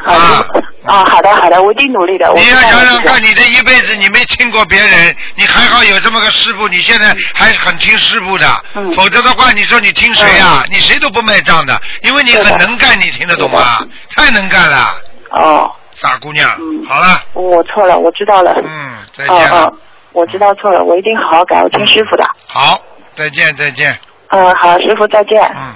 [0.05, 0.45] 啊。
[0.87, 2.31] 啊，好的好的，我一定努力的。
[2.35, 13.79] 你要想想看，你这一辈子你没听过别人，你还好有这么个师傅，你现在还很听师傅的，嗯否则的话，你说你听谁呀、你谁都不卖账的，因为你很能干，你听得懂吗？
[14.17, 14.97] 太能干了。
[15.33, 15.71] 哦。
[15.95, 16.49] 傻姑娘，
[16.89, 18.55] 好了，我错了，我知道了。
[18.65, 19.51] 嗯，再嗯见
[20.19, 22.24] 我知道错了，我一定好好改，我听师傅的。
[22.45, 22.82] 好，
[23.15, 23.97] 再见再见。
[24.31, 25.40] 嗯，好，师傅再见。
[25.55, 25.74] 嗯。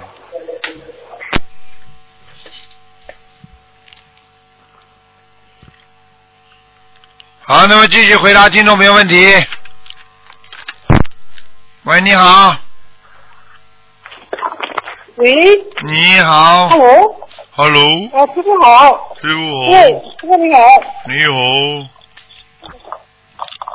[7.45, 9.33] 好，那么继续回答听众朋友问题。
[11.85, 12.57] 喂，你好，
[15.17, 15.33] 喂
[15.85, 19.15] 你好，Hello，，Hello，啊，师傅好。
[19.21, 19.87] 师傅好，对，
[20.21, 20.61] 师傅你好。
[21.07, 21.92] 你好，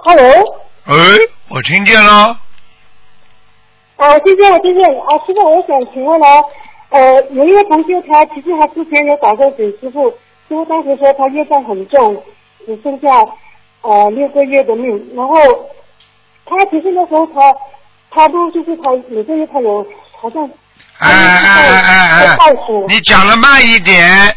[0.04, 0.96] Hello，哎，
[1.50, 2.40] 我听见了，
[3.98, 4.86] 啊，谢谢，谢谢。
[4.86, 6.26] 啊，师傅，我想请问呢，
[6.90, 10.10] 呃，有一位同学他其实他之前有打过给师傅，
[10.48, 12.22] 师傅当时说他业障很重，
[12.66, 13.10] 只剩下
[13.82, 15.36] 呃六个月的命，然后
[16.46, 17.42] 他其实那时候他
[18.10, 19.86] 他都就是他每个月他有
[20.22, 20.48] 好像
[21.00, 22.56] 哎哎哎哎哎，
[22.88, 24.34] 你讲的慢一点，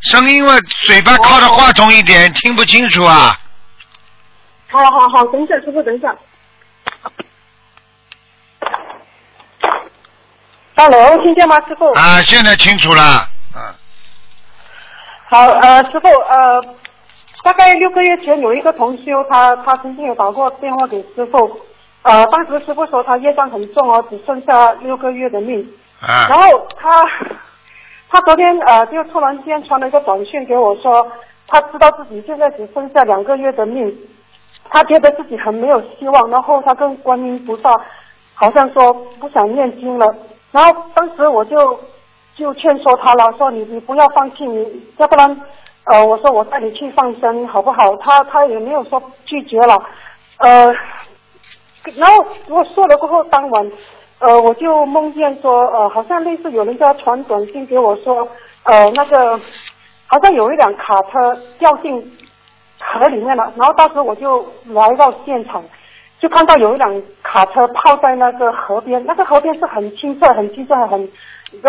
[0.00, 3.38] 声音嘛，嘴巴靠着话筒一点，听不清楚啊。
[4.70, 6.14] 好好好，等一下，师傅等一下。
[10.76, 11.92] Hello，听见吗，师傅？
[11.92, 13.02] 啊，现在清楚了。
[13.02, 13.74] 啊
[15.28, 16.62] 好，呃，师傅，呃，
[17.42, 21.60] 大概六个月前有一个同修，他他曾经有打过电话给师傅，
[22.02, 25.68] 呃，当时师傅说他业障很重哦，只剩下六个月的命。
[26.00, 26.28] 啊。
[26.28, 27.04] 然后他
[28.08, 31.06] 他昨天呃就突然间传了一个短信给我说，
[31.48, 33.94] 他知道自己现在只剩下两个月的命，
[34.70, 37.68] 他觉得自己很没有希望，然后他跟观音菩萨
[38.34, 40.14] 好像说不想念经了，
[40.52, 41.78] 然后当时我就
[42.36, 45.40] 就劝说他了，说你你不要放弃，你要不然
[45.84, 47.96] 呃我说我带你去放生好不好？
[47.96, 49.76] 他他也没有说拒绝了，
[50.38, 50.74] 呃，
[51.96, 53.70] 然后我说了过后当晚。
[54.22, 58.28] 呃，我就梦见说，呃，好像类似有人在传短信给我说，
[58.64, 59.34] 呃，那个
[60.06, 61.96] 好像有一辆卡车掉进
[62.80, 65.62] 河里面了，然后当时我就来到现场，
[66.20, 71.08] 就看到有一辆卡车泡在那个河边，那个河边是很清澈、很清澈、很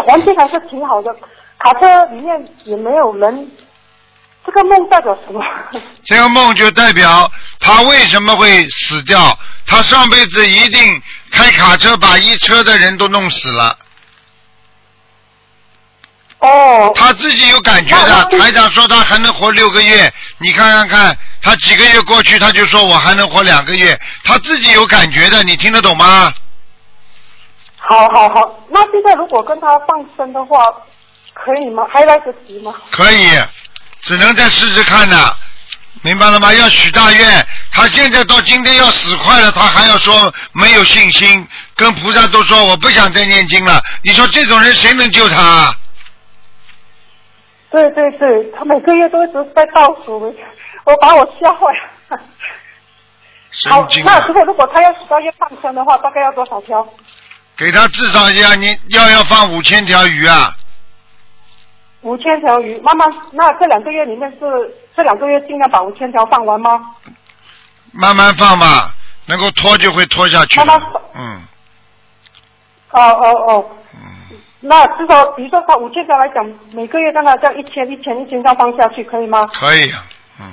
[0.06, 1.16] 环境还是挺好的，
[1.60, 3.52] 卡车里面也没有人。
[4.44, 5.40] 这个梦代表什么？
[6.04, 7.30] 这个梦就代表
[7.60, 9.38] 他为什么会死掉？
[9.68, 11.02] 他上辈子一定
[11.32, 13.78] 开卡车把一车的人都弄死了。
[16.42, 16.92] 哦。
[16.96, 18.38] 他自己有感觉的。
[18.38, 26.34] 台长说他还能活六个月，你看看看，他几个月过去，他就说我还能活两个月，他自己有感觉的，你听得懂吗？
[27.78, 30.58] 好好好，那现在如果跟他放生的话，
[31.34, 31.84] 可以吗？
[31.92, 32.74] 还来得及吗？
[32.92, 33.28] 可以。
[34.02, 35.36] 只能再试试看呢，
[36.02, 36.54] 明白了吗？
[36.54, 43.82] 要许大愿，他现在到今天要死快了，他还要说没有信心，跟菩萨都说我不想再念经了。
[44.04, 45.76] 你说这种人谁能救他？
[47.72, 50.20] 对对对，他每个月都一直在倒数，
[50.84, 52.20] 我把我吓坏了。
[53.70, 56.86] 好，那如果如果他要许大愿放生的话，大概要多少条？
[57.58, 60.54] 给他至少要你要要放五千条鱼啊。
[62.02, 66.82] 五千条鱼，妈妈，那这两个月里面是这两个月尽量把五千条放完吗？
[67.94, 68.94] 慢慢放吧，
[69.28, 70.58] 能够拖就会拖下去。
[70.58, 71.02] 慢慢放。
[71.14, 71.44] 嗯。
[72.90, 73.70] 哦哦哦。
[74.62, 74.70] 嗯。
[74.70, 79.46] 那至少，比如说他五千条来讲，每个月让他这样一千一千一千这样放下去，可以吗？
[79.54, 79.92] 可以。
[80.40, 80.52] 嗯。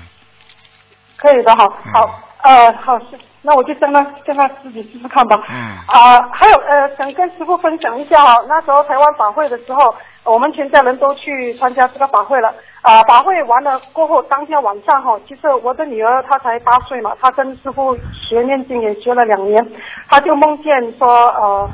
[1.17, 2.99] 可以的，好，好，呃，好，
[3.43, 5.41] 那我就让他让他自己试试看吧。
[5.51, 5.77] 嗯。
[5.87, 9.95] 啊，还有呃，想跟师傅分享一下哈，那时候台湾法会的时候。
[10.25, 12.53] 我们全家人都去参加这个法会了
[12.83, 13.03] 啊！
[13.05, 19.67] 法会完了过后，当天晚上哈，其实我的女儿她才八岁嘛，她跟师傅学念经也学了两年，
[20.07, 21.71] 她就梦见说呃，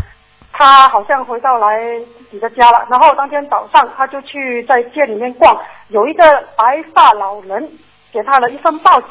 [0.53, 1.81] 她好像回到来
[2.25, 2.87] 自己的家了。
[2.91, 5.57] 然后当天早上，他就去在街里面逛，
[5.89, 6.25] 有一个
[6.57, 7.71] 白发老人
[8.13, 9.09] 给他了一份报纸。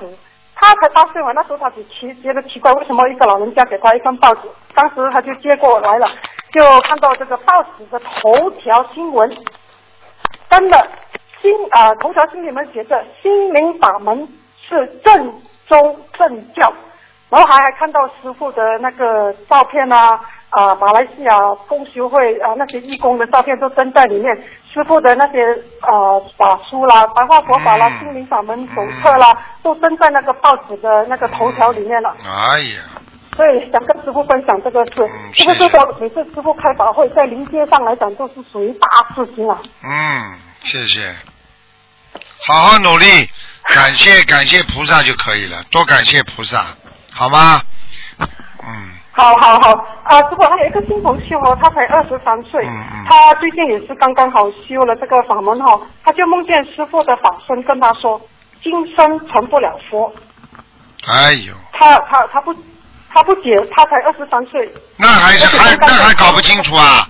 [0.55, 4.41] 他才八岁嘛，那时候他就奇觉得奇怪，为什么一个老人家给他一份报纸？
[4.73, 6.07] 当时他就接过来了。
[6.51, 9.29] 就看到这个报纸的头条新闻，
[10.49, 10.87] 真的
[11.41, 14.27] 新啊头条新闻里面写着心灵法门
[14.61, 15.33] 是正
[15.67, 16.71] 宗正教，
[17.29, 20.21] 然后还还看到师傅的那个照片啊
[20.55, 24.35] 啊马来西亚公修会啊那些义工的照片都登在里面，
[24.73, 25.39] 师傅的那些
[25.81, 32.15] 啊法书啦白话佛法啦心灵法门手册啦都登在那个报纸的那个头条里面了。
[32.23, 32.81] 哎呀。
[33.35, 39.59] 所以，想跟师傅分享这个事，是不是说每次师傅开法会，在临界上来讲都是属于大事情啊？
[39.81, 41.15] 嗯，谢谢，
[42.45, 43.27] 好好努力，
[43.73, 46.75] 感谢感谢菩萨就可以了，多感谢菩萨，
[47.11, 47.59] 好吗？
[49.15, 49.23] 嗯。
[49.23, 49.71] 好好好，
[50.03, 52.67] 啊，师傅还有一个新同修哦，他才二十三岁，
[53.07, 58.19] 他最近也是刚刚好修了这个法门哈，他就梦见师傅的法身跟他说，
[58.63, 60.13] 今生成不了佛。
[61.07, 61.53] 哎呦。
[61.73, 62.55] 他他他不。
[63.15, 64.73] 他不解，他才二十三岁。
[64.97, 67.07] 那还是还那还搞不清楚啊？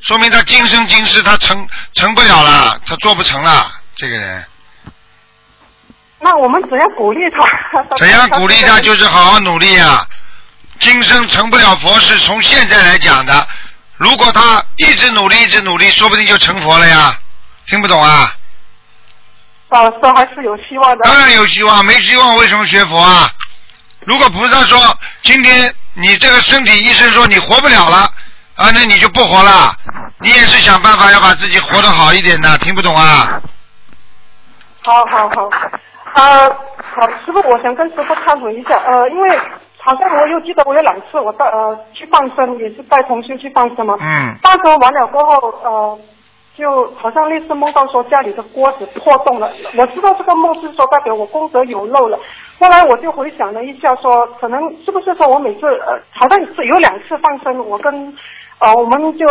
[0.00, 4.42] 说明他今生今世他成成不了了，他做不成了，这个人。
[6.20, 7.84] 那我们怎样鼓励他？
[7.96, 8.80] 怎样鼓励他？
[8.80, 10.06] 就是好好努力啊！
[10.82, 13.46] 今生成不了佛是从现在来讲的，
[13.96, 17.16] 如果他一直努力，一直努力，说不定就成佛了呀！
[17.66, 18.34] 听不懂啊？
[19.68, 21.04] 啊，说还是有希望的。
[21.04, 23.30] 当然有希望，没希望为什么学佛啊？
[24.00, 27.98] 如果菩萨说今天你这个身体医生说你活不了了
[28.56, 29.72] 啊，那你就不活了。
[30.18, 33.40] 你也是想办法要把自己活得好一点的，听不懂啊？
[34.82, 35.48] 好好好，
[36.16, 39.40] 呃，好师傅，我想跟师傅探讨一下，呃，因为
[39.84, 43.96] 好像我又记得我有两次我带呃去放生，也是带同修去放生嘛。
[44.00, 44.36] 嗯。
[44.40, 45.98] 放生完了过后，呃，
[46.56, 49.50] 就好像类似梦到说家里的锅子破洞了。
[49.76, 52.16] 我知道这个梦是说代表我功德有漏了。
[52.60, 58.16] 后来我就回想了一下，说可能是不是说我每次呃，好像是有两次放生，我跟
[58.60, 59.26] 呃我们就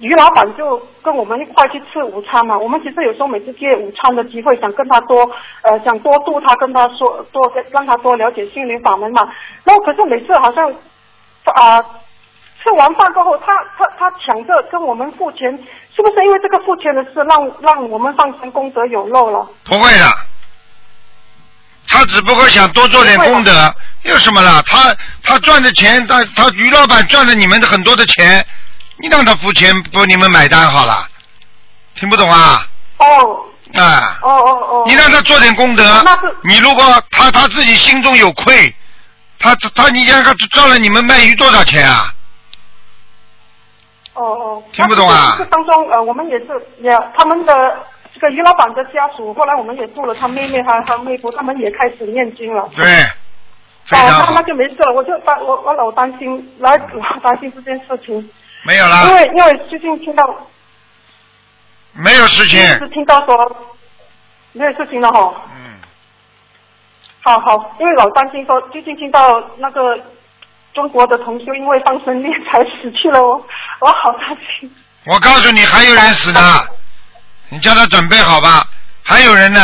[0.00, 2.56] 于老板就跟我们一块去吃午餐嘛。
[2.58, 5.30] 我们其实有时候每次借午餐的机会，想跟他多
[5.62, 9.22] 呃想多度他，跟他说多让他多了解心灵法门嘛。
[9.64, 10.70] 然后可是每次好像
[11.44, 11.82] 啊
[12.62, 13.46] 吃完饭过后，他
[13.78, 15.50] 他他抢着跟我们付钱，
[15.94, 19.48] 是不是因为这个付钱的事让让我们放生功德有漏了？
[19.64, 20.04] 不会的。
[21.88, 23.52] 他只不过想多做点功德，
[24.02, 24.60] 有什么了？
[24.66, 28.44] 他他赚的钱，他他于老板赚了你们的很多的钱，
[28.98, 31.08] 你让他付钱，不你们买单好了，
[31.94, 32.66] 听不懂啊？
[32.98, 33.44] 哦
[33.74, 34.84] 啊，哦哦哦。
[34.86, 38.74] 你让他做点功德那是，你如果他他自己心中有愧，
[39.38, 42.12] 他他他你让他赚了你们卖鱼多少钱啊？
[44.14, 44.62] 哦哦。
[44.72, 46.46] 听不懂啊这当中呃，我们也是
[46.78, 47.52] 也他们的
[48.14, 52.66] 这个于老板的家属，后来我们也做了他妹妹和他妹夫，他们也开始念经了。
[52.74, 52.84] 对，
[53.84, 58.30] 非哦，那那，就没事了，我就担我我老担心，来老担心这件事情，
[58.66, 60.24] 没有啦因，为因为最近听到
[61.92, 63.76] 没有事情，是听到说
[64.50, 65.32] 没有事情了哈。
[65.54, 65.78] 嗯，
[67.22, 69.96] 好好，因为老担心说最近听到那个
[70.74, 73.40] 中国的同修因为放生念才死去了，哦。
[73.78, 74.68] 我好担心。
[75.04, 76.66] 我告诉你还有人死呢，
[77.50, 78.66] 你叫他准备好吧，
[79.04, 79.60] 还有人呢，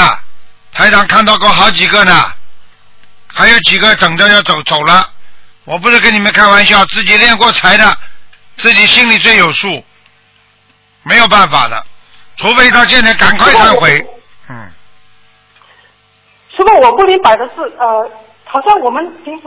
[0.72, 2.32] 台长看到过好几个呢，
[3.26, 5.10] 还有几个等着要走走了，
[5.64, 7.98] 我不是跟你们开玩笑，自己练过财的，
[8.62, 9.84] 自己心里最有数，
[11.02, 11.84] 没有办法的，
[12.36, 13.98] 除非他现在赶快忏悔，
[14.48, 14.72] 嗯，
[16.56, 18.10] 师傅，我不明白的是，呃，
[18.52, 19.44] 好像我们平时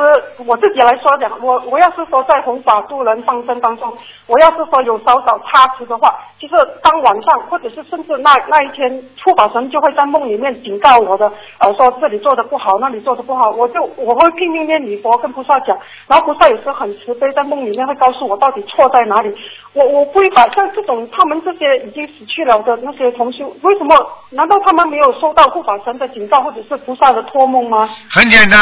[0.47, 3.93] 我自己来说讲，我我要是说在弘法度人方生当中，
[4.25, 8.89] 我要是说有稍稍差池的话，就是当晚上或者是甚至那那一天，
[9.23, 15.77] 护法神就会在梦里面警告我的，呃，说这里做的不好，那里做的不好，我就我会拼命念礼佛跟菩萨讲，
[16.07, 19.31] 然后菩萨有时候很慈悲，在梦里面会告诉我到底错在哪里。
[19.73, 23.95] 我我不明白，像这种他们这些已经死去了的那些同修，为什么？
[24.31, 27.87] 难道他们没有收到护法神的警告，或者是菩萨的托梦吗？
[28.09, 28.59] 很简单，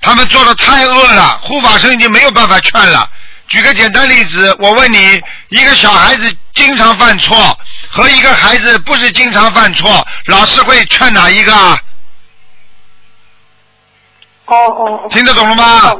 [0.00, 3.08] 他们做的太恶了，护法神已经没有办法劝了。
[3.48, 7.58] 举个简单例子，我问你，一个小孩子经常犯错
[7.90, 11.78] 和一个孩子不是经常犯错，老师会劝哪一个啊？
[14.46, 15.08] 哦哦哦。
[15.10, 15.94] 听得懂了吗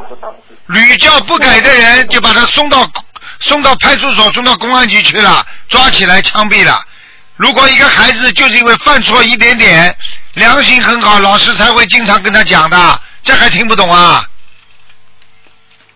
[0.66, 2.90] 屡教不改的人就把他送到
[3.40, 6.82] 送到派出所、送到公安局去了，抓起来枪毙了。
[7.36, 9.94] 如果一个孩子就是因为犯错一点点，
[10.32, 14.28] 良心很好，老师才会经常跟他讲的，这还听不懂啊？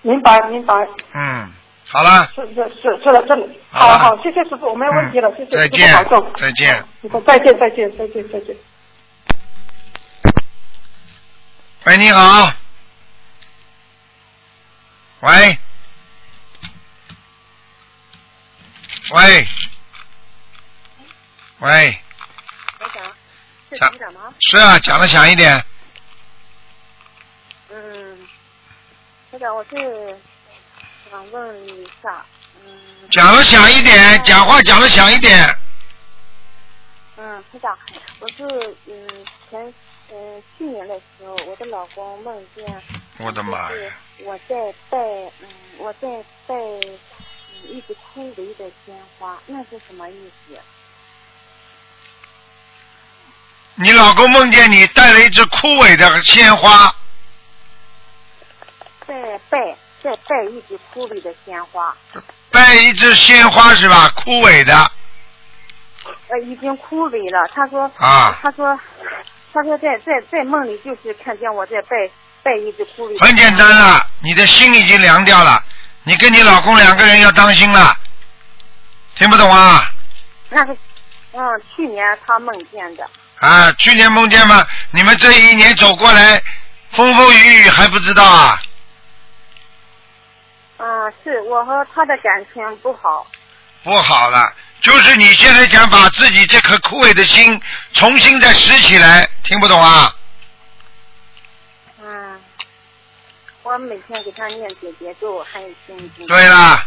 [0.03, 0.75] 明白明白，
[1.13, 1.53] 嗯，
[1.89, 3.47] 好了，是是是是的，真的。
[3.71, 6.33] 好好好，谢谢师傅，我没有问题了，谢谢师再见傅保重。
[6.35, 6.75] 再见。
[7.03, 8.57] 师傅再见再见再见再见。
[11.85, 12.53] 喂，你好。
[15.21, 15.59] 喂。
[19.11, 19.49] 喂。
[21.61, 22.01] 喂，
[22.79, 23.05] 台长，
[23.69, 24.33] 是讲台长吗？
[24.39, 25.65] 是啊，讲的响一点。
[27.71, 28.19] 嗯，
[29.47, 30.16] 我是
[31.09, 32.27] 想问一下，
[32.65, 33.09] 嗯。
[33.10, 35.56] 讲的响一点，讲话讲的响一点。
[37.16, 37.78] 嗯，是长，
[38.20, 39.73] 我是嗯前
[40.10, 42.82] 嗯去年的时候，我的老公梦见，
[43.19, 43.93] 我的妈呀！
[44.24, 44.98] 我在带
[45.40, 45.48] 嗯
[45.78, 46.09] 我在
[46.47, 46.98] 带嗯
[47.69, 50.59] 一直枯萎的鲜花，那是什么意思？
[53.77, 56.94] 你老公梦见你带了一只枯萎的鲜花，
[59.51, 61.94] 在拜再拜一支枯萎的鲜花，
[62.51, 64.09] 拜一只鲜花是吧？
[64.16, 64.74] 枯萎的
[66.28, 67.48] 呃，已经枯萎了。
[67.55, 68.78] 他说，啊他说，
[69.52, 72.10] 他说在在在梦里就是看见我在拜
[72.43, 73.24] 拜一只枯萎。
[73.24, 75.62] 很简单了，你的心已经凉掉了。
[76.05, 77.94] 你跟你老公两个人要当心了，
[79.16, 79.90] 听不懂啊？
[80.48, 80.77] 那是，
[81.32, 83.09] 嗯，去年他梦见的。
[83.40, 84.66] 啊，去年梦见吗？
[84.93, 86.43] 你们这一年走过来，
[86.93, 88.62] 风风雨雨还不知道啊？
[90.79, 93.27] 嗯，是我和他的感情不好。
[93.83, 97.61] 不好了，就是你现在想把自己这颗枯萎的心
[97.93, 100.15] 重新再拾起来，听不懂啊？
[102.01, 102.41] 嗯，
[103.63, 106.27] 我每天给他念姐姐咒，还有心经。
[106.27, 106.87] 对啦，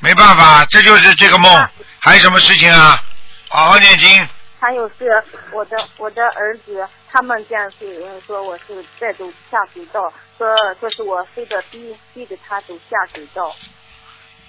[0.00, 1.68] 没办法，这就是这个梦，
[2.00, 3.02] 还有什么事情啊？
[3.48, 4.28] 好好念经。
[4.62, 5.10] 还有是
[5.50, 10.08] 我的我的儿子，他梦见是人说我是在走下水道，
[10.38, 10.46] 说
[10.78, 13.52] 说是我非得逼逼着他走下水道。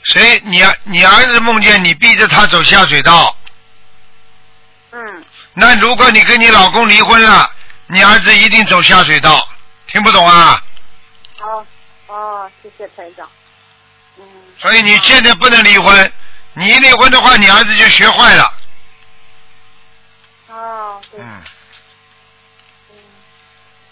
[0.03, 0.39] 谁？
[0.45, 3.35] 你儿你儿子梦见你逼着他走下水道？
[4.91, 5.25] 嗯。
[5.55, 7.49] 那如果你跟你老公离婚了，
[7.87, 9.49] 你儿子一定走下水道，
[9.87, 10.61] 听不懂啊？
[11.41, 11.65] 哦
[12.05, 13.27] 哦，谢谢台长。
[14.19, 14.23] 嗯。
[14.59, 16.13] 所以你现在不能离婚，
[16.53, 18.53] 你一离婚的话，你儿子就学坏了。
[20.53, 21.19] 哦，对。
[21.19, 21.41] 嗯。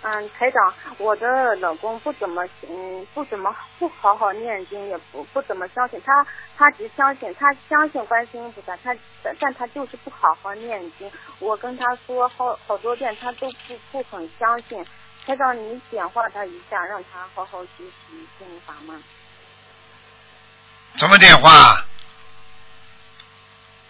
[0.04, 6.26] 嗯，台长，我的老公不怎么嗯不怎么不好好念经，也不不怎么相信他，
[6.58, 11.12] 他只相信他相信观世音菩萨，他但但他就是不好好念经。
[11.38, 14.84] 我跟他说好好多遍，他都不不很相信。
[15.24, 19.00] 台长，你点化他一下，让他好好学习心灵法吗。
[20.98, 21.86] 怎么点化？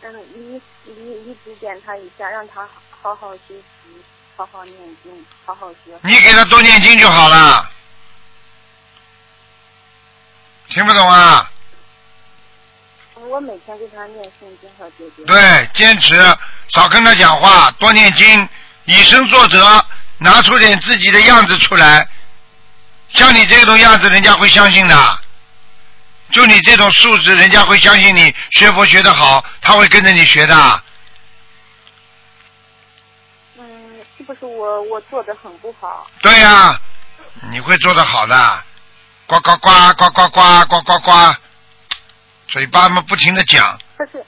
[0.03, 0.93] 嗯，你你
[1.25, 2.67] 你指点他一下，让他
[3.01, 4.03] 好好学习，
[4.35, 5.97] 好好念经，好好学。
[6.01, 7.69] 你给他多念经就好了。
[10.69, 11.51] 听不懂啊？
[13.15, 15.23] 我每天给他念圣经和姐姐。
[15.25, 16.15] 对，坚持，
[16.69, 18.49] 少跟他讲话，多念经，
[18.85, 19.85] 以身作则，
[20.17, 22.07] 拿出点自己的样子出来。
[23.09, 25.20] 像你这种样子，人家会相信的。
[26.31, 30.83] 就你这种素质，人家会相信你学佛学得好，他会跟着你学的。
[33.57, 36.07] 嗯，是不是我我做的很不好？
[36.21, 36.79] 对呀、
[37.49, 38.63] 你会做的好的。
[39.27, 41.35] 呱呱呱呱呱呱呱呱呱，
[42.47, 44.25] 嘴巴嘛不停的讲，可是，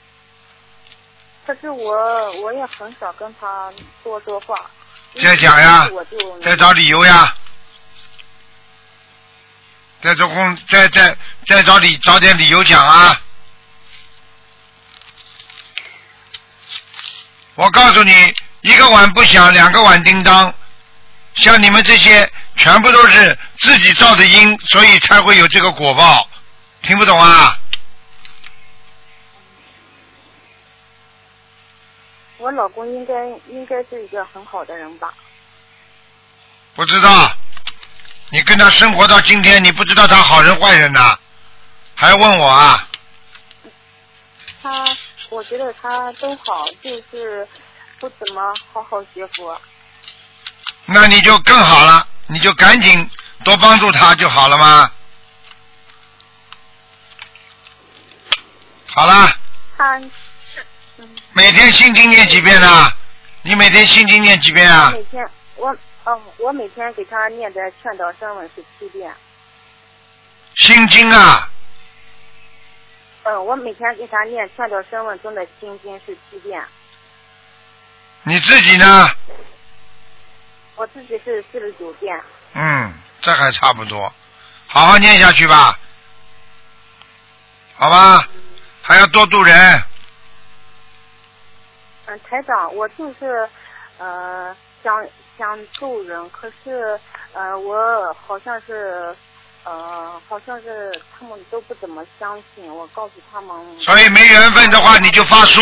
[1.46, 3.70] 可是我我也很少跟他
[4.02, 4.54] 多说话。
[5.22, 5.86] 再讲呀
[6.40, 7.34] 再找理由呀，
[10.04, 11.16] 再找工，再再
[11.46, 13.18] 再找理找点理由讲啊。
[17.54, 20.52] 我告诉你，一个碗不响，两个碗叮当。
[21.36, 26.28] 像你们这些，全部都是自己造的因，所以才会有这个果报。
[26.82, 27.58] 听不懂啊？
[32.36, 35.14] 我老公应该应该是一个很好的人吧？
[36.74, 37.34] 不知道，
[38.34, 41.16] 你跟他生活到今天，你不知道他好人坏人呐？
[41.94, 42.88] 还要问我啊？
[44.60, 44.84] 他，
[45.28, 47.46] 我觉得他都好，就是
[48.00, 49.56] 不怎么好好学佛。
[50.86, 53.08] 那你就更好了，你就赶紧
[53.44, 54.90] 多帮助他就好了吗？
[58.96, 59.32] 好了，
[59.78, 60.00] 他
[61.34, 62.92] 每天心经念几遍呢？
[63.42, 65.04] 你每天心经念几遍啊每？
[65.04, 65.24] 天
[65.54, 69.12] 我哦，我每天给他念的劝导声文是七遍。
[70.54, 71.50] 心经啊，
[73.24, 76.62] 嗯，我每天给他念劝导声文中的心经是七遍，
[78.22, 79.10] 你自己呢？
[80.76, 82.22] 我自己是四十九遍。
[82.52, 84.12] 嗯，这还差不多，
[84.66, 85.78] 好好念下去吧，
[87.76, 88.28] 好吧？
[88.82, 89.82] 还要多度人，
[92.06, 93.48] 嗯，台长，我就是
[93.98, 95.04] 呃想
[95.38, 96.98] 想助人，可是
[97.32, 99.14] 呃我好像是
[99.64, 103.80] 呃好像是他们都不怎么相信，我告诉他们。
[103.80, 105.60] 所以没缘分的话，你就发书，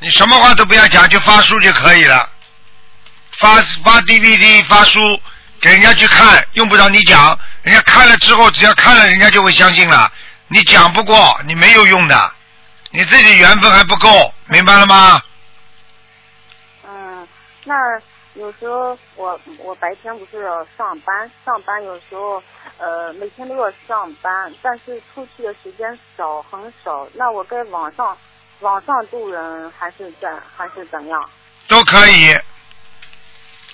[0.00, 2.28] 你什么话都不要讲，就发书就可以了。
[3.38, 5.20] 发发 DVD 发书
[5.60, 10.12] 给人家去看，用不着你讲，人家看了之后，只要看了，人家就会相信了。
[10.48, 12.32] 你讲不过，你没有用的，
[12.90, 15.22] 你自己缘分还不够，明白了吗？
[16.86, 17.26] 嗯，
[17.64, 17.74] 那
[18.34, 22.42] 有时候我我白天不是要上班，上班有时候
[22.78, 27.06] 呃每天都要上班，但是出去的时间少很少。
[27.14, 28.16] 那我该网上
[28.60, 31.30] 网上渡人还是怎还是怎样？
[31.68, 32.34] 都可以，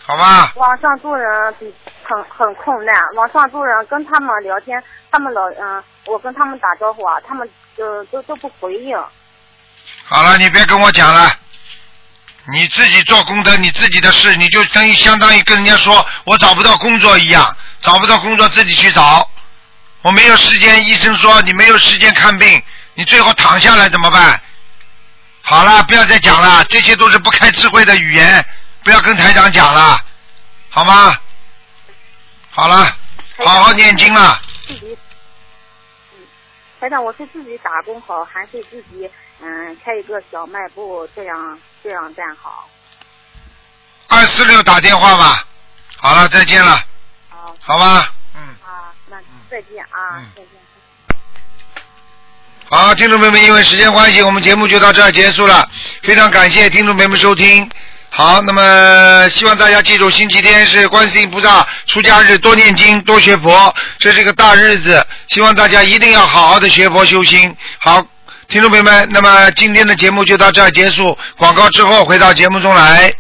[0.05, 0.53] 好吧？
[0.57, 1.73] 网上渡人比
[2.03, 8.97] 很很困难，网上渡人跟他们聊天，他们老嗯、我跟他们打招呼啊，他们就都都不回应。
[10.05, 11.31] 好了，你别跟我讲了，
[12.53, 19.29] 你自己做功德，你自己的事，你就等于相当于跟人家说我找不到工作一样，找不到工作自己去找，
[20.03, 22.63] 我没有时间，医生说你没有时间看病，
[22.95, 24.41] 你最后躺下来怎么办？
[25.43, 28.45] 好了，不要再讲了，这些都是不开智慧的语言，
[28.83, 30.01] 不要跟台长讲了，
[30.71, 31.17] 好吗？
[32.51, 32.97] 好了，
[33.45, 34.41] 好好念经了。
[36.81, 39.09] 台长，我是自己打工好，还是自己
[39.41, 42.69] 嗯开一个小卖部这样这样干好？
[44.09, 45.45] 二四六打电话吧。
[45.97, 46.83] 好了，再见了。
[47.29, 47.57] 好。
[47.61, 48.13] 好吧。
[48.35, 48.41] 嗯。
[48.65, 49.17] 啊，那
[49.51, 50.51] 再见啊，再见。
[52.71, 55.69] 好，听众朋友们，因为时间关系，我们节目就到这儿结束了。
[56.03, 57.71] 非常感谢听众朋友们收听。
[58.11, 67.57] 好，那么希望大家记住，星期天是观世音菩萨出家日，多念经，多学佛，这是一个大日子，希望大家一定要好好的学佛修心。
[67.79, 68.05] 好，
[68.49, 73.13] 听众朋友们，那么今天的节目就到这儿结束，广告之后回到节目中来。